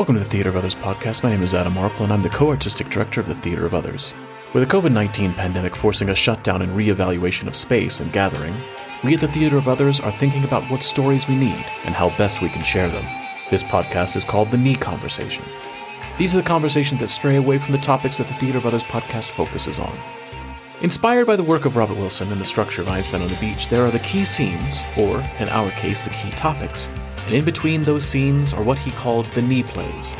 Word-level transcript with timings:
Welcome 0.00 0.14
to 0.14 0.24
the 0.24 0.30
Theater 0.30 0.48
of 0.48 0.56
Others 0.56 0.76
podcast. 0.76 1.22
My 1.22 1.28
name 1.28 1.42
is 1.42 1.54
Adam 1.54 1.74
Marple, 1.74 2.04
and 2.04 2.12
I'm 2.14 2.22
the 2.22 2.30
co 2.30 2.48
artistic 2.48 2.88
director 2.88 3.20
of 3.20 3.26
the 3.26 3.34
Theater 3.34 3.66
of 3.66 3.74
Others. 3.74 4.14
With 4.54 4.66
the 4.66 4.74
COVID 4.74 4.92
19 4.92 5.34
pandemic 5.34 5.76
forcing 5.76 6.08
a 6.08 6.14
shutdown 6.14 6.62
and 6.62 6.74
re-evaluation 6.74 7.46
of 7.46 7.54
space 7.54 8.00
and 8.00 8.10
gathering, 8.10 8.54
we 9.04 9.12
at 9.12 9.20
the 9.20 9.28
Theater 9.28 9.58
of 9.58 9.68
Others 9.68 10.00
are 10.00 10.10
thinking 10.10 10.42
about 10.44 10.64
what 10.70 10.82
stories 10.82 11.28
we 11.28 11.36
need 11.36 11.66
and 11.84 11.94
how 11.94 12.16
best 12.16 12.40
we 12.40 12.48
can 12.48 12.64
share 12.64 12.88
them. 12.88 13.04
This 13.50 13.62
podcast 13.62 14.16
is 14.16 14.24
called 14.24 14.50
The 14.50 14.56
Knee 14.56 14.74
Conversation. 14.74 15.44
These 16.16 16.34
are 16.34 16.38
the 16.38 16.48
conversations 16.48 17.02
that 17.02 17.08
stray 17.08 17.36
away 17.36 17.58
from 17.58 17.72
the 17.72 17.78
topics 17.82 18.16
that 18.16 18.26
the 18.26 18.34
Theater 18.36 18.56
of 18.56 18.64
Others 18.64 18.84
podcast 18.84 19.28
focuses 19.28 19.78
on. 19.78 19.94
Inspired 20.82 21.26
by 21.26 21.36
the 21.36 21.44
work 21.44 21.66
of 21.66 21.76
Robert 21.76 21.98
Wilson 21.98 22.32
and 22.32 22.40
the 22.40 22.44
structure 22.44 22.80
of 22.80 22.88
Einstein 22.88 23.20
on 23.20 23.28
the 23.28 23.36
Beach, 23.36 23.68
there 23.68 23.84
are 23.84 23.90
the 23.90 23.98
key 23.98 24.24
scenes, 24.24 24.80
or 24.96 25.20
in 25.38 25.46
our 25.50 25.70
case, 25.72 26.00
the 26.00 26.08
key 26.08 26.30
topics, 26.30 26.88
and 27.26 27.34
in 27.34 27.44
between 27.44 27.82
those 27.82 28.02
scenes 28.02 28.54
are 28.54 28.62
what 28.62 28.78
he 28.78 28.90
called 28.92 29.26
the 29.34 29.42
knee 29.42 29.62
plays. 29.62 30.16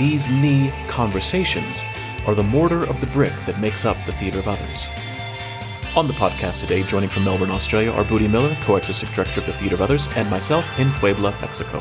These 0.00 0.28
knee 0.28 0.72
conversations 0.88 1.84
are 2.26 2.34
the 2.34 2.42
mortar 2.42 2.82
of 2.82 3.00
the 3.00 3.06
brick 3.08 3.32
that 3.46 3.60
makes 3.60 3.84
up 3.84 3.96
the 4.04 4.10
Theater 4.10 4.40
of 4.40 4.48
Others. 4.48 4.88
On 5.94 6.08
the 6.08 6.14
podcast 6.14 6.58
today, 6.58 6.82
joining 6.82 7.08
from 7.08 7.22
Melbourne, 7.22 7.52
Australia, 7.52 7.92
are 7.92 8.02
Budi 8.02 8.28
Miller, 8.28 8.56
co 8.62 8.74
artistic 8.74 9.08
director 9.10 9.38
of 9.38 9.46
the 9.46 9.52
Theater 9.52 9.76
of 9.76 9.82
Others, 9.82 10.08
and 10.16 10.28
myself 10.28 10.66
in 10.80 10.90
Puebla, 10.94 11.32
Mexico. 11.40 11.80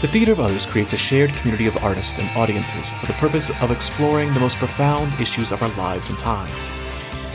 The 0.00 0.08
Theater 0.08 0.32
of 0.32 0.40
Others 0.40 0.64
creates 0.64 0.94
a 0.94 0.96
shared 0.96 1.34
community 1.34 1.66
of 1.66 1.76
artists 1.84 2.18
and 2.18 2.28
audiences 2.38 2.92
for 2.92 3.04
the 3.04 3.12
purpose 3.14 3.50
of 3.60 3.70
exploring 3.70 4.32
the 4.32 4.40
most 4.40 4.56
profound 4.56 5.12
issues 5.20 5.52
of 5.52 5.60
our 5.62 5.68
lives 5.76 6.08
and 6.08 6.18
times. 6.18 6.85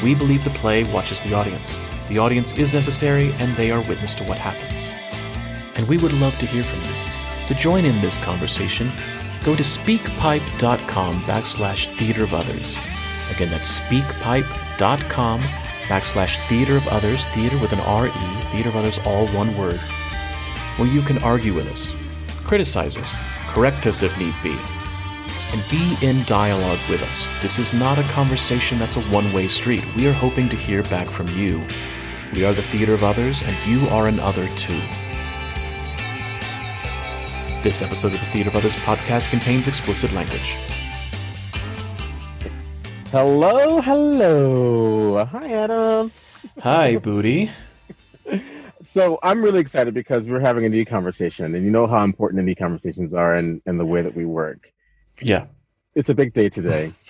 We 0.04 0.16
believe 0.16 0.44
the 0.44 0.50
play 0.50 0.84
watches 0.84 1.22
the 1.22 1.34
audience. 1.34 1.78
The 2.08 2.18
audience 2.18 2.54
is 2.58 2.74
necessary, 2.74 3.32
and 3.34 3.56
they 3.56 3.70
are 3.70 3.82
witness 3.82 4.16
to 4.16 4.24
what 4.24 4.40
happens. 4.40 4.90
And 5.76 5.88
we 5.88 5.98
would 5.98 6.14
love 6.14 6.38
to 6.40 6.48
hear 6.48 6.64
from 6.64 6.82
you. 6.82 7.48
To 7.48 7.54
join 7.54 7.86
in 7.86 8.02
this 8.02 8.18
conversation, 8.18 8.92
go 9.44 9.56
to 9.56 9.64
speakpipe.com 9.64 11.22
backslash 11.22 11.96
theater 11.98 12.24
of 12.24 12.34
others. 12.34 12.78
Again, 13.32 13.50
that's 13.50 13.80
speakpipe.com 13.80 15.40
backslash 15.92 16.48
theater 16.48 16.78
of 16.78 16.88
others, 16.88 17.28
theater 17.28 17.58
with 17.60 17.74
an 17.74 17.80
R-E, 17.82 18.42
theater 18.52 18.70
of 18.70 18.76
others, 18.76 19.00
all 19.06 19.28
one 19.30 19.56
word, 19.56 19.80
where 20.78 20.88
you 20.88 21.02
can 21.02 21.18
argue 21.20 21.54
with 21.54 21.68
us, 21.68 21.96
criticize 22.44 22.98
us, 22.98 23.20
correct 23.50 23.86
us 23.86 24.02
if 24.02 24.18
need 24.18 24.34
be, 24.42 24.58
and 25.54 25.64
be 25.70 25.98
in 26.02 26.24
dialogue 26.24 26.80
with 26.90 27.02
us. 27.04 27.34
This 27.42 27.60
is 27.60 27.74
not 27.74 28.00
a 28.00 28.04
conversation 28.04 28.80
that's 28.80 28.96
a 28.96 29.02
one-way 29.04 29.48
street. 29.48 29.86
We 29.96 30.08
are 30.08 30.14
hoping 30.14 30.48
to 30.50 30.56
hear 30.56 30.84
back 30.84 31.08
from 31.08 31.28
you. 31.30 31.62
We 32.34 32.46
are 32.46 32.54
the 32.54 32.62
theater 32.62 32.94
of 32.94 33.04
others, 33.04 33.44
and 33.44 33.56
you 33.68 33.88
are 33.90 34.08
an 34.08 34.20
other 34.20 34.48
too. 34.56 34.80
This 37.62 37.82
episode 37.82 38.14
of 38.14 38.20
the 38.20 38.26
Theater 38.28 38.50
of 38.50 38.56
Others 38.56 38.76
podcast 38.78 39.30
contains 39.30 39.68
explicit 39.68 40.14
language. 40.14 40.56
Hello, 43.12 43.82
hello. 43.82 45.26
Hi, 45.26 45.52
Adam. 45.52 46.12
Hi, 46.62 46.96
Budi. 46.96 47.52
So 48.84 49.20
I'm 49.22 49.44
really 49.44 49.60
excited 49.60 49.94
because 49.94 50.26
we're 50.26 50.40
having 50.40 50.66
a 50.66 50.70
knee 50.70 50.86
conversation, 50.86 51.54
and 51.54 51.66
you 51.66 51.72
know 51.72 51.88
how 51.88 52.04
important 52.04 52.38
the 52.38 52.44
knee 52.44 52.56
conversations 52.56 53.14
are 53.14 53.36
and, 53.36 53.62
and 53.66 53.80
the 53.80 53.86
way 53.86 54.02
that 54.02 54.16
we 54.16 54.26
work. 54.26 54.72
Yeah. 55.22 55.46
It's 55.96 56.10
a 56.10 56.14
big 56.14 56.34
day 56.34 56.50
today. 56.50 56.92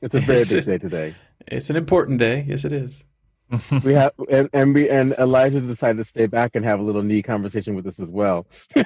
It's 0.00 0.14
a 0.14 0.20
very 0.20 0.40
It's- 0.40 0.52
big 0.52 0.64
day 0.64 0.78
today. 0.78 1.14
It's 1.46 1.68
an 1.68 1.76
important 1.76 2.18
day. 2.18 2.44
Yes, 2.48 2.64
it 2.64 2.72
is. 2.72 3.04
We 3.84 3.92
have 3.94 4.12
and, 4.30 4.48
and 4.52 4.74
we 4.74 4.88
and 4.90 5.12
Elijah 5.18 5.60
decided 5.60 5.98
to 5.98 6.04
stay 6.04 6.26
back 6.26 6.54
and 6.54 6.64
have 6.64 6.80
a 6.80 6.82
little 6.82 7.02
knee 7.02 7.22
conversation 7.22 7.74
with 7.74 7.86
us 7.86 7.98
as 8.00 8.10
well. 8.10 8.46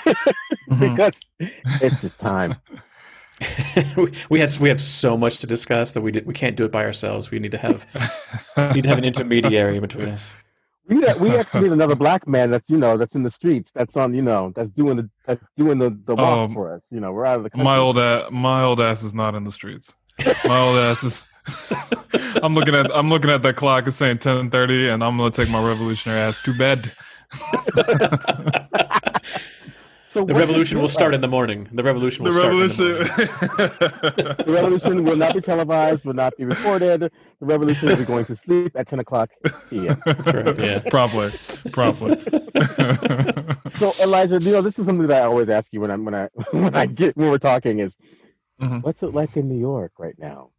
Mm-hmm. 0.70 0.94
because 0.94 1.20
it's 1.82 2.00
just 2.00 2.18
time. 2.18 2.54
we, 3.96 4.12
we 4.30 4.40
had 4.40 4.56
we 4.58 4.68
have 4.68 4.80
so 4.80 5.16
much 5.16 5.38
to 5.38 5.46
discuss 5.46 5.92
that 5.92 6.00
we 6.00 6.12
did, 6.12 6.24
we 6.24 6.32
can't 6.34 6.56
do 6.56 6.64
it 6.64 6.72
by 6.72 6.84
ourselves. 6.84 7.30
We 7.30 7.38
need 7.40 7.50
to 7.50 7.58
have 7.58 7.86
need 8.74 8.82
to 8.84 8.88
have 8.88 8.98
an 8.98 9.04
intermediary 9.04 9.80
between 9.80 10.08
us. 10.08 10.34
We 10.88 10.96
need, 10.96 11.16
we 11.20 11.36
actually 11.36 11.62
need 11.62 11.72
another 11.72 11.94
black 12.06 12.26
man 12.26 12.50
that's 12.50 12.68
you 12.68 12.78
know 12.78 12.96
that's 12.96 13.14
in 13.14 13.22
the 13.22 13.30
streets 13.30 13.70
that's 13.74 13.96
on 13.96 14.14
you 14.14 14.22
know 14.22 14.52
that's 14.56 14.70
doing 14.70 14.96
the 14.96 15.10
that's 15.26 15.42
doing 15.56 15.78
the, 15.78 15.96
the 16.06 16.14
walk 16.14 16.48
Um, 16.48 16.54
for 16.54 16.74
us. 16.74 16.82
You 16.90 17.00
know 17.00 17.12
we're 17.12 17.24
out 17.24 17.38
of 17.38 17.44
the 17.44 17.50
country. 17.50 17.64
my 17.64 17.76
old 17.76 17.98
a- 17.98 18.30
my 18.30 18.62
old 18.62 18.80
ass 18.80 19.02
is 19.02 19.14
not 19.14 19.34
in 19.34 19.44
the 19.44 19.52
streets. 19.52 19.94
My 20.44 20.58
old 20.60 20.78
ass 20.78 21.04
is. 21.04 21.26
I'm 22.42 22.54
looking 22.54 22.74
at 22.74 22.94
I'm 22.94 23.08
looking 23.08 23.30
at 23.30 23.42
that 23.42 23.56
clock. 23.56 23.86
It's 23.86 23.96
saying 23.96 24.18
10:30, 24.18 24.92
and 24.94 25.04
I'm 25.04 25.16
gonna 25.16 25.30
take 25.30 25.50
my 25.50 25.64
revolutionary 25.64 26.20
ass 26.20 26.40
to 26.42 26.56
bed. 26.56 26.92
So 30.12 30.26
The 30.26 30.34
revolution 30.34 30.78
will 30.78 30.90
start 30.98 31.14
in 31.14 31.22
the 31.22 31.28
morning. 31.36 31.68
The 31.72 31.82
revolution 31.82 32.24
The 32.24 32.30
will 32.30 32.36
start. 32.36 32.52
In 32.52 32.58
revolution. 32.60 32.84
the 32.86 34.04
morning. 34.18 34.36
The 34.46 34.52
revolution 34.52 35.04
will 35.04 35.16
not 35.16 35.32
be 35.32 35.40
televised, 35.40 36.04
will 36.04 36.12
not 36.24 36.36
be 36.36 36.44
recorded. 36.44 37.00
The 37.00 37.46
revolution 37.54 37.88
will 37.88 37.96
be 37.96 38.04
going 38.04 38.26
to 38.26 38.36
sleep 38.36 38.72
at 38.76 38.86
10 38.88 38.98
o'clock 38.98 39.30
p.m. 39.70 40.02
That's 40.04 40.30
right. 40.34 40.58
Yeah. 40.58 40.80
promptly, 40.90 41.30
promptly. 41.72 42.16
So 43.78 43.94
Elijah, 44.02 44.38
you 44.38 44.52
know, 44.52 44.60
this 44.60 44.78
is 44.78 44.84
something 44.84 45.06
that 45.06 45.22
I 45.22 45.26
always 45.26 45.48
ask 45.48 45.72
you 45.72 45.80
when 45.80 45.90
I'm 45.90 46.04
when 46.04 46.14
I 46.14 46.28
when 46.50 46.74
I 46.74 46.84
get 46.84 47.16
when 47.16 47.30
we're 47.30 47.38
talking 47.38 47.78
is 47.78 47.96
Mhm. 48.60 48.82
what's 48.82 49.02
it 49.02 49.14
like 49.14 49.34
in 49.38 49.48
New 49.48 49.58
York 49.58 49.92
right 49.98 50.14
now? 50.18 50.50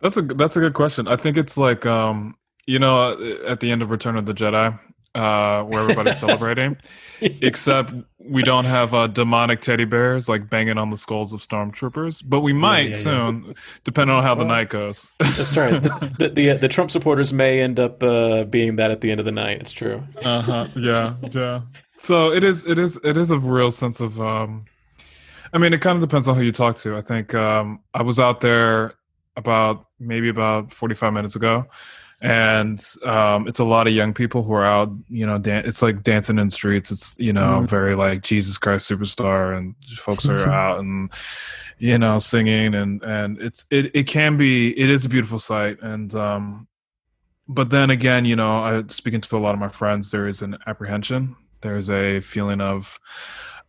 That's 0.00 0.16
a 0.16 0.22
that's 0.22 0.56
a 0.56 0.60
good 0.60 0.74
question. 0.74 1.08
I 1.08 1.16
think 1.16 1.36
it's 1.36 1.58
like 1.58 1.84
um 1.84 2.36
you 2.66 2.78
know 2.78 2.94
at 3.44 3.58
the 3.58 3.72
end 3.72 3.82
of 3.82 3.90
Return 3.90 4.16
of 4.16 4.24
the 4.24 4.32
Jedi, 4.34 4.78
uh, 5.14 5.62
where 5.64 5.82
everybody's 5.82 6.18
celebrating, 6.26 6.76
except 7.20 7.92
we 8.18 8.42
don't 8.42 8.64
have 8.64 8.94
uh, 8.94 9.06
demonic 9.06 9.60
teddy 9.60 9.84
bears 9.84 10.28
like 10.28 10.48
banging 10.50 10.78
on 10.78 10.90
the 10.90 10.96
skulls 10.96 11.32
of 11.32 11.40
stormtroopers, 11.40 12.22
but 12.26 12.40
we 12.40 12.52
might 12.52 12.80
yeah, 12.82 12.88
yeah. 12.88 12.94
soon, 12.94 13.54
depending 13.84 14.16
on 14.16 14.22
how 14.22 14.34
the 14.34 14.44
night 14.44 14.70
goes. 14.70 15.08
That's 15.20 15.56
right. 15.56 15.82
The, 15.82 16.30
the 16.34 16.52
the 16.54 16.68
Trump 16.68 16.90
supporters 16.90 17.32
may 17.32 17.60
end 17.60 17.78
up 17.78 18.02
uh, 18.02 18.44
being 18.44 18.76
that 18.76 18.90
at 18.90 19.00
the 19.00 19.10
end 19.10 19.20
of 19.20 19.26
the 19.26 19.32
night. 19.32 19.60
It's 19.60 19.72
true. 19.72 20.02
uh 20.22 20.42
huh. 20.42 20.66
Yeah, 20.76 21.14
yeah. 21.32 21.60
So 21.96 22.32
it 22.32 22.44
is. 22.44 22.66
It 22.66 22.78
is. 22.78 23.00
It 23.04 23.16
is 23.16 23.30
a 23.30 23.38
real 23.38 23.70
sense 23.70 24.00
of. 24.00 24.20
um 24.20 24.64
I 25.52 25.58
mean, 25.58 25.72
it 25.72 25.80
kind 25.80 25.96
of 25.96 26.02
depends 26.02 26.26
on 26.26 26.34
who 26.34 26.42
you 26.42 26.50
talk 26.50 26.76
to. 26.78 26.96
I 26.96 27.00
think 27.00 27.34
um 27.34 27.80
I 27.94 28.02
was 28.02 28.18
out 28.18 28.40
there 28.40 28.94
about 29.36 29.86
maybe 30.00 30.28
about 30.28 30.72
forty 30.72 30.94
five 30.94 31.12
minutes 31.12 31.36
ago, 31.36 31.66
and 32.24 32.82
um 33.04 33.46
it's 33.46 33.58
a 33.58 33.64
lot 33.64 33.86
of 33.86 33.92
young 33.92 34.14
people 34.14 34.42
who 34.42 34.52
are 34.54 34.64
out. 34.64 34.90
You 35.08 35.26
know, 35.26 35.38
dan- 35.38 35.66
it's 35.66 35.82
like 35.82 36.02
dancing 36.02 36.38
in 36.38 36.50
streets. 36.50 36.90
It's 36.90 37.18
you 37.18 37.32
know 37.32 37.60
Mhm. 37.60 37.68
very 37.68 37.94
like 37.94 38.22
Jesus 38.22 38.56
Christ 38.58 38.90
superstar, 38.90 39.56
and 39.56 39.74
folks 39.96 40.26
are 40.28 40.48
out 40.62 40.80
and 40.80 41.10
you 41.78 41.98
know 41.98 42.18
singing 42.18 42.74
and 42.74 43.02
and 43.02 43.38
it's 43.42 43.66
it 43.70 43.90
it 43.94 44.04
can 44.06 44.36
be 44.38 44.70
it 44.78 44.88
is 44.88 45.04
a 45.04 45.08
beautiful 45.08 45.38
sight 45.38 45.76
and 45.82 46.14
um 46.14 46.66
but 47.46 47.68
then 47.68 47.90
again, 47.90 48.24
you 48.24 48.36
know, 48.36 48.60
I, 48.60 48.84
speaking 48.88 49.20
to 49.20 49.36
a 49.36 49.38
lot 49.38 49.52
of 49.52 49.60
my 49.60 49.68
friends, 49.68 50.10
there 50.10 50.26
is 50.26 50.40
an 50.40 50.56
apprehension. 50.66 51.36
There's 51.60 51.90
a 51.90 52.20
feeling 52.20 52.62
of 52.62 52.98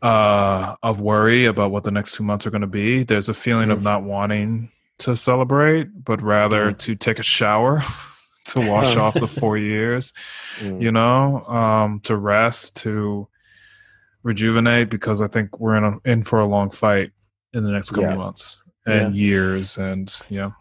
uh, 0.02 0.76
of 0.82 1.02
worry 1.02 1.44
about 1.46 1.72
what 1.72 1.84
the 1.84 1.92
next 1.92 2.16
two 2.16 2.24
months 2.24 2.46
are 2.48 2.52
going 2.52 2.62
to 2.62 2.68
be. 2.68 3.04
There's 3.04 3.28
a 3.28 3.34
feeling 3.34 3.72
of 3.72 3.84
not 3.84 4.04
wanting 4.04 4.72
to 5.00 5.18
celebrate, 5.18 6.06
but 6.06 6.22
rather 6.22 6.72
Mm. 6.72 6.78
to 6.80 6.96
take 6.96 7.20
a 7.20 7.24
shower, 7.24 7.82
to 8.46 8.70
wash 8.70 8.96
Oh. 8.98 9.02
off 9.02 9.14
the 9.16 9.28
four 9.28 9.58
years. 9.74 10.14
Mm. 10.60 10.82
You 10.82 10.92
know, 10.92 11.46
um, 11.46 12.00
to 12.02 12.16
rest, 12.16 12.78
to 12.78 13.28
rejuvenate, 14.24 14.90
because 14.90 15.22
I 15.22 15.28
think 15.28 15.60
we're 15.60 15.76
in 15.78 15.84
a, 15.84 15.98
in 16.10 16.24
for 16.24 16.40
a 16.40 16.46
long 16.48 16.70
fight 16.70 17.12
in 17.54 17.64
the 17.64 17.72
next 17.72 17.90
couple 17.92 18.04
Yeah. 18.06 18.12
of 18.14 18.18
months 18.18 18.64
and 18.86 19.16
years, 19.16 19.78
and 19.78 20.14
yeah. 20.30 20.52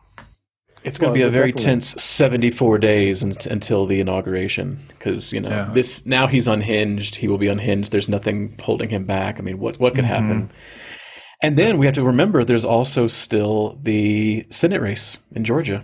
It's 0.82 0.98
going 0.98 1.14
to 1.14 1.18
Well, 1.18 1.28
be 1.30 1.34
a 1.36 1.38
very 1.40 1.50
definitely- 1.52 1.70
tense 1.80 2.02
74 2.02 2.78
days 2.78 3.24
un- 3.24 3.32
until 3.50 3.86
the 3.86 4.00
inauguration 4.00 4.80
because 4.88 5.32
you 5.32 5.40
know 5.40 5.48
Yeah. 5.48 5.70
this 5.72 6.04
now 6.04 6.26
he's 6.26 6.46
unhinged. 6.46 7.16
He 7.16 7.26
will 7.26 7.38
be 7.38 7.48
unhinged. 7.48 7.90
There's 7.90 8.08
nothing 8.08 8.58
holding 8.60 8.90
him 8.90 9.06
back. 9.06 9.38
I 9.38 9.42
mean, 9.42 9.58
what 9.58 9.80
what 9.80 9.94
could 9.94 10.04
happen? 10.04 10.50
And 11.42 11.56
then 11.58 11.78
we 11.78 11.86
have 11.86 11.94
to 11.94 12.02
remember 12.04 12.44
there's 12.44 12.66
also 12.66 13.06
still 13.06 13.78
the 13.82 14.46
Senate 14.50 14.82
race 14.82 15.16
in 15.34 15.44
Georgia. 15.44 15.82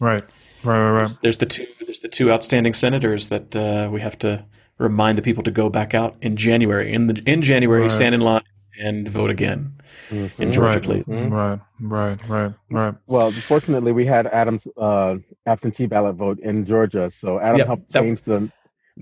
Right, 0.00 0.22
right, 0.64 0.78
right, 0.78 1.02
right. 1.02 1.18
There's 1.22 1.38
the 1.38 1.46
two 1.46 1.66
there's 1.86 2.00
the 2.00 2.08
two 2.08 2.30
outstanding 2.30 2.74
senators 2.74 3.28
that 3.28 3.54
uh, 3.56 3.88
we 3.92 4.00
have 4.00 4.18
to 4.20 4.44
remind 4.78 5.18
the 5.18 5.22
people 5.22 5.42
to 5.44 5.50
go 5.50 5.68
back 5.70 5.94
out 5.94 6.16
in 6.20 6.36
January. 6.36 6.92
In 6.92 7.06
the 7.06 7.22
in 7.26 7.42
January, 7.42 7.82
Right. 7.82 7.92
stand 7.92 8.14
in 8.14 8.20
line 8.20 8.42
and 8.80 9.08
vote 9.08 9.30
again 9.30 9.74
in 10.10 10.28
Mhm. 10.30 10.52
Georgia, 10.52 10.78
right, 10.78 10.82
please. 10.82 11.04
Mhm. 11.04 11.30
right, 11.30 11.60
right, 11.80 12.28
right, 12.28 12.52
right. 12.70 12.94
Well, 13.06 13.30
fortunately, 13.30 13.92
we 13.92 14.04
had 14.04 14.26
Adam's 14.26 14.66
uh, 14.76 15.16
absentee 15.46 15.86
ballot 15.86 16.16
vote 16.16 16.40
in 16.40 16.64
Georgia, 16.64 17.08
so 17.10 17.38
Adam 17.38 17.58
Yeah, 17.58 17.66
helped 17.66 17.92
that- 17.92 18.02
change 18.02 18.22
the 18.22 18.50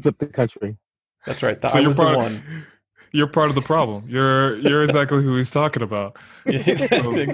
flip 0.02 0.18
the 0.18 0.26
country. 0.26 0.76
That's 1.26 1.42
right. 1.42 1.58
So 1.70 1.78
I 1.78 1.80
you're 1.80 1.92
the 1.92 2.02
one. 2.04 2.42
You're 3.12 3.26
part 3.26 3.50
of 3.50 3.54
the 3.54 3.62
problem. 3.62 4.04
You're 4.08 4.56
you're 4.56 4.82
exactly 4.82 5.22
who 5.22 5.36
he's 5.36 5.50
talking 5.50 5.82
about. 5.82 6.16
exactly. 6.46 7.26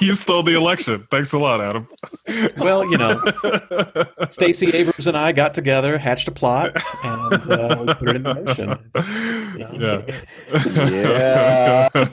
you 0.00 0.14
stole 0.14 0.42
the 0.42 0.54
election. 0.56 1.06
Thanks 1.10 1.32
a 1.32 1.38
lot, 1.38 1.60
Adam. 1.60 1.86
Well, 2.56 2.90
you 2.90 2.96
know, 2.96 3.22
Stacey 4.30 4.68
Abrams 4.70 5.06
and 5.06 5.16
I 5.16 5.32
got 5.32 5.54
together, 5.54 5.98
hatched 5.98 6.28
a 6.28 6.32
plot, 6.32 6.82
and 7.04 7.50
uh, 7.50 7.84
we 7.86 7.94
put 7.94 8.08
it 8.08 8.16
in 8.16 8.22
motion. 8.22 8.78
You 9.52 9.78
know? 9.78 10.04
Yeah. 10.64 11.88
yeah, 11.94 12.08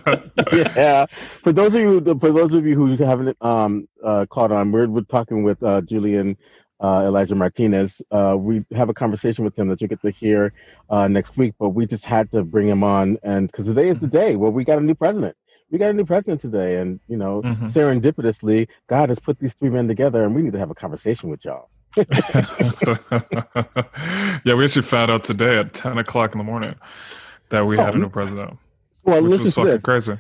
yeah. 0.76 1.06
For 1.44 1.54
those 1.54 1.74
of 1.74 1.82
you, 1.82 2.02
for 2.20 2.32
those 2.32 2.54
of 2.54 2.66
you 2.66 2.76
who 2.76 2.98
haven't 2.98 3.38
um, 3.42 3.88
uh, 4.04 4.26
caught 4.30 4.52
on, 4.52 4.72
we're 4.72 4.88
we're 4.88 5.02
talking 5.02 5.44
with 5.44 5.64
uh, 5.64 5.82
Julian 5.82 6.38
uh, 6.82 7.04
Elijah 7.06 7.36
Martinez. 7.36 8.02
Uh, 8.12 8.36
we 8.38 8.64
have 8.76 8.90
a 8.90 8.94
conversation 8.94 9.44
with 9.46 9.58
him 9.58 9.68
that 9.70 9.82
you 9.82 9.88
get 9.88 10.02
to 10.02 10.12
hear 10.12 10.54
uh, 10.90 11.08
next 11.08 11.38
week, 11.38 11.54
but 11.60 11.70
we 11.70 11.86
just 11.86 12.06
had 12.06 12.32
to 12.32 12.44
bring 12.44 12.68
him 12.68 12.84
on, 12.84 13.18
and 13.24 13.48
because 13.52 13.66
today 13.66 13.88
is 13.90 14.00
the 14.00 14.08
day 14.08 14.36
where 14.36 14.52
we 14.52 14.64
got 14.64 14.78
a 14.78 14.82
new 14.82 14.96
president. 14.96 15.36
We 15.70 15.78
got 15.78 15.90
a 15.90 15.94
new 15.94 16.06
president 16.06 16.40
today, 16.40 16.78
and 16.78 17.00
you 17.10 17.18
know, 17.18 17.42
Mhm. 17.42 17.70
serendipitously, 17.74 18.68
God 18.88 19.10
has 19.10 19.20
put 19.20 19.38
these 19.40 19.54
three 19.54 19.70
men 19.70 19.88
together, 19.88 20.24
and 20.24 20.34
we 20.34 20.42
need 20.42 20.54
to 20.54 20.60
have 20.60 20.72
a 20.72 20.76
conversation 20.76 21.30
with 21.30 21.44
y'all. 21.44 21.70
yeah, 24.46 24.54
we 24.54 24.64
actually 24.64 24.82
found 24.84 25.12
out 25.12 25.24
today 25.24 25.58
at 25.58 25.74
ten 25.74 25.98
o'clock 25.98 26.34
in 26.34 26.38
the 26.38 26.44
morning 26.44 26.76
that 27.50 27.66
we 27.66 27.78
had 27.78 27.94
a 27.96 27.98
Oh. 27.98 28.02
new 28.02 28.10
president, 28.10 28.58
Well, 29.04 29.22
which 29.24 29.32
listen 29.32 29.44
was 29.46 29.54
to 29.56 29.62
fucking 29.62 29.72
this. 29.74 29.82
crazy. 29.82 30.18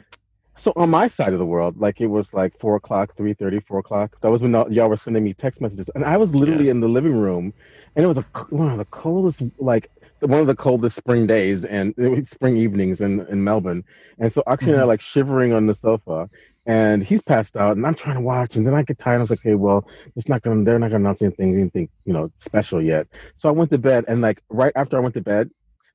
So 0.57 0.73
on 0.75 0.89
my 0.89 1.07
side 1.07 1.33
of 1.33 1.39
the 1.39 1.45
world, 1.45 1.79
like 1.79 2.01
it 2.01 2.07
was 2.07 2.33
like 2.33 2.59
four 2.59 2.75
o'clock, 2.75 3.15
3.30, 3.15 3.65
4 3.65 3.79
o'clock. 3.79 4.17
That 4.21 4.31
was 4.31 4.41
when 4.41 4.53
y'all 4.71 4.89
were 4.89 4.97
sending 4.97 5.23
me 5.23 5.33
text 5.33 5.61
messages, 5.61 5.89
and 5.93 6.03
I 6.03 6.17
was 6.17 6.33
literally 6.33 6.69
in 6.69 6.79
the 6.79 6.87
living 6.87 7.15
room, 7.15 7.53
and 7.95 8.03
it 8.03 8.07
was 8.07 8.17
a, 8.17 8.25
one 8.49 8.71
of 8.71 8.77
the 8.77 8.85
coldest, 8.85 9.43
like 9.59 9.91
one 10.19 10.41
of 10.41 10.47
the 10.47 10.55
coldest 10.55 10.95
spring 10.95 11.27
days 11.27 11.63
and 11.63 11.93
it 11.95 12.09
was 12.09 12.27
spring 12.27 12.57
evenings 12.57 13.01
in 13.01 13.21
in 13.27 13.43
Melbourne. 13.43 13.83
And 14.17 14.33
so 14.33 14.41
Akshay 14.47 14.71
and 14.71 14.77
I 14.77 14.79
mm-hmm. 14.79 14.87
like 14.87 15.01
shivering 15.01 15.53
on 15.53 15.67
the 15.67 15.75
sofa, 15.75 16.27
and 16.65 17.03
he's 17.03 17.21
passed 17.21 17.55
out, 17.55 17.77
and 17.77 17.85
I'm 17.85 17.95
trying 17.95 18.15
to 18.15 18.21
watch, 18.21 18.55
and 18.55 18.65
then 18.65 18.73
I 18.73 18.81
get 18.81 18.97
tired. 18.97 19.17
I 19.17 19.21
was 19.21 19.29
like, 19.29 19.39
okay, 19.39 19.55
well, 19.55 19.87
it's 20.15 20.27
not 20.27 20.41
gonna, 20.41 20.63
they're 20.63 20.79
not 20.79 20.87
gonna 20.87 21.03
announce 21.03 21.21
anything, 21.21 21.53
anything, 21.53 21.89
you 22.05 22.13
know, 22.13 22.31
special 22.37 22.81
yet. 22.81 23.07
So 23.35 23.47
I 23.47 23.51
went 23.51 23.69
to 23.71 23.77
bed, 23.77 24.05
and 24.07 24.21
like 24.21 24.41
right 24.49 24.73
after 24.75 24.97
I 24.97 25.01
went 25.01 25.13
to 25.13 25.21
bed, 25.21 25.51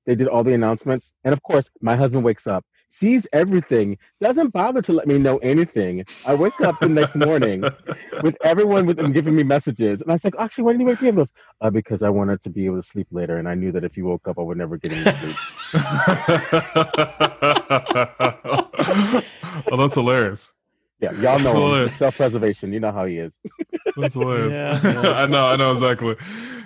they 0.06 0.14
did 0.14 0.28
all 0.28 0.44
the 0.44 0.54
announcements, 0.54 1.12
and 1.24 1.32
of 1.32 1.42
course, 1.42 1.68
my 1.80 1.96
husband 1.96 2.24
wakes 2.24 2.46
up 2.46 2.64
sees 2.92 3.26
everything, 3.32 3.98
doesn't 4.20 4.50
bother 4.50 4.82
to 4.82 4.92
let 4.92 5.08
me 5.08 5.18
know 5.18 5.38
anything. 5.38 6.04
I 6.26 6.34
wake 6.34 6.60
up 6.60 6.78
the 6.78 6.88
next 6.88 7.16
morning 7.16 7.64
with 8.22 8.36
everyone 8.44 8.86
with 8.86 8.98
them 8.98 9.12
giving 9.12 9.34
me 9.34 9.42
messages. 9.42 10.02
And 10.02 10.10
I 10.10 10.14
was 10.14 10.24
like, 10.24 10.34
actually, 10.38 10.64
why 10.64 10.72
didn't 10.72 10.82
you 10.82 10.88
wake 10.88 11.00
me 11.02 11.08
up? 11.08 11.16
Goes, 11.16 11.32
uh, 11.60 11.70
because 11.70 12.02
I 12.02 12.10
wanted 12.10 12.42
to 12.42 12.50
be 12.50 12.66
able 12.66 12.76
to 12.76 12.82
sleep 12.82 13.08
later. 13.10 13.38
And 13.38 13.48
I 13.48 13.54
knew 13.54 13.72
that 13.72 13.84
if 13.84 13.96
you 13.96 14.04
woke 14.04 14.28
up, 14.28 14.38
I 14.38 14.42
would 14.42 14.58
never 14.58 14.76
get 14.76 14.92
any 14.92 15.02
sleep. 15.02 15.36
oh, 19.72 19.76
that's 19.76 19.94
hilarious. 19.94 20.52
Yeah, 21.00 21.12
y'all 21.14 21.40
know 21.40 21.50
him. 21.50 21.56
hilarious. 21.56 21.96
self-preservation. 21.96 22.72
You 22.72 22.80
know 22.80 22.92
how 22.92 23.06
he 23.06 23.18
is. 23.18 23.40
That's 23.96 24.14
hilarious. 24.14 24.54
Yeah. 24.82 25.12
I 25.16 25.26
know, 25.26 25.46
I 25.48 25.56
know 25.56 25.70
exactly. 25.72 26.16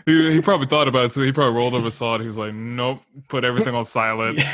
He, 0.07 0.35
he 0.35 0.41
probably 0.41 0.69
thought 0.69 0.87
about 0.87 1.07
it 1.07 1.11
too. 1.13 1.23
He 1.23 1.33
probably 1.33 1.57
rolled 1.59 1.75
over, 1.75 1.91
saw 1.91 2.15
it. 2.15 2.21
He 2.21 2.29
was 2.29 2.39
like, 2.39 2.55
"Nope, 2.55 3.03
put 3.29 3.43
everything 3.45 3.75
on 3.75 3.85
silent." 3.85 4.39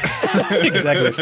Exactly. 0.51 1.13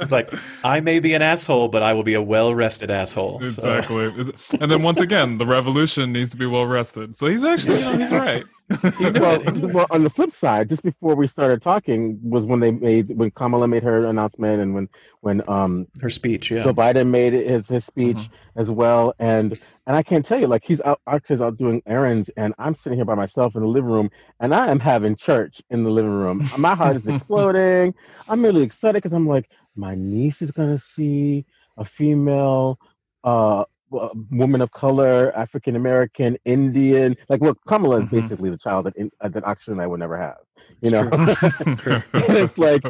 It's 0.00 0.12
like 0.12 0.32
I 0.62 0.78
may 0.80 1.00
be 1.00 1.14
an 1.14 1.22
asshole, 1.22 1.66
but 1.68 1.82
I 1.82 1.92
will 1.92 2.04
be 2.04 2.14
a 2.14 2.22
well-rested 2.22 2.90
asshole. 2.92 3.42
Exactly. 3.42 4.04
Is- 4.04 4.30
And 4.60 4.70
then 4.70 4.82
once 4.82 5.00
again, 5.00 5.38
the 5.38 5.46
revolution 5.46 6.12
needs 6.12 6.30
to 6.30 6.36
be 6.36 6.46
well 6.46 6.66
rested. 6.66 7.16
So 7.16 7.26
he's 7.26 7.42
actually, 7.42 7.78
you 7.80 7.84
know, 7.86 7.98
he's 7.98 8.12
right. 8.12 8.44
well, 8.92 9.40
well, 9.72 9.86
on 9.90 10.02
the 10.02 10.10
flip 10.10 10.30
side, 10.30 10.68
just 10.68 10.82
before 10.82 11.14
we 11.14 11.28
started 11.28 11.62
talking 11.62 12.18
was 12.22 12.46
when 12.46 12.58
they 12.58 12.72
made 12.72 13.16
when 13.16 13.30
Kamala 13.30 13.68
made 13.68 13.84
her 13.84 14.06
announcement 14.06 14.60
and 14.60 14.74
when 14.74 14.88
when 15.20 15.48
um 15.48 15.86
Her 16.00 16.10
speech, 16.10 16.50
yeah. 16.50 16.64
Joe 16.64 16.72
Biden 16.74 17.08
made 17.08 17.32
his 17.32 17.68
his 17.68 17.84
speech 17.84 18.28
as 18.56 18.70
well, 18.70 19.14
and 19.20 19.52
and 19.86 19.96
I 19.96 20.02
can't 20.02 20.24
tell 20.24 20.40
you, 20.40 20.48
like 20.48 20.64
he's 20.64 20.80
out, 20.80 21.00
Akshay's 21.08 21.40
out 21.40 21.56
doing 21.56 21.80
errands, 21.86 22.28
and 22.36 22.54
I'm 22.58 22.74
sitting 22.74 22.98
here 22.98 23.04
by 23.04 23.14
myself 23.14 23.54
in 23.54 23.62
the 23.62 23.68
living 23.68 23.90
room, 23.90 24.10
and 24.40 24.52
I 24.52 24.68
am 24.68 24.80
having 24.80 25.14
church 25.14 25.62
in 25.70 25.84
the 25.84 25.90
living 25.90 26.10
room. 26.10 26.42
My 26.58 26.74
heart 26.74 26.96
is 26.96 27.06
exploding. 27.06 27.94
I'm 28.28 28.42
really 28.42 28.62
excited 28.62 28.94
because 28.94 29.12
I'm 29.12 29.28
like, 29.28 29.48
my 29.76 29.94
niece 29.94 30.42
is 30.42 30.50
gonna 30.50 30.78
see 30.78 31.44
a 31.76 31.84
female. 31.84 32.80
uh 33.22 33.64
woman 34.30 34.60
of 34.60 34.70
color, 34.72 35.32
African 35.36 35.76
American, 35.76 36.36
Indian, 36.44 37.16
like 37.28 37.40
look, 37.40 37.58
Kamala 37.66 37.98
is 38.00 38.06
Mhm. 38.06 38.08
basically 38.08 38.50
the 38.50 38.58
child 38.58 38.86
that 38.86 38.96
in, 38.96 39.10
uh, 39.20 39.28
that 39.28 39.44
Akshay 39.44 39.72
and 39.72 39.80
I 39.82 39.86
would 39.86 40.00
never 40.00 40.16
have, 40.18 40.38
you 40.82 40.90
It's 40.90 40.92
know. 40.92 41.12
It's 42.16 42.58
like 42.58 42.82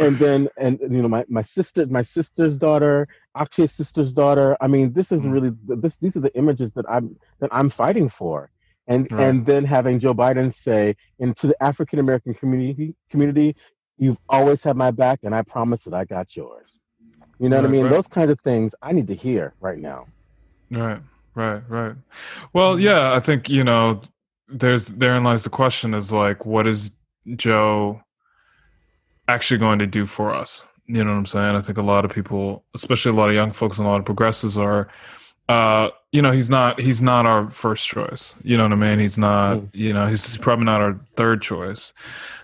and 0.00 0.18
then 0.18 0.48
and 0.58 0.78
you 0.82 1.02
know 1.02 1.08
my, 1.08 1.24
my 1.28 1.42
sister 1.42 1.86
my 1.86 2.02
sister's 2.02 2.56
daughter 2.56 3.06
akshay's 3.36 3.72
sister's 3.72 4.12
daughter 4.12 4.56
i 4.60 4.66
mean 4.66 4.92
this 4.92 5.12
is 5.12 5.26
Mm. 5.26 5.32
really 5.34 5.50
this 5.66 5.98
these 5.98 6.16
are 6.16 6.20
the 6.20 6.34
images 6.36 6.72
that 6.72 6.84
i'm 6.88 7.16
that 7.40 7.50
i'm 7.52 7.68
fighting 7.70 8.08
for 8.08 8.50
and 8.88 9.08
Right. 9.10 9.18
and 9.18 9.46
then 9.46 9.64
having 9.64 9.98
joe 9.98 10.14
biden 10.14 10.52
say 10.52 10.94
into 11.18 11.46
the 11.46 11.62
african 11.62 11.98
american 11.98 12.34
community 12.34 12.94
community 13.10 13.56
you've 13.98 14.18
always 14.28 14.62
had 14.62 14.76
my 14.76 14.90
back 14.90 15.20
and 15.22 15.34
i 15.34 15.42
promise 15.42 15.82
that 15.84 15.94
i 15.94 16.04
got 16.04 16.36
yours 16.36 16.82
you 17.38 17.48
know 17.48 17.56
what 17.56 17.64
i 17.64 17.68
mean 17.68 17.88
right. 17.88 17.90
those 17.90 18.08
kinds 18.08 18.30
of 18.30 18.38
things 18.40 18.74
i 18.82 18.92
need 18.92 19.06
to 19.08 19.14
hear 19.14 19.54
right 19.60 19.78
now 19.78 20.06
Right, 20.72 21.00
right, 21.34 21.62
right. 21.68 21.94
Well, 22.52 22.78
yeah, 22.80 23.12
I 23.12 23.20
think 23.20 23.50
you 23.50 23.62
know, 23.62 24.00
there's 24.48 24.86
therein 24.86 25.24
lies 25.24 25.44
the 25.44 25.50
question: 25.50 25.94
is 25.94 26.12
like, 26.12 26.46
what 26.46 26.66
is 26.66 26.90
Joe 27.36 28.00
actually 29.28 29.58
going 29.58 29.78
to 29.80 29.86
do 29.86 30.06
for 30.06 30.34
us? 30.34 30.64
You 30.86 31.04
know 31.04 31.10
what 31.12 31.18
I'm 31.18 31.26
saying? 31.26 31.56
I 31.56 31.60
think 31.60 31.78
a 31.78 31.82
lot 31.82 32.04
of 32.04 32.10
people, 32.12 32.64
especially 32.74 33.12
a 33.12 33.14
lot 33.14 33.28
of 33.28 33.34
young 33.34 33.52
folks 33.52 33.78
and 33.78 33.86
a 33.86 33.90
lot 33.90 34.00
of 34.00 34.04
progressives, 34.06 34.58
are, 34.58 34.88
uh, 35.48 35.88
you 36.12 36.20
know, 36.20 36.30
he's 36.30 36.50
not 36.50 36.78
he's 36.78 37.00
not 37.00 37.24
our 37.24 37.48
first 37.48 37.86
choice. 37.88 38.34
You 38.44 38.58
know 38.58 38.64
what 38.64 38.72
I 38.72 38.76
mean? 38.76 38.98
He's 38.98 39.16
not. 39.16 39.56
Mm. 39.56 39.70
You 39.72 39.92
know, 39.94 40.06
he's 40.06 40.36
probably 40.36 40.66
not 40.66 40.82
our 40.82 41.00
third 41.16 41.40
choice. 41.40 41.94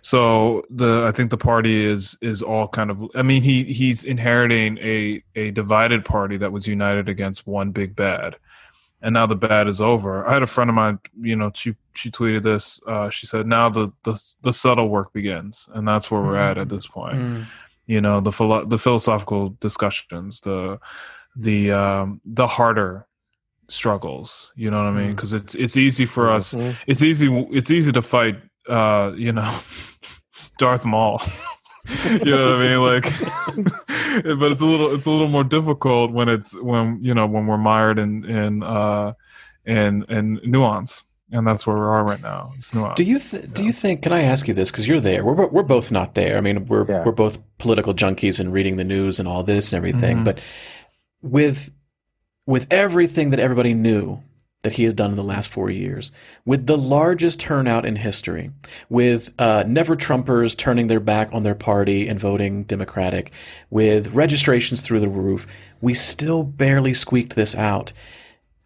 So 0.01 0.65
the 0.71 1.05
I 1.07 1.13
think 1.13 1.31
the 1.31 1.37
party 1.37 1.85
is 1.85 2.17
is 2.23 2.43
all 2.43 2.67
kind 2.67 2.91
of. 2.91 3.05
I 3.15 3.23
mean, 3.23 3.43
he 3.43 3.65
he's 3.65 4.05
inheriting 4.05 4.79
a 4.79 5.23
a 5.37 5.51
divided 5.51 6.07
party 6.07 6.39
that 6.39 6.51
was 6.51 6.67
united 6.67 7.11
against 7.11 7.47
one 7.47 7.71
big 7.71 7.95
bad, 7.95 8.37
and 9.03 9.13
now 9.13 9.27
the 9.27 9.37
bad 9.37 9.69
is 9.69 9.83
over. 9.83 10.27
I 10.27 10.33
had 10.33 10.43
a 10.43 10.47
friend 10.47 10.71
of 10.71 10.75
mine. 10.75 10.99
You 11.21 11.37
know, 11.37 11.53
she 11.55 11.77
she 11.95 12.11
tweeted 12.11 12.45
this. 12.45 12.81
Uh, 12.87 13.11
she 13.11 13.27
said, 13.27 13.47
"Now 13.47 13.69
the 13.69 13.93
the 14.05 14.19
the 14.41 14.53
subtle 14.53 14.89
work 14.89 15.13
begins, 15.13 15.69
and 15.75 15.87
that's 15.87 16.11
where 16.11 16.23
we're 16.23 16.37
at 16.37 16.57
at 16.57 16.71
this 16.71 16.87
point." 16.87 17.19
Mm. 17.19 17.47
You 17.87 18.01
know, 18.01 18.21
the 18.23 18.33
philo- 18.33 18.65
the 18.65 18.79
philosophical 18.79 19.59
discussions, 19.61 20.41
the 20.41 20.79
the 21.37 21.73
um, 21.73 22.23
the 22.25 22.47
harder 22.47 23.08
struggles. 23.69 24.53
You 24.57 24.71
know 24.71 24.79
what 24.83 24.89
I 24.93 24.97
mean? 24.97 25.13
Mm. 25.13 25.17
Because 25.17 25.33
it's 25.33 25.55
it's 25.55 25.77
easy 25.77 26.07
for 26.07 26.29
us 26.31 26.55
Mhm. 26.55 26.75
it's 26.87 27.03
easy 27.03 27.29
it's 27.53 27.71
easy 27.71 27.93
to 27.93 28.03
fight 28.03 28.37
uh 28.69 29.13
you 29.17 29.33
know 29.33 29.51
darth 30.59 30.85
maul 30.85 31.21
you 32.05 32.33
know 32.37 32.51
what 32.51 32.61
i 32.61 32.69
mean 32.69 32.81
like 32.85 33.05
but 34.41 34.53
it's 34.53 34.61
a 34.61 34.65
little 34.67 34.95
it's 34.95 35.07
a 35.07 35.11
little 35.11 35.29
more 35.29 35.45
difficult 35.45 36.13
when 36.13 36.29
it's 36.29 36.55
when 36.61 36.99
you 37.03 37.15
know 37.15 37.27
when 37.27 37.47
we're 37.47 37.57
mired 37.59 37.99
in 37.99 38.25
in 38.25 38.63
uh 38.63 39.13
in 39.65 40.05
in 40.11 40.39
nuance 40.45 41.05
and 41.33 41.47
that's 41.47 41.67
where 41.67 41.77
we 41.77 41.83
are 41.83 42.05
right 42.05 42.21
now 42.23 42.53
it's 42.57 42.75
nuance 42.75 42.97
Do 42.97 43.05
you 43.05 43.19
th- 43.19 43.53
do 43.53 43.65
you 43.65 43.73
think? 43.73 44.03
Can 44.03 44.13
I 44.13 44.23
ask 44.23 44.49
you 44.49 44.55
this? 44.55 44.71
Because 44.71 44.89
you're 44.89 45.01
there. 45.01 45.25
We're 45.25 45.47
we're 45.49 45.63
both 45.63 45.91
not 45.93 46.15
there. 46.15 46.39
I 46.39 46.41
mean, 46.41 46.65
we're 46.67 46.87
Yeah. 46.89 47.05
we're 47.05 47.13
both 47.13 47.39
political 47.59 47.93
junkies 47.95 48.41
and 48.41 48.51
reading 48.53 48.77
the 48.77 48.85
news 48.85 49.19
and 49.21 49.29
all 49.29 49.43
this 49.43 49.73
and 49.73 49.77
everything. 49.77 50.19
Mhm. 50.19 50.25
But 50.25 50.41
with 51.21 51.71
with 52.49 52.67
everything 52.71 53.29
that 53.29 53.39
everybody 53.39 53.75
knew 53.75 54.23
that 54.63 54.73
he 54.73 54.85
has 54.85 54.95
done 54.95 55.11
in 55.11 55.17
the 55.17 55.23
last 55.23 55.51
four 55.51 55.69
years, 55.69 56.11
with 56.47 56.67
the 56.67 56.79
largest 56.79 57.39
turnout 57.39 57.85
in 57.85 57.95
history, 57.95 58.51
with 58.89 59.31
uh, 59.39 59.65
never 59.67 59.95
Trumpers 59.95 60.57
turning 60.57 60.87
their 60.87 60.99
back 60.99 61.29
on 61.31 61.43
their 61.43 61.55
party 61.55 62.09
and 62.09 62.19
voting 62.19 62.65
Democratic, 62.65 63.33
with 63.69 64.15
registrations 64.15 64.81
through 64.81 65.01
the 65.01 65.11
roof, 65.11 65.47
we 65.83 65.93
still 65.93 66.43
barely 66.43 66.95
squeaked 66.95 67.37
this 67.37 67.55
out. 67.55 67.93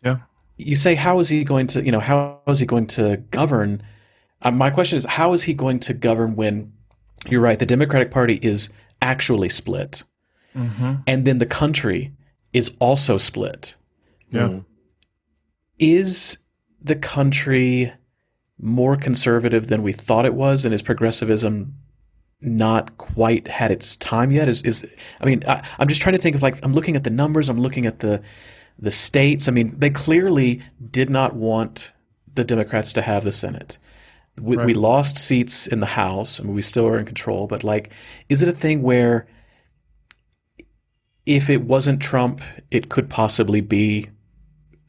Yeah. 0.05 0.19
You 0.57 0.77
say 0.77 0.95
how 0.95 1.19
is 1.19 1.29
he 1.29 1.43
going 1.43 1.67
to 1.69 1.85
you 1.85 1.91
know 1.91 1.99
how 1.99 2.41
is 2.47 2.61
he 2.61 2.67
going 2.67 2.87
to 2.87 3.17
govern? 3.33 3.83
Uh, 4.43 4.53
my 4.53 4.71
question 4.71 4.97
is 4.97 5.05
how 5.05 5.33
is 5.33 5.43
he 5.43 5.55
going 5.55 5.81
to 5.81 5.93
govern 5.93 6.37
when 6.37 6.73
you're 7.29 7.41
right 7.41 7.59
the 7.59 7.67
democratic 7.67 8.13
party 8.13 8.39
is 8.43 8.71
actually 9.03 9.49
split? 9.49 10.05
Mm-hmm. 10.55 10.97
and 11.07 11.25
then 11.25 11.39
the 11.39 11.47
country 11.47 12.13
is 12.53 12.75
also 12.81 13.17
split. 13.19 13.77
Yeah. 14.31 14.61
Is 15.79 16.39
the 16.81 16.97
country 16.97 17.93
more 18.59 18.97
conservative 18.97 19.67
than 19.69 19.83
we 19.83 19.93
thought 19.93 20.25
it 20.27 20.35
was? 20.35 20.65
And 20.65 20.73
is 20.73 20.83
progressivism 20.83 21.75
not 22.41 22.97
quite 22.99 23.49
had 23.49 23.71
its 23.71 23.97
time 23.97 24.31
yet? 24.31 24.49
Is 24.49 24.63
is 24.63 24.87
i 25.21 25.25
mean 25.27 25.43
I, 25.47 25.67
i'm 25.79 25.87
just 25.89 26.03
trying 26.03 26.15
to 26.15 26.21
think 26.21 26.35
of 26.35 26.43
like 26.43 26.57
i'm 26.65 26.73
looking 26.73 26.97
at 26.97 27.05
the 27.05 27.11
numbers 27.11 27.49
i'm 27.49 27.61
looking 27.61 27.87
at 27.87 28.01
the 28.01 28.21
the 28.79 28.91
states. 28.91 29.49
I 29.49 29.53
mean 29.53 29.79
they 29.79 29.91
clearly 29.91 30.63
did 30.91 31.09
not 31.09 31.35
want 31.37 31.93
the 32.35 32.45
democrats 32.45 32.93
to 32.95 33.03
have 33.03 33.25
the 33.25 33.33
senate. 33.33 33.79
We, 34.41 34.57
Right. 34.57 34.67
we 34.67 34.75
lost 34.75 35.19
seats 35.19 35.67
in 35.67 35.81
the 35.81 35.87
House. 35.87 36.41
I 36.41 36.45
mean, 36.45 36.55
we 36.55 36.63
still 36.63 36.87
are 36.87 36.99
in 36.99 37.05
control, 37.05 37.47
but 37.47 37.63
like, 37.63 37.93
is 38.31 38.43
it 38.43 38.49
a 38.49 38.53
thing 38.55 38.81
where 38.81 39.27
if 41.27 41.49
it 41.49 41.63
wasn't 41.63 42.01
Trump, 42.01 42.41
it 42.71 42.89
could 42.89 43.09
possibly 43.09 43.61
be 43.61 44.09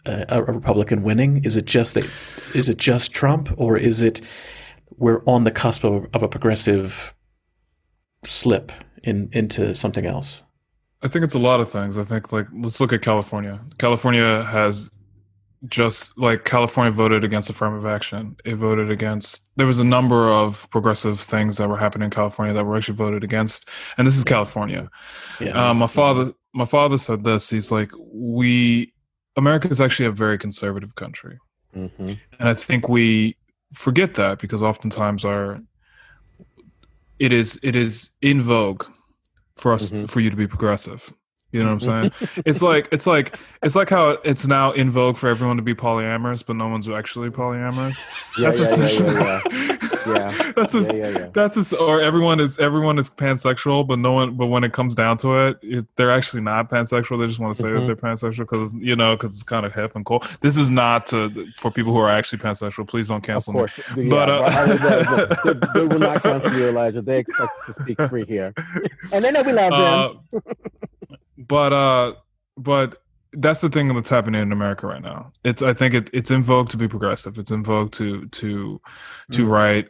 a, 0.05 0.25
a 0.29 0.43
Republican 0.43 1.03
winning? 1.03 1.43
Is 1.43 1.57
it 1.57 1.65
just 1.65 1.93
that? 1.93 2.05
Is 2.53 2.69
it 2.69 2.77
just 2.77 3.13
Trump, 3.13 3.49
or 3.57 3.77
is 3.77 4.01
it 4.01 4.21
we're 4.97 5.23
on 5.25 5.43
the 5.43 5.51
cusp 5.51 5.83
of, 5.83 6.07
of 6.13 6.23
a 6.23 6.27
progressive 6.27 7.13
slip 8.23 8.71
in 9.03 9.29
into 9.31 9.73
something 9.75 10.05
else? 10.05 10.43
I 11.01 11.07
think 11.07 11.25
it's 11.25 11.35
a 11.35 11.39
lot 11.39 11.59
of 11.59 11.69
things. 11.69 11.97
I 11.97 12.03
think 12.03 12.31
like 12.31 12.47
let's 12.53 12.79
look 12.79 12.93
at 12.93 13.01
California. 13.01 13.59
California 13.77 14.43
has 14.43 14.89
just 15.69 16.17
like 16.17 16.43
California 16.43 16.91
voted 16.91 17.23
against 17.23 17.49
affirmative 17.49 17.85
action. 17.85 18.35
It 18.43 18.55
voted 18.55 18.91
against 18.91 19.49
there 19.55 19.67
was 19.67 19.79
a 19.79 19.83
number 19.85 20.29
of 20.29 20.69
progressive 20.71 21.19
things 21.19 21.57
that 21.57 21.69
were 21.69 21.77
happening 21.77 22.05
in 22.05 22.11
California 22.11 22.53
that 22.53 22.65
were 22.65 22.75
actually 22.75 22.95
voted 22.97 23.23
against. 23.23 23.69
And 23.97 24.05
this 24.05 24.17
is 24.17 24.23
California. 24.23 24.89
Yeah. 25.39 25.69
Um, 25.69 25.77
my 25.77 25.87
father 25.87 26.33
my 26.53 26.65
father 26.65 26.97
said 26.97 27.23
this. 27.23 27.49
He's 27.49 27.71
like, 27.71 27.91
we 28.13 28.93
America 29.37 29.67
is 29.69 29.79
actually 29.81 30.07
a 30.07 30.11
very 30.11 30.37
conservative 30.37 30.95
country. 30.95 31.39
Mm-hmm. 31.75 32.13
And 32.39 32.49
I 32.49 32.53
think 32.53 32.89
we 32.89 33.37
forget 33.73 34.15
that 34.15 34.39
because 34.39 34.61
oftentimes 34.61 35.23
our 35.25 35.59
it 37.19 37.31
is 37.31 37.59
it 37.63 37.75
is 37.75 38.09
in 38.21 38.41
vogue 38.41 38.83
for 39.55 39.71
us 39.73 39.91
Mhm. 39.91 40.09
for 40.09 40.19
you 40.19 40.29
to 40.29 40.35
be 40.35 40.47
progressive. 40.47 41.13
You 41.53 41.63
know 41.63 41.75
what 41.75 41.87
I'm 41.87 42.11
saying? 42.11 42.41
it's 42.45 42.61
like 42.61 42.87
it's 42.91 43.05
like 43.07 43.37
it's 43.61 43.75
like 43.75 43.89
how 43.89 44.09
it's 44.23 44.47
now 44.47 44.71
in 44.71 44.89
vogue 44.89 45.17
for 45.17 45.29
everyone 45.29 45.55
to 45.57 45.63
be 45.63 45.75
polyamorous, 45.75 46.45
but 46.45 46.55
no 46.55 46.67
one's 46.67 46.89
actually 46.89 47.29
polyamorous. 47.29 47.97
Yeah, 48.39 48.49
that's 48.49 48.59
yeah, 48.59 48.65
yeah, 48.65 48.85
essentially 48.85 49.13
yeah, 49.13 49.41
yeah. 49.51 49.77
Yeah. 50.07 50.51
that's 50.55 50.73
a, 50.73 50.81
Yeah, 50.97 51.09
yeah, 51.09 51.27
that's 51.33 51.71
a, 51.71 51.77
or 51.77 52.01
everyone 52.01 52.39
is 52.39 52.57
everyone 52.57 52.97
is 52.97 53.09
pansexual, 53.11 53.87
but 53.87 53.99
no 53.99 54.13
one. 54.13 54.35
But 54.35 54.47
when 54.47 54.63
it 54.63 54.73
comes 54.73 54.95
down 54.95 55.17
to 55.17 55.47
it, 55.47 55.59
it 55.61 55.85
they're 55.95 56.09
actually 56.11 56.41
not 56.41 56.69
pansexual. 56.71 57.19
They 57.21 57.27
just 57.27 57.39
want 57.39 57.55
to 57.55 57.61
say 57.61 57.69
that 57.71 57.79
Mhm. 57.81 57.85
they're 57.85 57.95
pansexual 57.95 58.39
because 58.49 58.73
you 58.73 58.95
know 58.95 59.15
because 59.15 59.31
it's 59.33 59.43
kind 59.43 59.65
of 59.67 59.73
hip 59.75 59.95
and 59.95 60.03
cool. 60.03 60.23
This 60.41 60.57
is 60.57 60.71
not 60.71 61.05
to 61.07 61.29
for 61.57 61.69
people 61.69 61.93
who 61.93 61.99
are 61.99 62.09
actually 62.09 62.39
pansexual. 62.39 62.87
Please 62.87 63.07
don't 63.09 63.21
cancel 63.23 63.53
me. 63.53 64.09
But, 64.09 64.29
uh, 64.29 64.41
uh, 64.43 65.35
they, 65.45 65.53
they 65.75 65.85
will 65.85 65.99
not 65.99 66.23
cancel 66.23 66.51
you, 66.53 66.69
Elijah. 66.69 67.01
They 67.03 67.19
expect 67.19 67.51
to 67.67 67.73
speak 67.83 68.01
free 68.09 68.25
here. 68.25 68.51
And 69.13 69.23
they 69.23 69.31
know 69.31 69.43
we 69.43 69.51
love 69.53 70.19
them. 70.31 70.41
Uh, 70.41 70.43
but 71.47 71.73
uh, 71.73 72.13
but 72.57 72.97
that's 73.33 73.61
the 73.61 73.69
thing 73.69 73.87
that's 73.93 74.09
happening 74.09 74.41
in 74.41 74.51
America 74.51 74.85
right 74.87 75.01
now. 75.01 75.31
It's 75.43 75.61
I 75.63 75.73
think 75.73 75.93
it, 75.93 76.09
it's 76.13 76.29
in 76.31 76.43
vogue 76.43 76.69
to 76.69 76.77
be 76.77 76.87
progressive. 76.87 77.37
It's 77.39 77.51
in 77.51 77.63
vogue 77.63 77.91
to 77.93 78.27
to 78.27 78.79
to 79.31 79.45
Mm. 79.45 79.49
write 79.49 79.87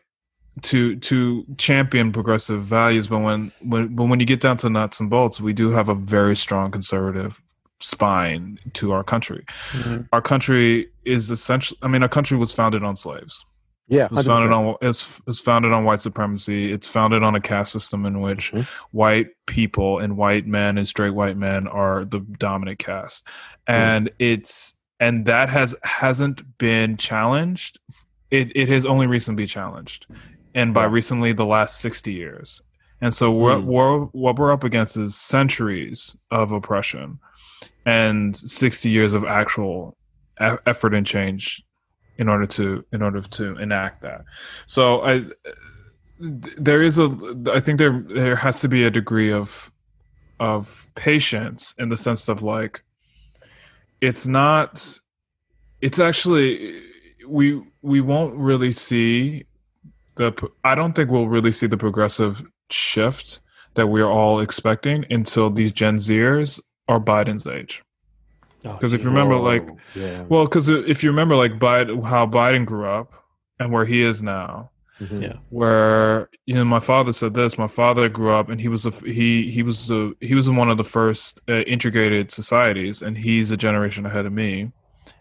to 0.61 0.95
to 0.97 1.45
champion 1.57 2.11
progressive 2.11 2.61
values. 2.63 3.07
But 3.07 3.19
when 3.19 3.51
when 3.61 3.95
but 3.95 4.05
when 4.05 4.19
you 4.19 4.25
get 4.25 4.39
down 4.41 4.57
to 4.57 4.69
nuts 4.69 4.99
and 4.99 5.09
bolts, 5.09 5.41
we 5.41 5.51
do 5.53 5.71
have 5.71 5.89
a 5.89 5.95
very 5.95 6.35
strong 6.35 6.71
conservative 6.71 7.41
spine 7.81 8.57
to 8.73 8.93
our 8.93 9.03
country. 9.03 9.43
Mhm. 9.71 10.07
Our 10.13 10.21
country 10.21 10.89
is 11.05 11.31
essentially. 11.31 11.77
I 11.81 11.87
mean, 11.89 12.01
our 12.03 12.09
country 12.09 12.37
was 12.37 12.53
founded 12.53 12.83
on 12.83 12.95
slaves. 12.95 13.45
Yeah. 13.93 14.05
It 14.05 14.11
was 14.11 14.25
founded 14.27 14.51
on 14.51 14.75
it's, 14.81 15.21
it's 15.27 15.39
founded 15.39 15.71
on 15.71 15.83
white 15.85 16.01
supremacy. 16.01 16.71
It's 16.73 16.87
founded 16.87 17.21
on 17.23 17.35
a 17.35 17.41
caste 17.41 17.71
system 17.71 18.05
in 18.05 18.21
which 18.21 18.51
Mhm. 18.51 18.65
white 18.91 19.27
people 19.45 19.99
and 19.99 20.17
white 20.17 20.47
men 20.47 20.77
and 20.77 20.87
straight 20.87 21.11
white 21.13 21.37
men 21.37 21.67
are 21.67 22.03
the 22.05 22.19
dominant 22.39 22.79
caste, 22.79 23.27
and 23.67 24.09
it's 24.19 24.79
and 24.99 25.25
that 25.27 25.49
has 25.49 25.75
hasn't 25.83 26.57
been 26.57 26.97
challenged. 26.97 27.79
It 28.31 28.51
it 28.55 28.67
has 28.69 28.85
only 28.85 29.05
recently 29.07 29.43
been 29.43 29.47
challenged, 29.47 30.07
and 30.55 30.73
by 30.73 30.85
recently 30.85 31.33
the 31.33 31.45
last 31.45 31.79
sixty 31.79 32.13
years. 32.13 32.61
And 33.01 33.13
so 33.13 33.31
we're, 33.31 33.57
Mm. 33.57 33.65
we're, 33.65 33.99
what 34.23 34.39
we're 34.39 34.53
up 34.53 34.63
against 34.63 34.95
is 34.95 35.13
centuries 35.13 36.15
of 36.31 36.53
oppression 36.53 37.19
and 37.85 38.33
60 38.33 38.89
years 38.89 39.13
of 39.13 39.25
actual 39.25 39.97
effort 40.39 40.93
and 40.95 41.05
change 41.05 41.61
in 42.17 42.29
order 42.29 42.45
to 42.45 42.85
in 42.91 43.01
order 43.01 43.21
to 43.21 43.57
enact 43.57 44.01
that. 44.01 44.23
So 44.65 45.03
i 45.03 45.25
there 46.19 46.81
is 46.81 46.99
a 46.99 47.09
i 47.51 47.59
think 47.59 47.79
there 47.79 48.05
there 48.15 48.35
has 48.35 48.61
to 48.61 48.67
be 48.67 48.83
a 48.83 48.91
degree 48.91 49.31
of 49.31 49.71
of 50.39 50.87
patience 50.95 51.73
in 51.79 51.89
the 51.89 51.97
sense 51.97 52.29
of 52.29 52.43
like 52.43 52.83
it's 54.01 54.27
not 54.27 54.99
it's 55.81 55.99
actually 55.99 56.81
we 57.27 57.61
we 57.81 57.99
won't 57.99 58.35
really 58.37 58.71
see 58.71 59.43
the 60.15 60.31
i 60.63 60.75
don't 60.75 60.93
think 60.93 61.09
we'll 61.09 61.27
really 61.27 61.51
see 61.51 61.67
the 61.67 61.77
progressive 61.77 62.43
shift 62.69 63.41
that 63.73 63.87
we're 63.87 64.09
all 64.09 64.39
expecting 64.39 65.05
until 65.09 65.49
these 65.49 65.71
gen 65.71 65.95
zers 65.95 66.59
are 66.87 66.99
biden's 66.99 67.47
age 67.47 67.81
Oh, 68.65 68.77
'Cause 68.79 68.93
if 68.93 69.03
you 69.03 69.09
remember, 69.09 69.35
like- 69.37 69.67
yeah. 69.95 70.23
well, 70.29 70.45
because 70.45 70.69
if 70.69 71.03
you 71.03 71.09
remember, 71.09 71.35
like 71.35 71.59
Biden, 71.59 72.05
how 72.05 72.25
Biden 72.25 72.65
grew 72.65 72.85
up 72.87 73.13
and 73.59 73.71
where 73.71 73.85
he 73.85 74.01
is 74.01 74.23
now, 74.23 74.69
Mhm. 75.01 75.21
Yeah. 75.21 75.33
where 75.49 76.29
you 76.45 76.55
know, 76.55 76.63
my 76.65 76.79
father 76.79 77.11
said 77.13 77.33
this. 77.33 77.57
My 77.57 77.67
father 77.67 78.07
grew 78.09 78.31
up, 78.31 78.49
and 78.49 78.59
he 78.61 78.67
was 78.67 78.85
a 78.85 78.91
he 79.05 79.49
he 79.51 79.63
was 79.63 79.87
the 79.87 80.13
he 80.21 80.33
was 80.35 80.47
in 80.47 80.55
one 80.55 80.69
of 80.69 80.77
the 80.77 80.83
first 80.83 81.41
uh, 81.49 81.61
integrated 81.61 82.31
societies, 82.31 83.01
and 83.01 83.17
he's 83.17 83.51
a 83.51 83.57
generation 83.57 84.05
ahead 84.05 84.25
of 84.25 84.31
me, 84.33 84.71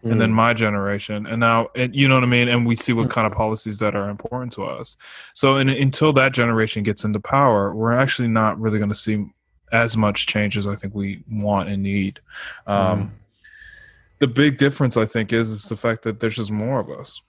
and 0.05 0.21
then 0.21 0.31
Mm. 0.31 0.35
my 0.35 0.53
generation, 0.55 1.27
and 1.27 1.41
now, 1.41 1.69
and 1.75 1.95
you 1.97 2.07
know 2.07 2.15
what 2.17 2.25
I 2.25 2.29
mean. 2.29 2.49
And 2.49 2.67
we 2.67 2.77
see 2.77 2.93
what 2.93 3.11
kind 3.11 3.27
of 3.27 3.33
policies 3.33 3.79
that 3.79 3.97
are 3.97 4.09
important 4.11 4.53
to 4.53 4.65
us. 4.65 4.97
So, 5.35 5.57
and 5.57 5.69
until 5.71 6.13
that 6.13 6.33
generation 6.33 6.83
gets 6.83 7.05
into 7.05 7.19
power, 7.19 7.75
we're 7.75 7.93
actually 7.93 8.29
not 8.29 8.61
really 8.61 8.79
going 8.79 8.91
to 8.91 8.95
see 8.97 9.25
as 9.73 9.97
much 9.97 10.27
change 10.27 10.57
as 10.59 10.67
I 10.67 10.75
think 10.77 10.95
we 10.95 11.25
want 11.31 11.69
and 11.69 11.83
need. 11.83 12.21
Um, 12.67 13.13
The 14.23 14.29
big 14.29 14.57
difference, 14.57 14.97
I 14.97 15.05
think, 15.05 15.33
is 15.33 15.51
is 15.51 15.65
the 15.65 15.77
fact 15.77 16.03
that 16.03 16.21
there's 16.21 16.37
just 16.37 16.53
more 16.53 16.79
of 16.79 16.89
us. 16.89 17.21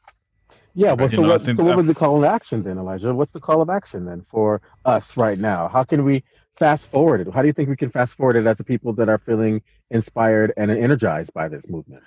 Yeah, 0.76 0.94
well, 0.94 1.10
so 1.10 1.24
know, 1.24 1.30
what, 1.30 1.44
so 1.44 1.64
what 1.64 1.76
would 1.76 1.88
the 1.88 1.96
call 1.96 2.22
to 2.22 2.28
action 2.28 2.62
then, 2.62 2.78
Elijah? 2.78 3.12
What's 3.16 3.32
the 3.32 3.40
call 3.40 3.64
of 3.64 3.70
action 3.72 4.06
then 4.06 4.22
for 4.28 4.62
us 4.86 5.18
right 5.18 5.40
now? 5.40 5.68
How 5.68 5.84
can 5.84 6.04
we 6.04 6.24
fast 6.56 6.92
forward 6.92 7.22
it? 7.22 7.34
How 7.34 7.42
do 7.42 7.48
you 7.48 7.54
think 7.54 7.68
we 7.68 7.76
can 7.76 7.90
fast 7.90 8.16
forward 8.16 8.36
it 8.36 8.46
as 8.46 8.60
the 8.60 8.64
people 8.64 8.94
that 8.94 9.10
are 9.10 9.18
feeling 9.18 9.64
inspired 9.90 10.54
and 10.56 10.70
energized 10.70 11.34
by 11.34 11.48
this 11.48 11.68
movement? 11.68 12.04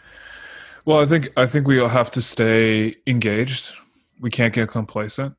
Well, 0.85 1.01
I 1.01 1.07
think 1.07 1.31
I 1.37 1.47
think 1.47 1.67
we 1.67 1.81
all 1.81 1.89
have 1.89 2.13
to 2.13 2.23
stay 2.23 2.95
engaged. 3.09 3.73
We 4.21 4.31
can't 4.31 4.55
get 4.55 4.69
complacent. 4.69 5.35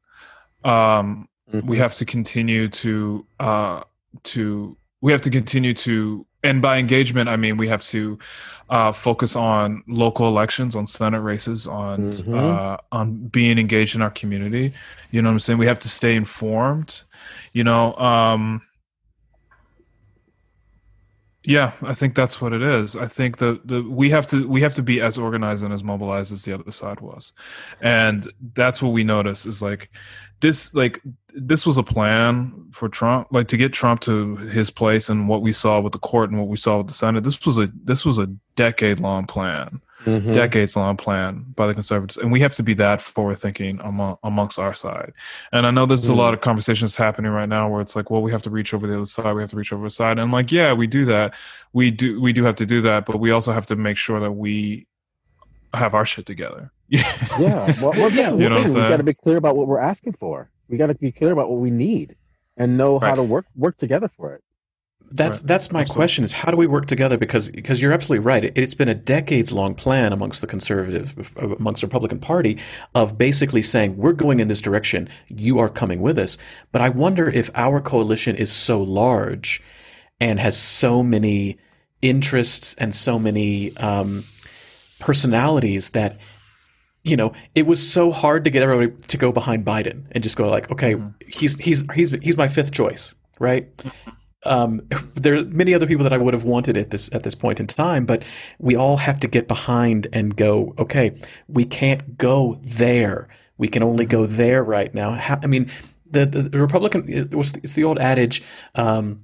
Um, 0.66 1.30
we 1.64 1.78
have 1.78 1.96
to 1.96 2.06
continue 2.06 2.68
to 2.68 3.26
uh, 3.40 3.84
to 4.24 4.76
we 5.02 5.12
have 5.12 5.22
to 5.22 5.30
continue 5.30 5.74
to 5.74 6.26
and 6.44 6.62
by 6.62 6.78
engagement 6.78 7.28
i 7.30 7.36
mean 7.36 7.58
we 7.58 7.68
have 7.68 7.84
to 7.84 8.18
uh, 8.70 8.92
focus 8.92 9.36
on 9.36 9.82
local 9.88 10.28
elections 10.28 10.76
on 10.76 10.86
senate 10.86 11.20
races 11.22 11.68
on 11.68 12.12
Mhm. 12.12 12.34
uh, 12.38 12.78
on 12.92 13.28
being 13.28 13.58
engaged 13.58 13.96
in 13.96 14.02
our 14.02 14.10
community. 14.12 14.74
You 15.12 15.22
know 15.22 15.30
what 15.30 15.34
i'm 15.34 15.40
saying? 15.40 15.60
We 15.60 15.68
have 15.68 15.80
to 15.80 15.90
stay 15.90 16.16
informed. 16.16 17.04
You 17.54 17.64
know 17.64 17.96
um 17.96 18.62
yeah 21.44 21.72
i 21.82 21.94
think 21.94 22.14
that's 22.14 22.42
what 22.42 22.52
it 22.54 22.62
is. 22.62 22.96
I 22.96 23.06
think 23.08 23.38
the 23.38 23.60
the 23.64 23.82
we 23.84 24.10
have 24.10 24.28
to 24.28 24.48
we 24.48 24.62
have 24.62 24.74
to 24.74 24.84
be 24.84 25.00
as 25.02 25.18
organized 25.18 25.64
and 25.64 25.74
as 25.74 25.84
mobilized 25.84 26.34
as 26.34 26.44
the 26.44 26.54
other 26.54 26.72
side 26.72 27.00
was. 27.00 27.32
And 27.82 28.28
that's 28.54 28.82
what 28.82 28.90
we 28.92 29.04
notice 29.04 29.46
is 29.46 29.62
like 29.62 29.90
this 30.40 30.74
like 30.74 31.02
this 31.34 31.66
was 31.66 31.78
a 31.78 31.84
plan 31.84 32.68
for 32.72 32.90
Trump, 32.90 33.28
like 33.32 33.48
to 33.50 33.58
get 33.58 33.74
Trump 33.74 34.00
to 34.02 34.36
his 34.38 34.70
place, 34.72 35.10
and 35.10 35.28
what 35.30 35.42
we 35.42 35.52
saw 35.52 35.80
with 35.80 35.94
the 35.94 36.00
court 36.00 36.30
and 36.30 36.40
what 36.40 36.48
we 36.48 36.58
saw 36.58 36.78
with 36.78 36.88
the 36.88 36.94
Senate. 36.94 37.24
This 37.24 37.46
was 37.46 37.58
a 37.58 37.70
this 37.84 38.06
was 38.06 38.18
a 38.18 38.28
decade 38.56 39.00
long 39.00 39.28
plan, 39.28 39.82
Mhm. 40.06 40.34
decades 40.34 40.76
long 40.76 40.98
plan 40.98 41.46
by 41.56 41.68
the 41.68 41.74
conservatives, 41.76 42.18
and 42.18 42.32
we 42.32 42.40
have 42.40 42.56
to 42.56 42.64
be 42.64 42.74
that 42.76 43.02
forward 43.02 43.36
thinking 43.38 43.80
among, 43.84 44.18
amongst 44.24 44.58
our 44.58 44.74
side. 44.74 45.14
And 45.52 45.68
I 45.68 45.72
know 45.72 45.86
there's 45.86 46.10
a 46.10 46.14
Mm. 46.14 46.18
lot 46.18 46.34
of 46.34 46.42
conversations 46.42 46.96
happening 46.96 47.32
right 47.32 47.50
now 47.50 47.70
where 47.70 47.82
it's 47.82 47.96
like, 47.96 48.10
well, 48.10 48.22
we 48.24 48.32
have 48.32 48.42
to 48.44 48.50
reach 48.50 48.74
over 48.74 48.88
the 48.88 48.96
other 48.96 49.06
side, 49.06 49.36
we 49.36 49.42
have 49.42 49.50
to 49.52 49.58
reach 49.58 49.72
over 49.74 49.84
the 49.84 49.90
side, 49.92 50.18
and 50.18 50.32
like, 50.32 50.52
yeah, 50.52 50.74
we 50.74 50.88
do 50.88 51.06
that, 51.06 51.36
we 51.74 51.92
do 51.92 52.20
we 52.20 52.34
do 52.34 52.44
have 52.46 52.56
to 52.56 52.66
do 52.66 52.82
that, 52.82 53.06
but 53.06 53.20
we 53.20 53.30
also 53.32 53.52
have 53.52 53.68
to 53.68 53.76
make 53.76 53.98
sure 53.98 54.20
that 54.20 54.32
we 54.32 54.87
have 55.74 55.94
our 55.94 56.06
shit 56.06 56.26
together. 56.26 56.72
Yeah, 56.90 57.74
well, 57.82 57.92
well, 57.92 58.12
yeah. 58.12 58.34
You 58.34 58.48
know 58.50 58.56
we 58.62 58.68
saying? 58.68 58.90
got 58.90 58.98
to 58.98 59.04
be 59.04 59.14
clear 59.14 59.36
about 59.38 59.58
what 59.58 59.68
we're 59.68 59.80
asking 59.80 60.14
for. 60.14 60.50
We 60.70 60.78
got 60.78 60.88
to 60.88 60.96
be 60.96 61.12
clear 61.12 61.32
about 61.34 61.50
what 61.50 61.60
we 61.60 61.70
need 61.70 62.16
and 62.56 62.78
know 62.78 62.98
how 63.00 63.14
to 63.16 63.24
work 63.24 63.46
work 63.56 63.78
together 63.78 64.08
for 64.08 64.34
it. 64.34 64.44
That's 65.12 65.42
Right. 65.42 65.48
that's 65.48 65.72
my 65.72 65.82
Absolutely. 65.82 66.00
question: 66.00 66.24
is 66.24 66.32
how 66.34 66.50
do 66.52 66.58
we 66.58 66.66
work 66.68 66.86
together? 66.86 67.18
Because 67.18 67.52
because 67.52 67.82
you're 67.82 67.92
absolutely 67.94 68.26
right. 68.26 68.46
It, 68.46 68.58
it's 68.58 68.74
been 68.74 68.90
a 68.90 68.96
decades 68.96 69.52
long 69.54 69.76
plan 69.76 70.14
amongst 70.14 70.42
the 70.42 70.48
conservative, 70.48 71.34
amongst 71.38 71.82
the 71.82 71.88
Republican 71.88 72.20
Party, 72.20 72.58
of 72.96 73.18
basically 73.18 73.62
saying 73.64 73.98
we're 73.98 74.14
going 74.14 74.40
in 74.40 74.48
this 74.48 74.62
direction. 74.62 75.10
You 75.28 75.60
are 75.60 75.70
coming 75.70 76.02
with 76.02 76.18
us. 76.18 76.38
But 76.72 76.82
I 76.82 76.90
wonder 76.90 77.30
if 77.30 77.50
our 77.56 77.80
coalition 77.82 78.36
is 78.38 78.52
so 78.52 78.82
large 78.82 79.62
and 80.20 80.40
has 80.40 80.58
so 80.58 81.04
many 81.04 81.58
interests 82.02 82.74
and 82.76 82.94
so 82.94 83.18
many 83.20 83.76
um, 83.78 84.24
personalities 85.00 85.92
that 85.92 86.18
you 87.04 87.16
know, 87.16 87.32
it 87.56 87.66
was 87.66 87.88
so 87.90 88.12
hard 88.12 88.44
to 88.44 88.50
get 88.50 88.62
everybody 88.64 88.92
to 89.08 89.18
go 89.18 89.32
behind 89.32 89.64
Biden 89.64 90.04
and 90.12 90.22
just 90.22 90.36
go 90.36 90.50
like, 90.50 90.70
okay, 90.70 90.96
Mhm. 90.96 91.14
he's 91.26 91.58
he's 91.58 91.86
he's 91.94 92.12
he's 92.22 92.36
my 92.36 92.50
fifth 92.50 92.72
choice, 92.74 93.14
right? 93.40 93.70
Um, 94.46 94.82
there 95.16 95.36
are 95.38 95.46
many 95.46 95.74
other 95.74 95.88
people 95.88 96.04
that 96.04 96.12
I 96.12 96.18
would 96.18 96.34
have 96.34 96.44
wanted 96.44 96.76
at 96.76 96.90
this 96.90 97.10
at 97.14 97.24
this 97.24 97.34
point 97.34 97.62
in 97.62 97.68
time, 97.68 98.06
but 98.06 98.24
we 98.60 98.76
all 98.76 98.98
have 98.98 99.22
to 99.22 99.28
get 99.30 99.48
behind 99.48 100.08
and 100.12 100.36
go. 100.36 100.74
Okay, 100.78 101.16
we 101.48 101.64
can't 101.64 102.18
go 102.18 102.60
there. 102.62 103.30
We 103.58 103.70
can 103.70 103.84
only 103.84 104.06
go 104.06 104.26
there 104.26 104.62
right 104.64 104.94
now. 104.94 105.12
How, 105.12 105.40
I 105.42 105.48
mean, 105.48 105.70
the, 106.12 106.26
the 106.26 106.60
Republican 106.60 107.06
it 107.08 107.34
was 107.34 107.56
it's 107.64 107.74
the 107.74 107.86
old 107.86 108.00
adage. 108.00 108.44
Um, 108.76 109.24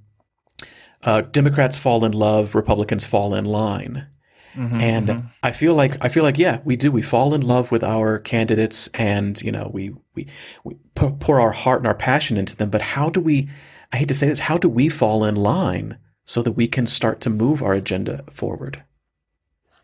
uh, 1.04 1.22
Democrats 1.22 1.78
fall 1.78 2.06
in 2.06 2.14
love, 2.14 2.56
Republicans 2.56 3.06
fall 3.06 3.36
in 3.36 3.44
line. 3.44 4.08
Mhm, 4.56 4.82
And 4.82 5.08
mhm. 5.08 5.32
I 5.42 5.52
feel 5.52 5.74
like 5.74 5.98
I 6.06 6.10
feel 6.10 6.24
like 6.24 6.38
yeah, 6.38 6.60
we 6.64 6.76
do. 6.76 6.92
We 6.92 7.02
fall 7.02 7.34
in 7.34 7.42
love 7.42 7.72
with 7.72 7.84
our 7.84 8.20
candidates, 8.20 8.88
and 8.94 9.42
you 9.42 9.52
know, 9.52 9.70
we 9.74 9.96
we, 10.16 10.28
we 10.64 10.76
pour 10.96 11.40
our 11.40 11.52
heart 11.52 11.80
and 11.80 11.88
our 11.88 11.96
passion 11.96 12.38
into 12.38 12.56
them. 12.56 12.70
But 12.70 12.82
how 12.82 13.10
do 13.10 13.20
we? 13.20 13.50
I 13.92 13.98
hate 13.98 14.08
to 14.10 14.14
say 14.14 14.28
this. 14.28 14.40
How 14.40 14.58
do 14.58 14.70
we 14.70 14.90
fall 14.90 15.24
in 15.24 15.36
line 15.36 15.98
so 16.26 16.42
that 16.44 16.54
we 16.54 16.68
can 16.68 16.86
start 16.86 17.20
to 17.22 17.30
move 17.30 17.62
our 17.64 17.74
agenda 17.74 18.24
forward? 18.32 18.84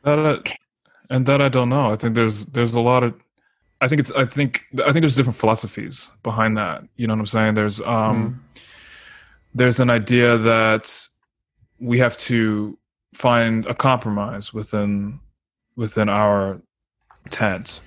That 0.03 0.19
I, 0.19 0.55
and 1.09 1.25
that 1.25 1.41
I 1.41 1.49
don't 1.49 1.69
know. 1.69 1.91
I 1.91 1.95
think 1.95 2.15
there's 2.15 2.45
there's 2.47 2.75
a 2.75 2.81
lot 2.81 3.03
of 3.03 3.13
I 3.81 3.87
think 3.87 3.99
it's 4.01 4.11
I 4.11 4.25
think 4.25 4.65
I 4.85 4.91
think 4.91 5.03
there's 5.03 5.15
different 5.15 5.37
philosophies 5.37 6.11
behind 6.23 6.57
that. 6.57 6.83
You 6.95 7.07
know 7.07 7.13
what 7.13 7.19
I'm 7.21 7.25
saying? 7.27 7.53
There's 7.55 7.81
um 7.81 8.41
there's 9.53 9.79
an 9.79 9.89
idea 9.89 10.37
that 10.37 11.07
we 11.79 11.99
have 11.99 12.17
to 12.17 12.78
find 13.13 13.65
a 13.65 13.73
compromise 13.73 14.53
within 14.53 15.19
within 15.75 16.09
our 16.09 16.61
tent 17.29 17.81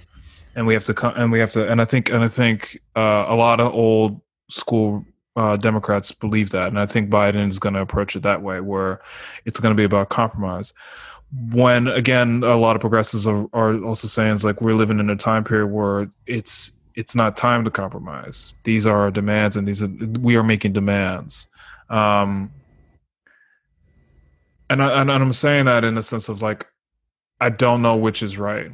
and 0.55 0.67
we 0.67 0.75
have 0.75 0.85
to 0.85 0.95
co- 0.95 1.11
and 1.11 1.31
we 1.31 1.39
have 1.39 1.51
to 1.51 1.71
and 1.71 1.81
I 1.81 1.85
think 1.85 2.11
and 2.11 2.23
I 2.23 2.29
think 2.29 2.81
uh, 2.97 3.27
a 3.29 3.35
lot 3.35 3.61
of 3.61 3.73
old 3.73 4.21
school 4.49 5.05
uh, 5.37 5.57
Democrats 5.57 6.13
believe 6.13 6.51
that. 6.51 6.69
And 6.69 6.79
I 6.79 6.87
think 6.87 7.11
Biden 7.11 7.49
is 7.49 7.59
going 7.59 7.75
to 7.75 7.81
approach 7.81 8.17
it 8.17 8.23
that 8.23 8.43
way 8.43 8.61
where 8.61 9.01
it's 9.45 9.61
going 9.61 9.75
to 9.75 9.77
be 9.77 9.85
about 9.85 10.11
compromise. 10.11 10.75
When 11.51 11.89
again 11.89 12.43
a 12.45 12.57
lot 12.57 12.77
of 12.77 12.81
progressives 12.81 13.27
are, 13.27 13.47
are 13.55 13.83
also 13.83 14.07
saying 14.07 14.35
it's 14.35 14.45
like 14.45 14.61
we're 14.61 14.75
living 14.75 15.01
in 15.01 15.09
a 15.09 15.17
time 15.17 15.45
period 15.45 15.69
where 15.69 16.11
it's 16.27 16.73
it's 16.95 17.15
not 17.15 17.39
time 17.39 17.65
to 17.65 17.71
compromise. 17.71 18.53
These 18.65 18.87
are 18.87 19.01
our 19.01 19.11
demands 19.11 19.57
and 19.57 19.67
these 19.67 19.83
are 19.83 19.89
we 20.21 20.37
are 20.37 20.43
making 20.43 20.75
demands. 20.75 21.47
Um 21.89 22.51
and, 24.71 24.83
I, 24.83 25.01
and 25.03 25.11
i'm 25.11 25.33
saying 25.33 25.67
that 25.67 25.85
in 25.85 25.95
the 25.95 26.03
sense 26.03 26.29
of 26.29 26.43
like 26.43 26.67
i 27.41 27.49
don't 27.49 27.83
know 27.83 27.97
which 27.97 28.23
is 28.23 28.39
right 28.39 28.71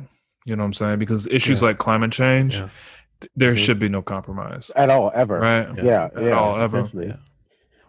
you 0.47 0.57
know 0.57 0.63
what 0.63 0.67
i'm 0.67 0.73
saying 0.73 0.99
because 0.99 1.27
issues 1.29 1.61
Yeah. 1.63 1.69
like 1.69 1.79
climate 1.79 2.13
change 2.13 2.57
Yeah. 2.57 2.69
th- 3.21 3.31
there 3.37 3.53
Mhm. 3.55 3.59
should 3.59 3.79
be 3.79 3.89
no 3.89 4.03
compromise 4.03 4.71
at 4.77 4.91
all 4.91 5.11
ever. 5.15 5.39
right 5.41 5.69
Yeah, 5.83 6.05
At 6.17 6.23
yeah, 6.23 6.31
all, 6.33 6.61
ever. 6.61 6.87
Yeah. 6.95 7.17